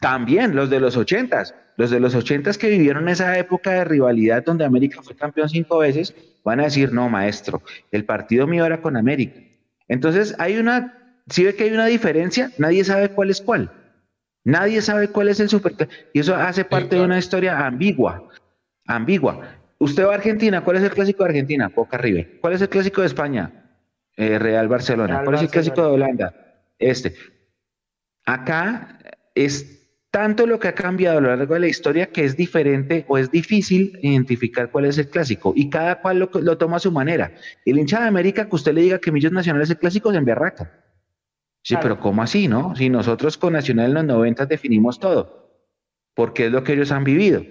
[0.00, 4.44] También, los de los ochentas, los de los ochentas que vivieron esa época de rivalidad
[4.44, 6.14] donde América fue campeón cinco veces,
[6.44, 9.40] van a decir, no, maestro, el partido mío era con América.
[9.88, 10.96] Entonces hay una
[11.28, 13.70] si ve que hay una diferencia, nadie sabe cuál es cuál.
[14.44, 15.88] Nadie sabe cuál es el super.
[16.12, 18.28] Y eso hace parte de una historia ambigua.
[18.86, 19.40] Ambigua.
[19.78, 21.70] Usted va a Argentina, ¿cuál es el clásico de Argentina?
[21.74, 22.38] Boca River.
[22.40, 23.65] ¿Cuál es el clásico de España?
[24.16, 25.22] Eh, Real Barcelona.
[25.24, 26.34] ¿Cuál es el clásico de Holanda?
[26.78, 27.14] Este.
[28.24, 28.98] Acá
[29.34, 29.76] es
[30.10, 33.18] tanto lo que ha cambiado a lo largo de la historia que es diferente o
[33.18, 37.34] es difícil identificar cuál es el clásico y cada cual lo, toma a su manera.
[37.66, 40.16] El hincha de América que usted le diga que Millos Nacional es el clásico se
[40.16, 40.72] emberraca.
[41.62, 42.74] Sí, pero ¿cómo así, no?
[42.76, 45.66] Si nosotros con Nacional en los 90 definimos todo,
[46.14, 47.44] porque es lo que ellos han vivido.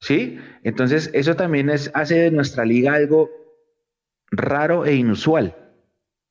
[0.00, 0.38] ¿Sí?
[0.62, 3.30] Entonces, eso también es, hace de nuestra liga algo
[4.30, 5.56] raro e inusual,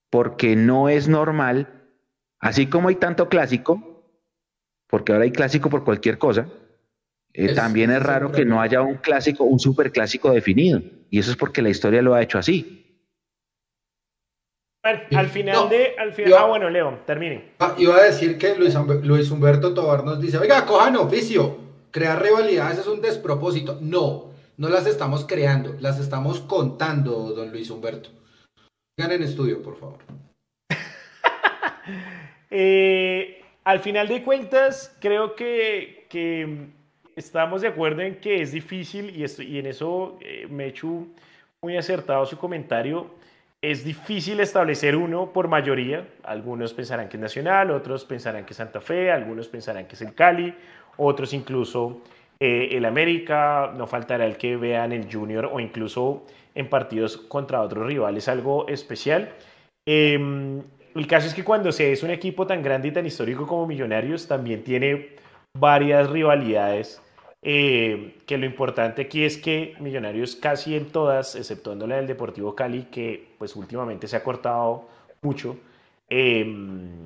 [0.10, 1.84] porque no es normal,
[2.40, 4.04] así como hay tanto clásico,
[4.88, 6.48] porque ahora hay clásico por cualquier cosa,
[7.34, 11.38] eh, también es raro que no haya un clásico, un superclásico definido, y eso es
[11.38, 12.86] porque la historia lo ha hecho así
[14.86, 15.96] al final de.
[15.98, 17.54] Al final, ah, bueno, Leo, termine.
[17.60, 21.64] Ah, iba a decir que Luis, Luis Humberto Tobar nos dice: Oiga, cojan oficio.
[21.92, 23.80] Crear rivalidades es un despropósito.
[23.82, 28.10] No, no las estamos creando, las estamos contando, don Luis Humberto.
[28.98, 30.00] Vengan en estudio, por favor.
[32.58, 36.70] Eh, al final de cuentas, creo que, que,
[37.16, 41.08] estamos de acuerdo en que es difícil, y, en eso eh, me he hecho
[41.62, 43.12] muy acertado su comentario
[43.72, 46.08] es difícil establecer uno por mayoría.
[46.24, 50.02] Algunos pensarán que es Nacional, otros pensarán que es Santa Fe, algunos pensarán que es
[50.02, 50.54] el Cali,
[50.98, 52.02] otros incluso
[52.40, 53.74] eh, el América.
[53.76, 56.24] No faltará el que vean el Junior o incluso
[56.54, 59.34] en partidos contra otros rivales algo especial.
[59.88, 60.62] Em,
[60.96, 63.68] el caso es que cuando se es un equipo tan grande y tan histórico como
[63.68, 65.16] Millonarios, también tiene
[65.58, 67.02] varias rivalidades
[67.48, 72.56] eh, que lo importante aquí es que Millonarios casi en todas, exceptuando la del Deportivo
[72.56, 74.90] Cali, que pues últimamente se ha cortado
[75.22, 75.56] mucho,
[76.10, 77.06] em,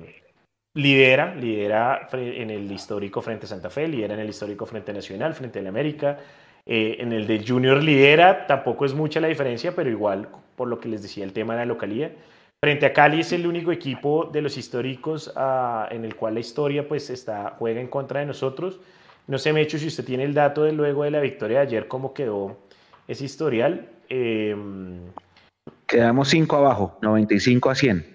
[0.74, 5.58] lidera, lidera en el histórico frente Santa Fe, lidera en el histórico frente Nacional, frente
[5.58, 6.18] a la América,
[6.66, 10.78] eh, en el de Junior lidera, tampoco es mucha la diferencia, pero igual, por lo
[10.78, 12.10] que les decía el tema de la localidad.
[12.62, 16.40] Frente a Cali es el único equipo de los históricos ah, en el cual la
[16.40, 18.80] historia pues está, juega en contra de nosotros.
[19.26, 21.88] No sé, Mecho, si usted tiene el dato de luego de la victoria de ayer,
[21.88, 22.58] cómo quedó
[23.08, 23.88] ese historial.
[24.08, 25.00] Em,
[25.86, 28.06] Quedamos 5 abajo, 95 a 100.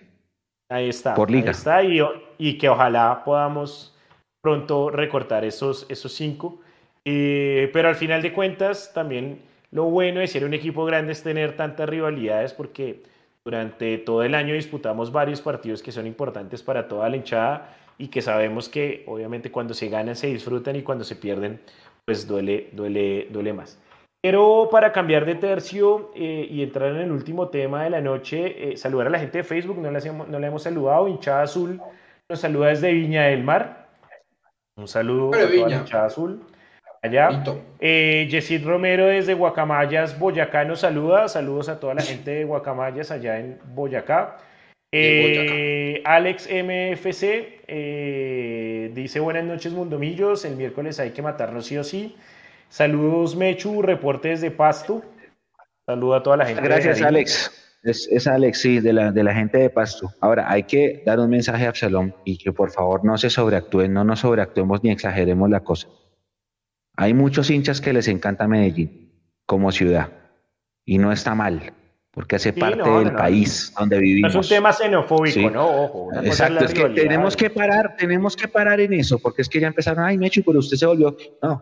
[0.69, 1.15] Ahí está.
[1.15, 1.47] Por liga.
[1.47, 1.99] Ahí está, y,
[2.37, 3.95] que ojalá podamos
[4.41, 6.61] pronto recortar esos 5.
[7.03, 9.41] Eh, pero al final de cuentas, también
[9.71, 13.03] lo bueno de ser un equipo grande es tener tantas rivalidades porque
[13.43, 18.07] durante todo el año disputamos varios partidos que son importantes para toda la hinchada y
[18.07, 21.59] que sabemos que obviamente cuando se ganan se disfrutan y cuando se pierden
[22.05, 23.79] pues duele, duele, duele más.
[24.21, 28.71] Pero para cambiar de tercio eh, y entrar en el último tema de la noche,
[28.71, 29.99] eh, saludar a la gente de Facebook, no le,
[30.29, 31.79] no le hemos saludado, hinchada azul
[32.29, 33.87] nos saluda desde Viña del Mar.
[34.77, 36.41] Un saludo a toda hinchada azul.
[37.01, 37.43] allá.
[37.79, 41.27] Eh, Yesid Romero desde Guacamayas, Boyacá nos saluda.
[41.27, 44.37] Saludos a toda la gente de Guacamayas allá en Boyacá.
[44.91, 51.83] Eh, Alex MFC eh, dice buenas noches Mundomillos, el miércoles hay que matarnos sí o
[51.83, 52.15] sí.
[52.69, 55.03] Saludos Mechu, reporte desde Pasto.
[55.85, 56.61] Saludo a toda la gente.
[56.61, 57.01] Gracias.
[57.01, 57.64] Alex.
[57.85, 60.11] Es, es Alex, sí, de la, de la gente de Pasto.
[60.19, 63.93] Ahora, hay que dar un mensaje a Absalom y que por favor no se sobreactúen,
[63.93, 65.87] no nos sobreactuemos ni exageremos la cosa.
[66.97, 69.11] Hay muchos hinchas que les encanta Medellín
[69.45, 70.09] como ciudad
[70.83, 71.73] y no está mal,
[72.11, 73.17] porque hace Sí, parte no, del no, no.
[73.19, 74.29] país donde No vivimos.
[74.31, 75.45] es un tema xenofóbico, Sí.
[75.47, 75.67] ¿no?
[75.83, 76.09] Ojo.
[76.23, 79.67] Exacto, es que tenemos que parar, tenemos que parar en eso, porque es que ya
[79.67, 81.15] empezaron, ay, Mechu, pero usted se volvió.
[81.43, 81.61] No,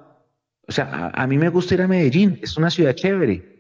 [0.66, 3.53] o sea, a, a mí me gusta ir a Medellín, es una ciudad chévere.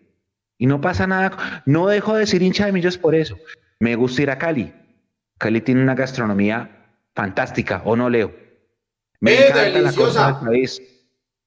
[0.64, 3.36] Y no pasa nada, no dejo de ser hincha de millos por eso.
[3.82, 4.72] Me gusta ir a Cali.
[5.38, 8.34] Cali tiene una gastronomía fantástica, ¿o no, Leo?
[9.20, 10.04] Me ¡Eh, encanta la deliciosa!
[10.06, 10.82] costa del país.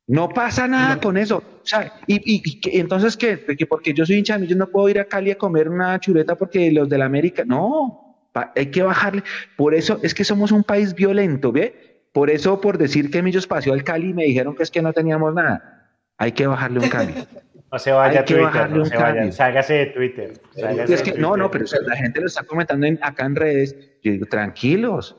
[0.07, 1.01] No pasa nada No.
[1.01, 1.39] con eso.
[1.39, 3.37] O sea, y, y- y que- entonces, ¿qué?
[3.39, 5.71] ¿De que porque yo soy hincha de millos no puedo ir a Cali a comer
[5.71, 7.43] una chuleta porque los de la América.
[7.47, 9.23] No, hay que bajarle.
[9.57, 12.05] Por eso es que somos un país violento, ¿ve?
[12.13, 14.93] Por eso, por decir que Millos pasó al Cali, me dijeron que es que no
[14.93, 15.89] teníamos nada.
[16.19, 17.15] Hay que bajarle un cambio.
[17.73, 20.33] No se vaya a Twitter, no se vaya, sálgase de Twitter.
[20.55, 21.39] sálgase Y es de que, no, Twitter.
[21.43, 23.77] no, pero o sea, la gente lo está comentando en- acá en redes.
[24.03, 25.17] Yo digo, tranquilos.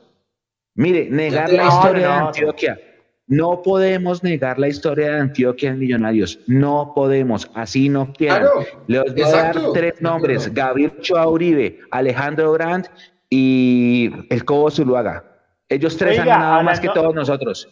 [0.74, 2.20] Mire, negar la no, historia no, de.
[2.28, 2.80] Antioquia.
[3.26, 6.40] No podemos negar la historia de Antioquia en Millonarios.
[6.46, 7.50] No podemos.
[7.54, 8.40] Así no quieran.
[8.40, 12.88] Claro, Les voy a dar tres nombres: Gabriel Ochoa Uribe, Alejandro Brandt
[13.28, 15.24] y el Cobo Zuluaga.
[15.68, 17.68] Ellos tres han ganado más que todos nosotros.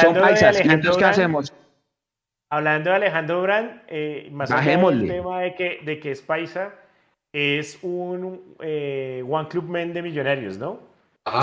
[0.00, 0.58] Son paisas.
[0.64, 1.52] ¿Y entonces qué hacemos?
[2.50, 6.74] Hablando de Alejandro Brand, eh, más allá del tema de que, de que es paisa,
[7.34, 10.80] es un eh, One Club Men de Millonarios, ¿no?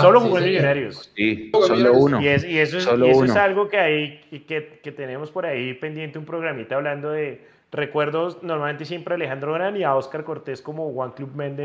[0.00, 0.52] Solo Ah, sí, jugó en señor.
[0.56, 1.12] Millonarios.
[1.14, 2.20] Sí, solo uno.
[2.20, 3.30] Y, es- y eso, es, Solo y eso uno.
[3.32, 7.40] es algo que, hay, y que, que tenemos por ahí pendiente un programita hablando de
[7.70, 11.64] recuerdos, normalmente siempre a Alejandro Brand y a Oscar Cortés como One Club Men de,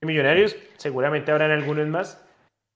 [0.00, 0.56] de Millonarios.
[0.76, 2.26] Seguramente habrán algunos más,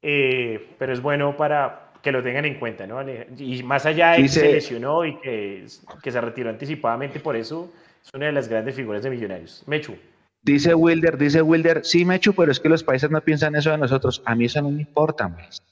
[0.05, 3.01] eh, pero es bueno para que lo tengan en cuenta, ¿no?
[3.39, 5.67] Y más allá de que Dice- se lesionó y que,
[6.03, 7.73] que se retiró anticipadamente, por eso
[8.05, 9.63] es una de las grandes figuras de Millonarios.
[9.67, 9.95] Mechu.
[10.43, 13.77] Dice Wilder, dice Wilder, sí, Mechu, pero es que los países no piensan eso de
[13.79, 14.23] nosotros.
[14.25, 15.63] A mí eso no me importa, pues.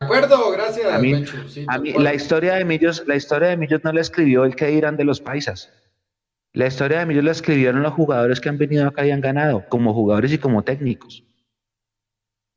[0.00, 3.48] De acuerdo, gracias, A mí- Menchu, sí, A mí, la historia de Millos, la historia
[3.48, 5.72] de Millos no la escribió el que dirán de los paisas.
[6.52, 9.64] La historia de Millos la escribieron los jugadores que han venido acá y han ganado,
[9.68, 11.24] como jugadores y como técnicos.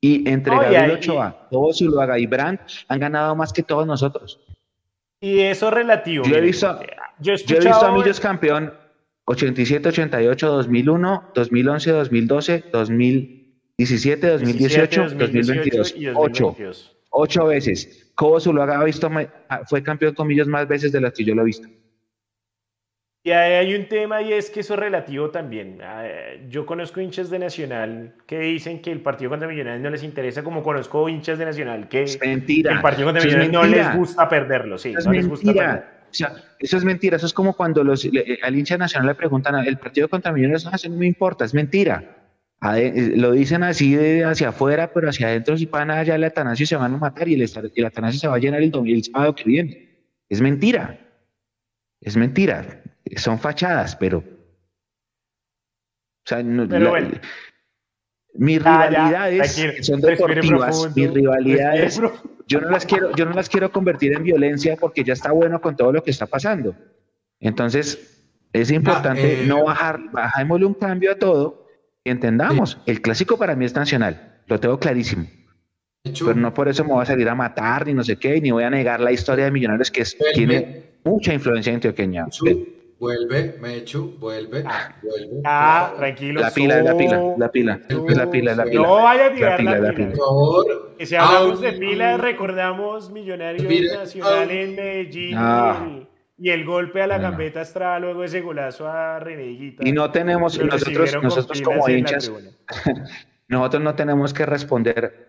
[0.03, 3.61] Y entre No, y Gabriel ahí- Ochoa, Tobo Zuluaga y Brandt han ganado más que
[3.61, 4.39] todos nosotros.
[5.19, 6.25] Y eso es relativo.
[6.25, 6.79] Yo he visto-
[7.19, 8.73] yo he Yo he visto a Millos campeón
[9.25, 15.93] 87, 88, 2001, 2011, 2012, 2017, 2018, 2022.
[15.95, 16.45] y Ocho.
[16.45, 16.97] 2022.
[17.11, 18.11] Ocho veces.
[18.15, 19.09] Cobo Zuluaga ha visto,
[19.67, 21.67] fue campeón con Millos más veces de las que yo lo he visto.
[23.23, 25.77] Y ahí hay un tema y es que eso es relativo también.
[25.83, 26.03] Ah,
[26.49, 30.41] Yo conozco hinchas de Nacional que dicen que el partido contra Millonarios no les interesa,
[30.43, 32.73] como conozco hinchas de Nacional que Es mentira.
[32.73, 34.77] el partido contra Millonarios no les gusta perderlo.
[34.79, 35.81] Sí, no les gusta perderlo.
[36.09, 37.17] O sea, eso es mentira.
[37.17, 40.65] Eso es como cuando los, le- al hincha nacional le preguntan, el partido contra Millonarios
[40.89, 42.17] no, me importa, es mentira.
[42.59, 46.23] Ade- eh, lo dicen así de hacia afuera, pero hacia adentro si van allá el
[46.23, 48.95] Atanasio se van a matar y el, el Atanasio se va a llenar el, domingo,
[48.97, 49.89] el sábado que viene.
[50.27, 50.97] Es mentira.
[52.01, 52.81] Es mentira.
[53.17, 54.19] Son fachadas, pero...
[54.19, 54.23] O
[56.25, 57.11] sea, no- Pero la- bueno.
[58.35, 59.55] mis ya, rivalidades
[59.85, 60.59] son deportivas.
[60.65, 62.01] profundo, mis rivalidades
[62.47, 65.59] yo no las quiero, yo no las quiero convertir en violencia porque ya está bueno
[65.61, 66.75] con todo lo que está pasando.
[67.39, 68.23] Entonces,
[68.53, 71.65] es importante eh, no bajar, bajémosle un cambio a todo
[72.03, 75.27] y entendamos, el clásico para mí es nacional, lo tengo clarísimo,
[76.03, 78.51] pero no por eso me voy a salir a matar ni no sé qué, ni
[78.51, 82.23] voy a negar la historia de Millonarios que es- tiene mucha influencia antioqueña.
[82.23, 82.67] Menchu,
[83.01, 84.61] vuelve, Mechu, vuelve,
[85.01, 85.41] vuelve.
[85.43, 85.97] Ah, por favor.
[85.99, 86.41] tranquilo.
[86.41, 88.81] La pila, la pila, la pila, so- la pila, la pila.
[88.83, 89.95] No vaya a La tirar pila, la la pila.
[89.95, 90.09] pila.
[90.17, 90.95] Por favor.
[90.97, 96.07] Que si hablamos de pila, recordamos Millonarios Mire, Nacional en Medellín No.
[96.37, 99.85] y, y el golpe a la gambeta Estrada, luego ese golazo a René Higuita.
[99.87, 102.31] Y no tenemos, nosotros, nosotros como la hinchas,
[103.47, 105.27] nosotros no tenemos que responder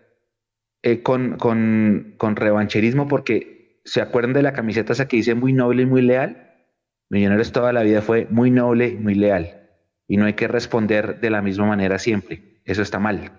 [0.83, 5.53] eh, con, con, con revancherismo porque se acuerdan de la camiseta esa que dice muy
[5.53, 6.42] noble y muy leal.
[7.09, 9.69] Millonarios toda la vida fue muy noble muy leal.
[10.07, 12.61] Y no hay que responder de la misma manera siempre.
[12.65, 13.31] Eso está mal.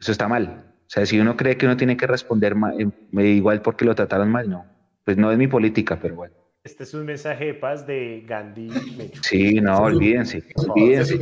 [0.00, 0.74] Eso está mal.
[0.86, 3.94] O sea, si uno cree que uno tiene que responder ma- eh, igual porque lo
[3.94, 4.66] trataron mal, no.
[5.04, 6.34] Pues no es mi política, pero bueno.
[6.62, 8.68] Este es un mensaje de paz de Gandhi
[8.98, 9.22] Mechu.
[9.22, 11.18] Sí, no, olvídense, olvídense.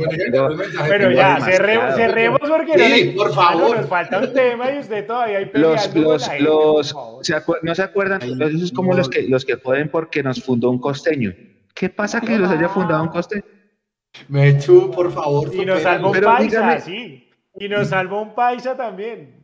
[0.89, 3.77] Pero ya, cerremos, cerremos porque sí, por favor.
[3.77, 6.95] nos falta un tema y usted todavía hay los, los, los,
[7.63, 8.21] ¿No se acuerdan?
[8.21, 11.33] Esos es como los que, los que pueden porque nos fundó un costeño.
[11.73, 13.43] ¿Qué pasa que los haya fundado un costeño?
[14.27, 15.55] Mechu, por favor.
[15.55, 17.29] Y nos salvó un paisa, sí.
[17.57, 19.41] Y nos salvó un paisa también.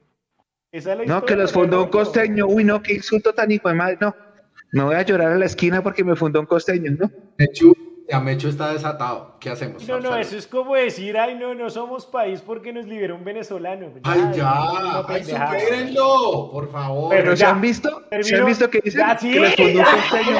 [0.74, 2.48] Esa es la no, que los fundó un costeño.
[2.48, 3.98] Uy, no, qué insulto tan hijo de madre.
[4.02, 4.25] No.
[4.72, 7.10] Me voy a llorar a la esquina porque me fundó un costeño, ¿no?
[7.38, 7.74] Mechu,
[8.10, 9.38] ya Mechu está desatado.
[9.40, 9.88] ¿Qué hacemos?
[9.88, 13.24] No, no, eso es como decir, ay, no, no somos país porque nos liberó un
[13.24, 13.92] venezolano.
[14.04, 17.10] Ay, ya, ay, supérenlo, por favor.
[17.10, 18.04] Pero ¿se han visto?
[18.22, 20.38] ¿Se han visto que dicen que les fundó un costeño?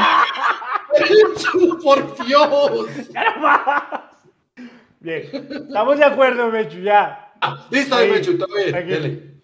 [1.00, 2.86] Mechu, por Dios.
[5.00, 5.24] Bien,
[5.68, 7.34] estamos de acuerdo, Mechu, ya.
[7.42, 9.35] Ah, listo, Mechu, todo bien,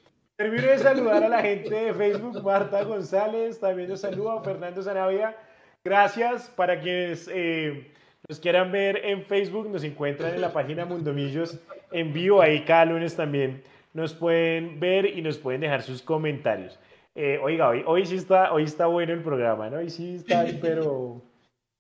[0.41, 5.37] Termino de saludar a la gente de Facebook, Marta González, también nos saluda Fernando Zanavia.
[5.85, 7.91] Gracias para quienes eh,
[8.27, 11.59] nos quieran ver en Facebook, nos encuentran en la página Mundomillos
[11.91, 13.61] en vivo, ahí cada lunes también
[13.93, 16.79] nos pueden ver y nos pueden dejar sus comentarios.
[17.13, 19.77] Eh, oiga, hoy, hoy sí está, hoy está bueno el programa, ¿no?
[19.77, 21.21] Hoy sí está, pero...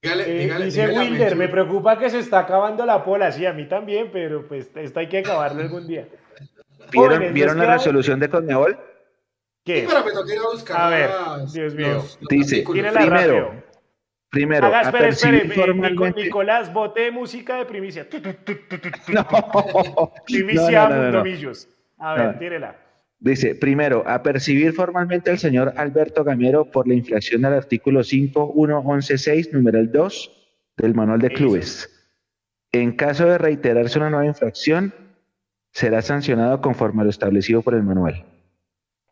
[0.03, 4.09] Eh, dice Wilder, me preocupa que se está acabando la pola, sí, a mí también,
[4.13, 6.07] pero pues esto hay que acabarlo algún día.
[6.91, 8.79] ¿Vieron, la resolución de Conmebol?
[9.63, 9.85] ¿Qué?
[9.87, 10.81] pero me toqué ir a buscar.
[10.81, 11.09] A ver,
[11.53, 12.03] Dios mío.
[12.29, 13.63] Dice, primero,
[14.29, 18.07] primero, Haga, espere, espere, Nicolás, bote música de primicia.
[19.13, 20.13] No.
[20.25, 21.23] primicia no, no,
[21.99, 22.75] A ver, tírela.
[23.21, 29.51] Dice, primero, a percibir formalmente al señor Alberto Gamero por la infracción del artículo 5.1.11.6,
[29.51, 30.31] numeral 2
[30.77, 31.87] del manual de clubes.
[32.71, 34.91] En caso de reiterarse una nueva infracción,
[35.71, 38.25] será sancionado conforme a lo establecido por el manual.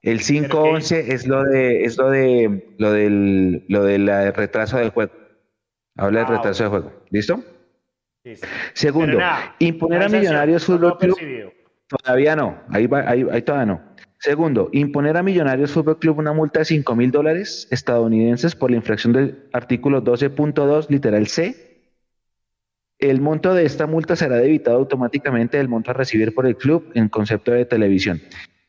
[0.01, 5.11] El 5.11 es lo de es lo de lo del lo del retraso del juego.
[5.97, 6.93] Habla del ah, retraso del juego.
[7.09, 7.43] ¿Listo?
[8.73, 9.19] Segundo,
[9.59, 11.17] imponer a Millonarios Fútbol Club.
[11.87, 13.89] Todavía no, ahí, ahí, ahí todavía no.
[14.19, 18.77] Segundo, imponer a Millonarios Fútbol Club una multa de 5 mil dólares estadounidenses por la
[18.77, 21.68] infracción del artículo 12.2, literal C,
[22.99, 26.91] el monto de esta multa será debitado automáticamente del monto a recibir por el club
[26.93, 28.21] en concepto de televisión.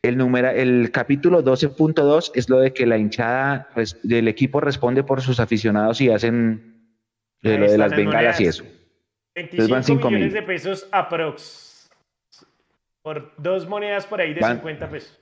[0.03, 3.69] El, número, el capítulo 12.2 es lo de que la hinchada
[4.03, 6.95] del equipo responde por sus aficionados y hacen
[7.43, 8.65] eh, lo de las bengalas y eso.
[9.35, 11.91] 25 millones de pesos aprox.
[13.03, 15.19] Por dos monedas por ahí de 50 pesos.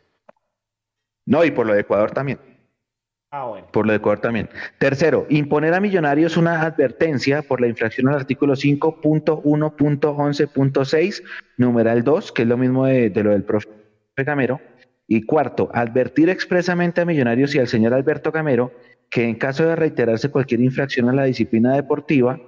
[1.25, 2.39] No, y por lo de Ecuador también.
[3.31, 3.63] Ah.
[3.73, 4.49] Por lo de Ecuador también.
[4.79, 11.23] Tercero, imponer a millonarios una advertencia por la infracción al artículo 5.1.11.6,
[11.59, 13.69] numeral 2, que es lo mismo de, lo del profe
[14.17, 14.63] Gamero.
[15.07, 18.73] Y cuarto, advertir expresamente a millonarios y al señor Alberto Gamero
[19.11, 22.39] que en caso de reiterarse cualquier infracción a la disciplina deportiva,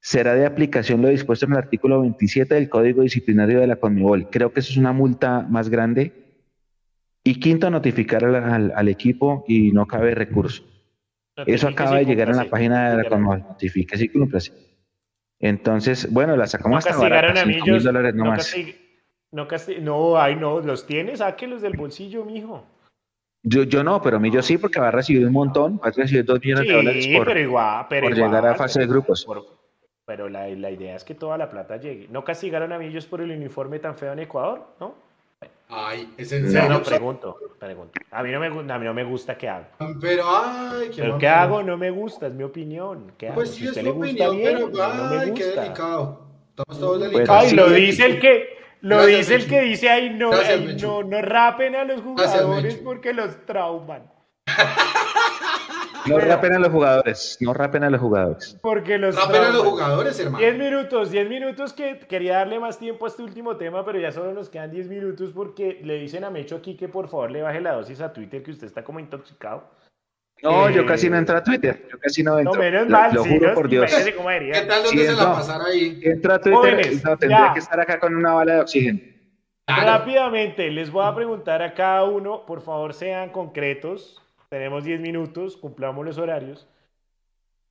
[0.00, 4.28] será de aplicación lo dispuesto en el artículo 27 del Código Disciplinario de la CONMEBOL.
[4.30, 6.27] Creo que eso es una multa más grande
[7.28, 10.62] y quinto, notificar al, equipo y no cabe recurso.
[11.44, 13.40] Eso acaba de llegar en la página de la Conmebol.
[13.40, 14.40] Notifique y cumple.
[15.38, 17.44] Entonces, bueno, la sacamos hasta ahora.
[17.44, 18.56] mil dólares no, más.
[19.30, 19.46] no,
[19.82, 22.64] no, ay, no, los tienes, sáquelos del bolsillo, mijo.
[23.42, 25.90] Yo, yo no, pero mí yo sí, porque va a recibir un montón, va a
[25.90, 29.26] recibir dos millones de dólares por, pero igual, pero llegar a fase de grupos.
[30.06, 32.08] pero la, la, idea es que toda la plata llegue.
[32.08, 34.74] ¿No castigaron a Millos por el uniforme tan feo en Ecuador?
[34.80, 35.07] ¿No?
[35.70, 36.70] Ay, es en serio.
[36.70, 37.92] No, pregunto, pregunto.
[38.10, 39.66] A mí no me, a mí no me gusta qué hago.
[40.00, 43.12] Pero, ay, qué Pero qué hago no me gusta, es mi opinión.
[43.18, 46.26] ¿Qué pues sí, es tu opinión, pero, ay, qué delicado.
[46.50, 47.44] Estamos todos pues, delicados.
[47.44, 50.30] Ay, lo dice el que, lo dice el que dice ahí, no,
[50.80, 54.10] no, no rapen a los jugadores porque los trauman.
[56.08, 58.58] No rapen a los jugadores, no rapen a los jugadores.
[58.62, 60.38] Porque los rapen a los jugadores, hermano.
[60.38, 64.12] 10 minutos, 10 minutos que quería darle más tiempo a este último tema, pero ya
[64.12, 67.42] solo nos quedan 10 minutos porque le dicen a Mecho aquí que por favor le
[67.42, 69.70] baje la dosis a Twitter, que usted está como intoxicado.
[70.42, 72.54] No, yo casi no entro a Twitter, yo casi no entro.
[72.54, 73.92] No, menos mal, lo, juro por Dios.
[73.92, 76.00] ¿Qué tal dónde se la pasara ahí?
[76.02, 79.00] Entro a Twitter, no, tendría que estar acá con una bala de oxígeno.
[79.66, 85.56] Rápidamente, les voy a preguntar a cada uno, por favor sean concretos, tenemos 10 minutos,
[85.56, 86.66] cumplamos los horarios.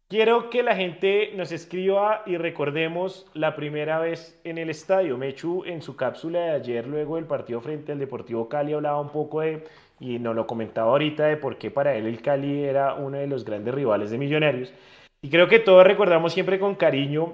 [0.09, 5.17] Quiero que la gente nos escriba y recordemos la primera vez en el estadio.
[5.17, 9.09] Mechu en su cápsula de ayer, luego del partido frente al Deportivo Cali, hablaba un
[9.09, 9.65] poco de,
[9.99, 13.27] y nos lo comentaba ahorita, de por qué para él el Cali era uno de
[13.27, 14.73] los grandes rivales de Millonarios.
[15.21, 17.33] Y creo que todos recordamos siempre con cariño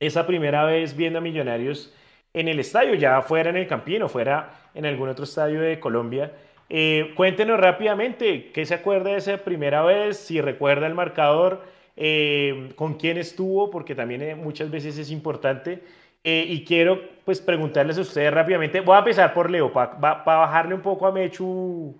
[0.00, 1.94] esa primera vez viendo a Millonarios
[2.32, 6.32] en el estadio, ya fuera en el Campino, fuera en algún otro estadio de Colombia.
[6.68, 11.62] Eh, cuéntenos rápidamente qué se acuerda de esa primera vez, si recuerda el marcador.
[11.96, 15.82] eh, con quién estuvo, porque también eh, muchas veces es importante.
[16.22, 19.94] Eh, y quiero pues preguntarles a ustedes rápidamente, voy a empezar por Leo, para
[20.24, 21.96] bajarle un poco a Mechu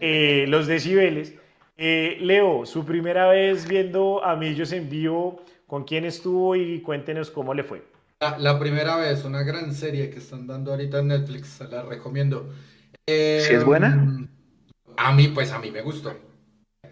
[0.00, 1.34] los decibeles.
[1.76, 7.54] Leo, su primera vez viendo a Millos en vivo, ¿con quién estuvo y cuéntenos cómo
[7.54, 7.82] le fue?
[8.20, 12.50] La, primera vez, una gran serie que están dando ahorita en Netflix, la recomiendo.
[13.06, 14.28] ¿Si es buena?
[14.96, 16.16] A mí, pues a mí me gustó.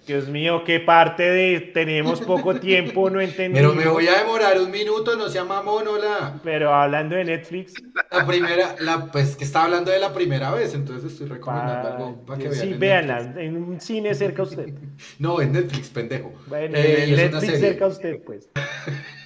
[0.06, 3.54] Dios mío, qué parte de tenemos poco tiempo, no entendí.
[3.54, 6.40] Pero me voy a demorar un minuto, no sea mamón, hola.
[6.42, 7.74] Pero hablando de Netflix.
[8.10, 12.16] La primera, la, pues que está hablando de la primera vez, entonces estoy recomendando algo
[12.26, 12.60] para que vean.
[12.60, 14.74] Sí, véanla, en un cine cerca a usted.
[15.18, 16.32] no, en Netflix, pendejo.
[16.46, 18.50] Bueno, eh, en Netflix cerca a usted, pues.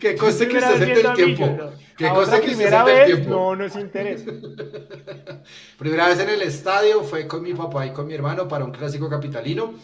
[0.00, 1.70] Que cosa que se siente el tiempo.
[1.96, 3.30] Que cosa que primera vez el tiempo.
[3.30, 4.30] no nos interesa.
[5.78, 8.72] primera vez en el estadio fue con mi papá y con mi hermano para un
[8.72, 9.74] clásico capitalino.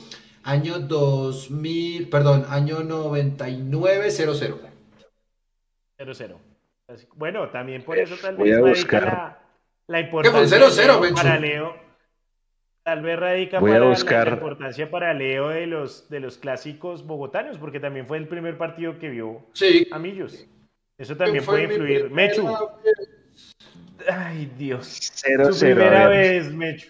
[0.45, 4.59] Año 2000, perdón, año 99 00.
[5.99, 6.48] 00.
[7.17, 9.39] Bueno, también por eso tal vez la,
[9.87, 10.59] la importancia
[11.15, 11.89] para Leo
[12.89, 17.81] Tal vez radica para la importancia para Leo de los, de los clásicos bogotanos, porque
[17.81, 19.87] también fue el primer partido que vio sí.
[19.93, 20.47] a Millos.
[20.97, 22.11] Eso también puede influir.
[22.11, 22.49] Mechu.
[24.11, 25.13] Ay, Dios.
[25.15, 26.89] Cero, Su primera vez, Mechu.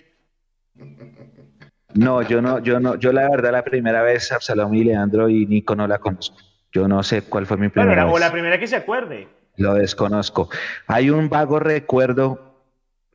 [1.95, 5.47] No, yo no, yo no, yo la verdad la primera vez Absalom y Leandro y
[5.47, 6.37] Nico no la conozco.
[6.71, 8.15] Yo no sé cuál fue mi primera vez.
[8.15, 9.27] O la primera que se acuerde.
[9.59, 10.49] Lo desconozco.
[10.87, 12.63] Hay un vago recuerdo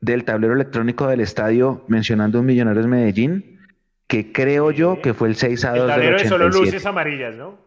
[0.00, 3.58] del tablero electrónico del estadio mencionando un Millonarios Medellín,
[4.06, 7.34] que creo yo que fue el 6 a 2 el tablero de solo luces amarillas,
[7.34, 7.58] ¿no?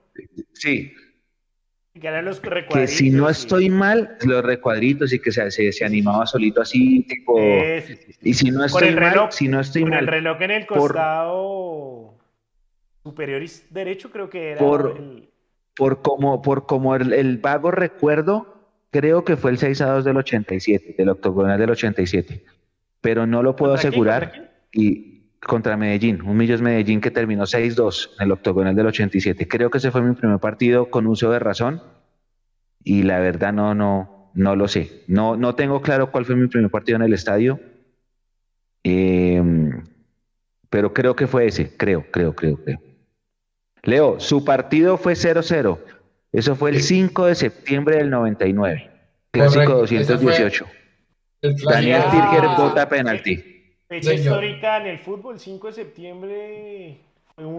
[0.53, 0.93] Sí.
[1.99, 6.27] Que eran los Que si no estoy mal, los recuadritos y que se, se, animaba
[6.27, 7.39] solito así, tipo.
[8.21, 10.01] y si no estoy mal, si no estoy con mal.
[10.01, 12.19] el reloj en el costado
[13.01, 14.59] superior y derecho, creo que era.
[14.59, 15.01] Por,
[15.75, 18.56] por como, por como el vago recuerdo,
[18.97, 22.43] creo que fue el 6 a 2 del 87, del octogonal del 87,
[22.99, 24.65] pero no lo puedo asegurar.
[24.73, 29.47] y contra Medellín, un Millos Medellín que terminó 6-2 en el octogonal del 87.
[29.47, 31.83] Creo que ese fue mi primer partido con uso de razón
[32.83, 35.03] y la verdad no, no, no lo sé.
[35.07, 37.59] No, no tengo claro cuál fue mi primer partido en el estadio,
[38.81, 39.83] em,
[40.71, 42.79] pero creo que fue ese, creo, creo, creo, creo.
[43.83, 45.77] Leo, su partido fue 0-0.
[46.37, 48.91] Eso fue el 5 de septiembre del 99.
[49.31, 50.67] Clásico 218.
[51.41, 53.73] Daniel Tirger vota penalti.
[53.89, 56.97] Fecha histórica en el fútbol, 5 de septiembre.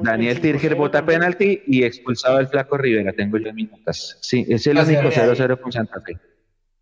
[0.03, 3.13] Daniel Tirger vota penalti y expulsado el flaco Rivera.
[3.13, 4.17] Tengo yo mis notas.
[4.21, 6.17] Sí, es el único 0-0 con Santa Fe.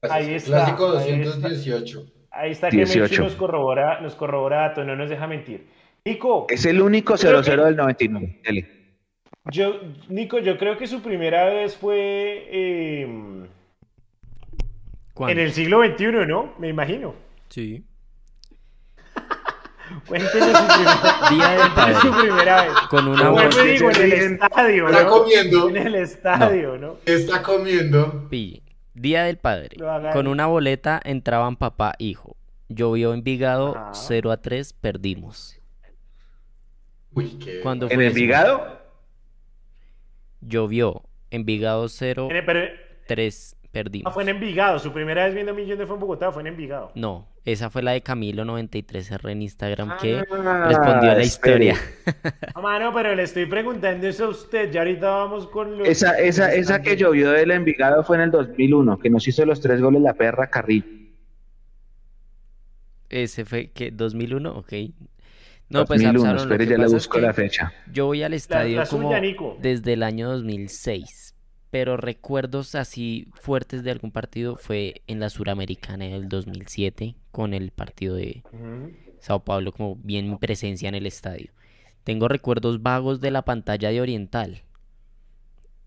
[0.03, 0.67] Ahí está.
[0.67, 2.13] Clásico 218.
[2.31, 3.23] Ahí está, que 18.
[3.23, 5.67] nos corrobora, nos corrobora no nos deja mentir.
[6.05, 6.47] Nico.
[6.51, 8.41] Es el único 0-0 del 99.
[8.45, 8.76] Dele.
[9.51, 13.47] Yo, Nico, yo creo que su primera vez fue em,
[15.19, 16.55] en el siglo XXI, ¿no?
[16.59, 17.15] Me imagino.
[17.49, 17.85] Sí.
[20.09, 21.95] Cuéntenos su, primera, Día del padre.
[22.01, 22.73] su primera vez.
[22.91, 23.63] Con una bolsa.
[23.63, 25.69] digo, en el estadio, Está comiendo.
[25.69, 26.97] En el estadio, ¿no?
[27.07, 28.29] Está comiendo.
[28.95, 29.77] Día del padre.
[30.13, 32.37] Con una boleta entraban papá, hijo.
[32.69, 35.57] Llovió Envigado 0 a 3, perdimos.
[37.13, 37.63] Uy, qué...
[37.63, 38.86] ¿En Envigado?
[40.41, 41.03] Llovió.
[41.31, 42.29] Envigado 0,
[43.07, 44.11] 3, perdimos.
[44.11, 44.79] Ah, fue en Envigado.
[44.79, 46.93] Su primera vez viendo Millones fue en Bogotá, fue en Envigado.
[46.95, 51.77] No, esa fue la de Camilo93R en Instagram que ah, respondió a la historia.
[52.55, 54.71] No, mano, pero le estoy preguntando eso a usted.
[54.71, 55.87] Ya ahorita vamos con los.
[55.87, 59.61] Esa, esa, esa que llovió del Envigado fue en el 2001, que nos hizo los
[59.61, 61.13] tres goles la perra Carril.
[63.09, 64.73] Ese fue que 2001, ok.
[65.69, 67.73] No, pues Absalom, pero ya le busco la fecha.
[67.93, 69.11] Yo voy al estadio como
[69.61, 71.35] desde el año 2006,
[71.71, 77.73] pero recuerdos así fuertes de algún partido fue en la Suramericana del 2007 con el
[77.73, 78.43] partido de
[79.19, 81.51] Sao Paulo como bien mi presencia en el estadio.
[82.05, 84.63] Tengo recuerdos vagos de la pantalla de Oriental.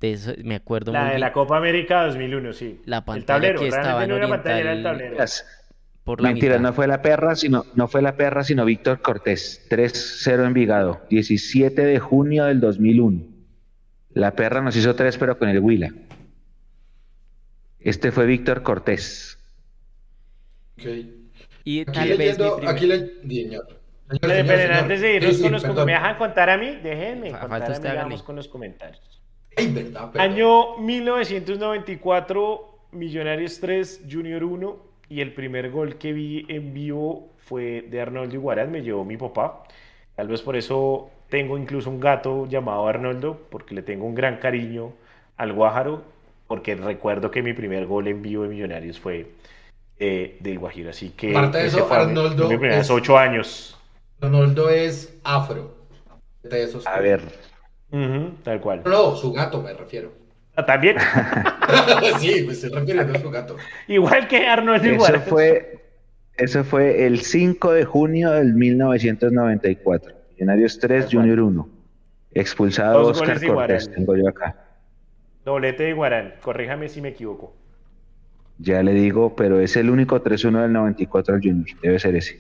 [0.02, 2.82] De eso me acuerdo la muy de la Copa América 2001, sí.
[2.86, 5.30] La pantalla que estaba en Oriental.
[6.18, 9.66] Mentira, no fue la perra, sino, no fue la perra, sino Víctor Cortés.
[9.70, 13.24] 3-0 Envigado, 17 de junio del 2001.
[14.14, 15.94] La perra nos hizo 3, pero con el Huila.
[17.80, 19.38] Este fue Víctor Cortés.
[20.80, 20.86] Ok.
[21.64, 22.38] Y aquí tal vez.
[22.68, 22.98] aquí le...
[23.22, 23.68] Señor, señor,
[24.22, 24.72] pero señor.
[24.74, 25.76] antes de irnos Sí, sí, con los perdón.
[25.78, 26.80] comentarios, ¿me dejan contar a mí?
[26.82, 29.22] Déjenme Fa- contar falta a usted, mí, vamos con los comentarios.
[29.56, 30.12] Ay, verdad.
[30.18, 37.82] Año 1994, Millonarios 3, Junior 1, y el primer gol que vi en vivo fue
[37.90, 39.64] de Arnoldo Iguarán, me llevó mi papá.
[40.16, 44.38] Tal vez por eso tengo incluso un gato llamado Arnoldo, porque le tengo un gran
[44.38, 44.94] cariño
[45.38, 46.04] al Guájaro,
[46.48, 49.28] porque recuerdo que mi primer gol en vivo de Millonarios fue
[50.00, 50.90] eh, del Guajiro.
[50.90, 53.78] Así que Aparte de eso, mi- Arnoldo primeros es- ocho años.
[54.22, 55.76] Ronaldo es afro.
[56.44, 57.22] De esos A ver,
[58.44, 58.82] tal cual.
[58.86, 60.12] No, su gato me refiero.
[60.60, 60.98] Ah, También,
[62.20, 63.56] sí, me estoy refiriendo a su gato.
[63.88, 65.22] igual que Arnoldo eso Iguarán.
[65.24, 65.86] fue,
[66.38, 70.16] eso fue el 5 de junio del 1994.
[70.32, 71.30] Millonarios 3, Tal cual.
[71.30, 71.70] Junior 1.
[72.32, 74.56] Expulsado Dos Oscar Cortés, tengo yo acá.
[75.46, 76.36] Doblete de Iguarán.
[76.42, 77.54] Corríjame si me equivoco.
[78.58, 81.66] Ya le digo, pero es el único 3-1 del 94 al Junior.
[81.82, 82.40] Debe ser ese.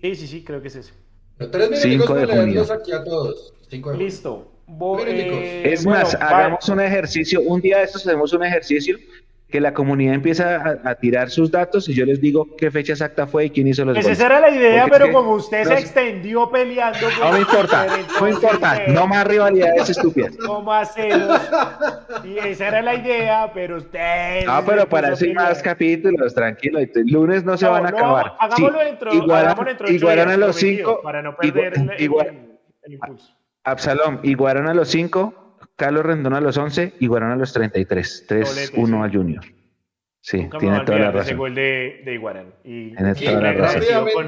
[0.00, 0.92] Sí, sí, sí, creo que es ese.
[1.36, 2.82] Pero tres minutos Cinco de para leerlos junio.
[2.82, 3.54] aquí a todos.
[3.68, 4.06] Cinco de junio.
[4.06, 4.52] Listo.
[4.66, 7.40] Bo- eh, Es bueno, más, va- hagamos un ejercicio.
[7.42, 8.98] Un día de estos hacemos un ejercicio
[9.48, 12.94] que la comunidad empieza a, a tirar sus datos y yo les digo qué fecha
[12.94, 14.18] exacta fue y quién hizo los Pues goles.
[14.18, 16.98] esa era la idea, Porque pero es que como usted no se extendió peleando.
[17.00, 17.86] pues, No me importa,
[18.20, 18.76] no importa.
[18.78, 20.36] eh, No más rivalidades estúpidas.
[20.44, 21.40] ¿Cómo hacemos?
[22.24, 24.44] Y esa era la idea, pero usted.
[24.48, 26.80] Ah, se pero para eso hay más capítulos, tranquilo.
[26.80, 28.32] y El lunes no se No, van a no, acabar.
[28.40, 31.00] Hagámoslo Sí, dentro, igualan- hagámoslo dentro días, a los cinco.
[31.04, 33.32] Para no igual- perder el, el- igual- el- el impulso.
[33.66, 38.26] Absalom, igualan a los 5, Carlos Rendón a los 11, igualan a los 33.
[38.28, 38.94] 3-1 Doblete, sí.
[38.94, 39.44] al Junior.
[40.20, 41.36] Sí, Nunca tiene toda la ese razón.
[41.38, 42.54] gol de, de Iguarán.
[42.64, 44.08] Y Tiene toda Siempre la razón.
[44.14, 44.26] con-.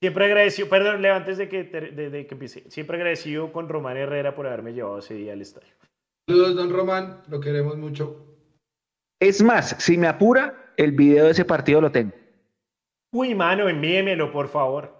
[0.00, 3.96] Siempre agradecido, perdón, Leo, antes de que, de, de que empiece, siempre agradecido con Román
[3.96, 5.68] Herrera por haberme llevado ese día al estadio.
[6.28, 7.22] Saludos, don Román.
[7.28, 8.24] Lo queremos mucho.
[9.20, 12.12] Es más, si me apura, el video de ese partido lo tengo.
[13.12, 14.97] Uy, mano, envíemelo, por favor.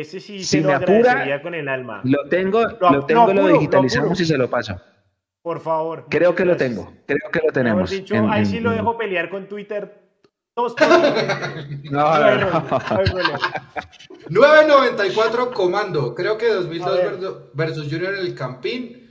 [0.00, 2.00] Ese sí Si se lo me apura, agradecería con el alma.
[2.04, 4.80] Lo tengo, Lo- lo tengo, lo lo, apuro, lo digitalizamos y se lo paso.
[5.42, 6.06] Por favor.
[6.08, 6.70] Creo que lo gracias.
[6.70, 7.90] tengo, creo que lo tenemos.
[7.90, 10.00] dicho, en- ahí en- sí lo dejo pelear con Twitter.
[10.56, 10.74] Dos.
[11.90, 12.50] No, no, no.
[12.50, 13.38] no hay problema.
[14.30, 16.14] 994 Comando.
[16.14, 17.10] Creo que A 2002 ver.
[17.12, 19.10] verdo- versus Junior en el Campín.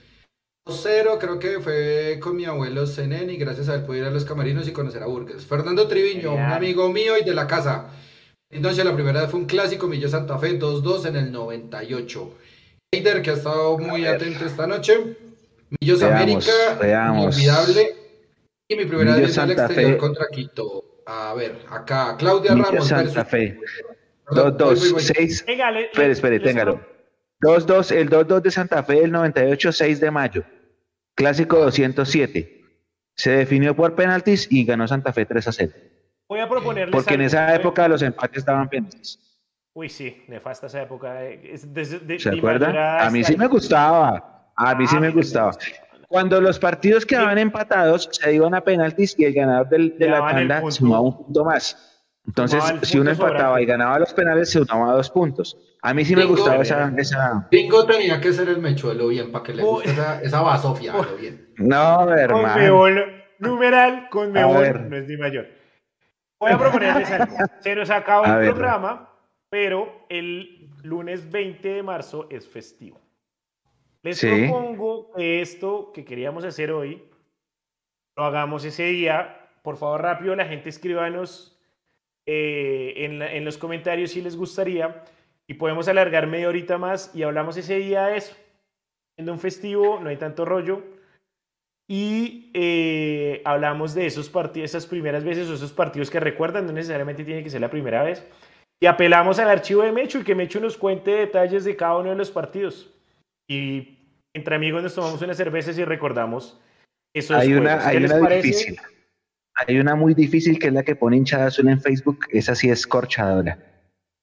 [0.66, 4.10] 2-0, creo que fue con mi abuelo Zenén y gracias a él pude ir a
[4.12, 5.46] los camarinos y conocer a Burgues.
[5.46, 7.90] Fernando Triviño, un amigo mío y de la casa.
[8.54, 12.34] Entonces la primera vez fue un clásico, Millo Santa Fe 2-2 en el 98.
[12.94, 15.18] Heider, que ha estado muy atento esta noche.
[15.82, 17.24] Millos Veamos, América, veamos.
[17.42, 17.96] inolvidable.
[18.68, 19.98] Y mi primera Millos vez al Santa exterior Fe.
[19.98, 20.84] contra Quito.
[21.06, 22.88] A ver, acá, Claudia Millos Ramos.
[22.88, 23.60] Santa versus- Fe.
[24.26, 25.02] Perdón, voy, voy, voy.
[25.04, 25.46] 2-2, 6.
[25.48, 26.80] Venga, le- Espere, espere, téngalo.
[27.42, 30.44] 2-2, el 2-2 de Santa Fe del 98, 6 de mayo.
[31.16, 32.62] Clásico 207.
[33.16, 35.72] Se definió por penaltis y ganó Santa Fe 3 a 0.
[36.28, 39.20] Voy a proponerles Porque en esa época los empates daban penaltis.
[39.74, 41.14] Uy, sí, nefasta esa época.
[41.16, 42.76] de- ¿Se acuerdan?
[42.78, 44.52] A mí sí me gustaba.
[44.56, 45.52] A mí sí Ah, me gustaba.
[46.08, 50.20] Cuando los partidos quedaban empatados, se iban a penaltis y el ganador del- de la
[50.20, 51.90] tanda sumaba un punto más.
[52.26, 53.64] Entonces, si uno empataba sobrante.
[53.64, 55.58] y ganaba los penales, se sumaba dos puntos.
[55.82, 57.48] A mí sí me gustaba esa, esa...
[57.52, 61.18] Bingo tenía que ser el mechuelo bien para que le guste esa, esa basofia, lo
[61.18, 61.50] bien.
[61.58, 62.54] No, hermano.
[62.54, 64.82] Conmebol, numeral, Conmebol, ver.
[64.82, 65.48] no es ni mayor.
[66.40, 67.36] Voy a proponerles algo.
[67.62, 68.50] Se nos acaba A el ver.
[68.54, 69.10] programa,
[69.50, 73.00] pero el lunes 20 de marzo es festivo.
[74.02, 74.28] Les Sí.
[74.28, 77.04] propongo que esto que queríamos hacer hoy
[78.18, 79.40] lo hagamos ese día.
[79.62, 81.50] Por favor, rápido, la gente escríbanos
[82.26, 85.04] eh, en, la- en los comentarios si les gustaría
[85.48, 88.36] y podemos alargar media horita más y hablamos ese día de eso.
[89.16, 90.84] Siendo un festivo, no hay tanto rollo.
[91.96, 96.72] Y eh, hablamos de esos partidos, esas primeras veces o esos partidos que recuerdan, no
[96.72, 98.26] necesariamente tiene que ser la primera vez.
[98.82, 102.10] Y apelamos al archivo de Mecho y que Mecho nos cuente detalles de cada uno
[102.10, 102.90] de los partidos.
[103.48, 104.00] Y
[104.34, 106.60] entre amigos nos tomamos unas cervezas y recordamos
[107.16, 107.84] esos Hay una, juegos.
[107.84, 108.48] ¿Qué hay les una parece?
[108.48, 108.76] difícil.
[109.68, 112.26] Hay una muy difícil que es la que pone hinchada azul en Facebook.
[112.32, 113.60] Esa sí es corchadora.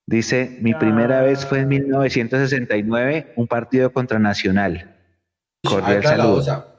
[0.09, 1.23] Dice, mi primera Ah.
[1.23, 4.97] vez fue en 1969, un partido contra Nacional.
[5.65, 6.70] Cordial saludo.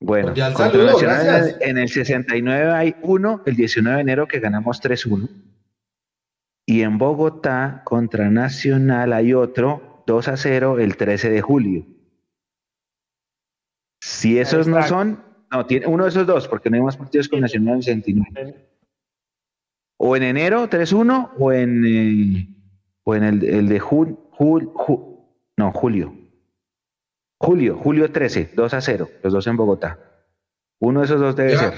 [0.00, 1.56] Bueno, contra saludo, Nacional en gracias.
[1.62, 5.28] el, en el 69 hay uno, el 19 de enero que ganamos 3-1.
[6.66, 11.86] Y en Bogotá contra Nacional hay otro, 2 a 0, el 13 de julio.
[14.02, 17.28] Si esos no son, no, tiene uno de esos dos, porque no hay más partidos
[17.28, 18.68] con Nacional en el 69.
[19.98, 22.48] O en enero 3-1 o en, eh,
[23.04, 25.18] o en el, el de jul, jul, ju-
[25.56, 26.14] no, julio.
[27.44, 29.98] Julio, julio 13, 2 a 0, los dos en Bogotá.
[30.80, 31.58] Uno de esos dos debe Ya.
[31.58, 31.70] ser.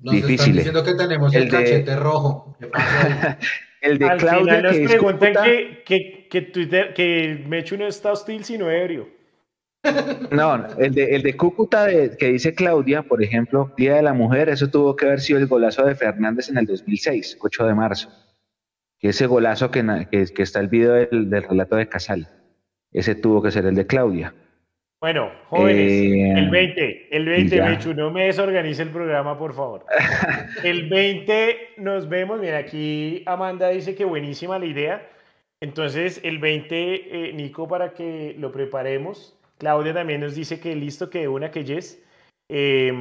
[0.00, 0.56] Nos están Difíciles.
[0.56, 2.56] diciendo que tenemos el, El de- cachete rojo.
[3.80, 7.86] El de Al Claudia final nos que preguntan que, que, que Twitter, que Mechu no
[7.86, 9.08] está hostil, sino ebrio.
[10.32, 14.12] No, el de, el de Cúcuta de- que dice Claudia, por ejemplo, Día de la
[14.14, 17.74] Mujer, eso tuvo que haber sido el golazo de Fernández en el 2006, 8 de
[17.74, 18.10] marzo.
[19.00, 22.28] Y ese golazo que, que, que está el video del, del relato de Casal,
[22.90, 24.34] ese tuvo que ser el de Claudia.
[25.00, 27.66] Bueno, jóvenes, Eh, el 20, el 20, ya.
[27.66, 29.84] Mechu, no me desorganice el programa, por favor.
[30.64, 35.06] El 20 nos vemos, mira, aquí Amanda dice que buenísima la idea.
[35.60, 39.38] Entonces, el 20, eh, Nico, para que lo preparemos.
[39.58, 42.02] Claudia también nos dice que listo, que una que yes.
[42.50, 42.92] Eh,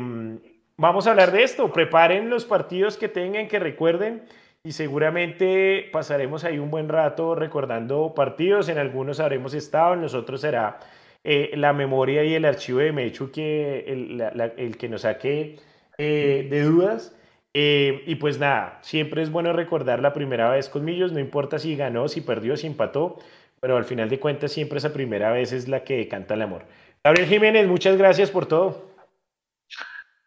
[0.78, 1.72] vamos a hablar de esto.
[1.72, 4.24] Preparen los partidos que tengan, que recuerden.
[4.64, 8.68] Y seguramente pasaremos ahí un buen rato recordando partidos.
[8.68, 10.80] En algunos habremos estado, en los otros será
[11.26, 15.02] eh, la memoria y el archivo de Mechu que el, la- la- el que nos
[15.02, 15.58] saque
[15.98, 17.16] eh, de dudas.
[17.54, 21.58] Eh, y pues nada, siempre es bueno recordar la primera vez con Millos, no importa
[21.58, 23.18] si ganó, si perdió, si empató,
[23.62, 26.64] pero al final de cuentas siempre esa primera vez es la que canta el amor.
[27.04, 28.92] Gabriel Jiménez, muchas gracias por todo.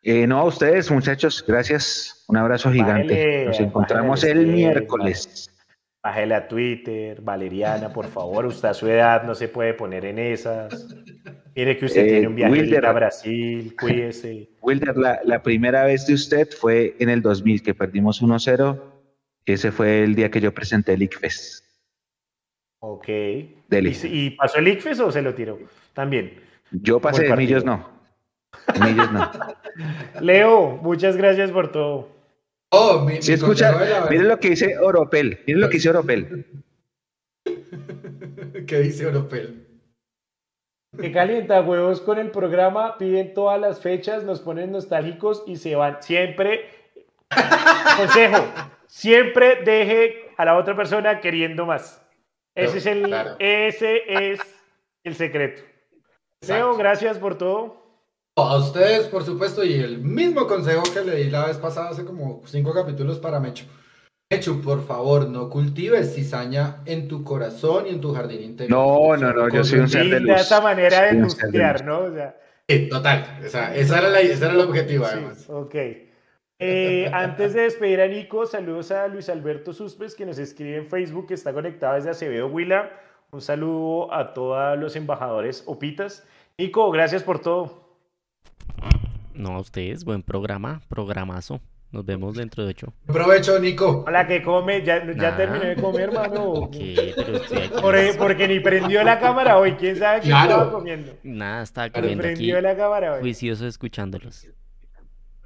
[0.02, 2.24] Eh, no, a ustedes, muchachos, gracias.
[2.28, 3.44] Un abrazo gigante.
[3.46, 5.50] Nos encontramos el miércoles.
[6.02, 10.18] Bájele a Twitter, Valeriana, por favor, usted a su edad no se puede poner en
[10.20, 10.86] esas.
[11.56, 12.86] Mire que usted Eh, tiene un viaje Wilder.
[12.86, 14.48] a Brasil, cuídese.
[14.60, 18.80] Wilder, la, la primera vez de usted fue en el 2000, que perdimos 1-0.
[19.44, 21.64] Ese fue el día que yo presenté el ICFES.
[22.80, 23.08] Ok.
[23.08, 25.58] ¿Y, pasó el ICFES o se lo tiró?
[25.94, 26.40] También.
[26.70, 27.34] Yo pasé.
[27.34, 27.88] Millos no.
[28.80, 29.30] Millos no.
[30.20, 32.08] Leo, muchas gracias por todo.
[32.70, 35.40] Oh, mi, Si mi escucha, consejo de la- miren lo que dice Oropel.
[35.46, 36.46] Miren lo que dice Oropel.
[38.66, 39.66] ¿Qué dice Oropel?
[40.98, 45.76] Que calienta huevos con el programa, piden todas las fechas, nos ponen nostálgicos y se
[45.76, 46.02] van.
[46.02, 46.66] Siempre,
[47.96, 48.44] consejo,
[48.86, 52.02] siempre deje a la otra persona queriendo más.
[52.54, 53.36] Ese es el, Claro.
[53.38, 54.40] ese es
[55.04, 55.62] el secreto.
[56.46, 57.87] Leo, gracias por todo.
[58.42, 62.04] A ustedes, por supuesto, y el mismo consejo que le di la vez pasada, hace
[62.04, 63.64] como cinco capítulos para Mecho.
[64.30, 68.78] Mecho, por favor, no cultives cizaña en tu corazón y en tu jardín interior.
[68.78, 70.40] No, no, no, yo soy un ser de luz.
[70.40, 71.86] esa manera de industriar, luz.
[71.86, 71.98] ¿no?
[72.00, 72.36] O sea,
[72.68, 73.38] Sí, total.
[73.42, 75.48] Esa, esa era la, ese era el objetivo, Sí, además.
[75.48, 75.74] ok.
[76.60, 80.86] Eh, antes de despedir a Nico, saludos a Luis Alberto Suspes, que nos escribe en
[80.86, 82.90] Facebook, que está conectado desde Acevedo Huila.
[83.30, 86.26] Un saludo a todos los embajadores Opitas.
[86.58, 87.87] Nico, gracias por todo.
[89.34, 91.60] No, a ustedes, buen programa, programazo.
[91.90, 92.92] Nos vemos dentro de ocho.
[93.06, 94.04] Provecho, Nico.
[94.06, 95.36] Hola, que come, ya, ya Nah.
[95.36, 96.68] terminó de comer, hermano.
[96.70, 97.14] ¿Qué?
[97.16, 97.80] Pero estoy aquí.
[97.80, 100.50] Por- porque ni prendió la cámara hoy, quién sabe qué Claro.
[100.50, 101.12] estaba comiendo.
[101.22, 103.20] Nada, estaba comiendo aquí, Prendió la cámara hoy.
[103.20, 104.48] juicioso escuchándolos.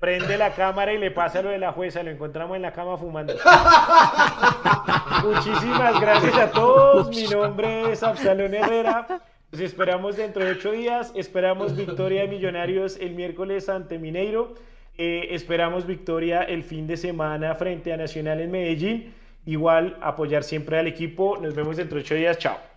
[0.01, 2.97] Prende la cámara y le pasa lo de la jueza, lo encontramos en la cama
[2.99, 3.35] fumando.
[5.24, 7.09] Muchísimas gracias a todos.
[7.16, 9.07] Mi nombre es Absalón Herrera.
[9.53, 11.12] Los esperamos dentro de ocho días.
[11.15, 14.55] Esperamos victoria de Millonarios el miércoles ante Mineiro.
[14.97, 19.12] Eh, esperamos victoria el fin de semana frente a Nacional en Medellín.
[19.45, 21.37] Igual apoyar siempre al equipo.
[21.37, 22.39] Nos vemos dentro de ocho días.
[22.39, 22.72] Chao.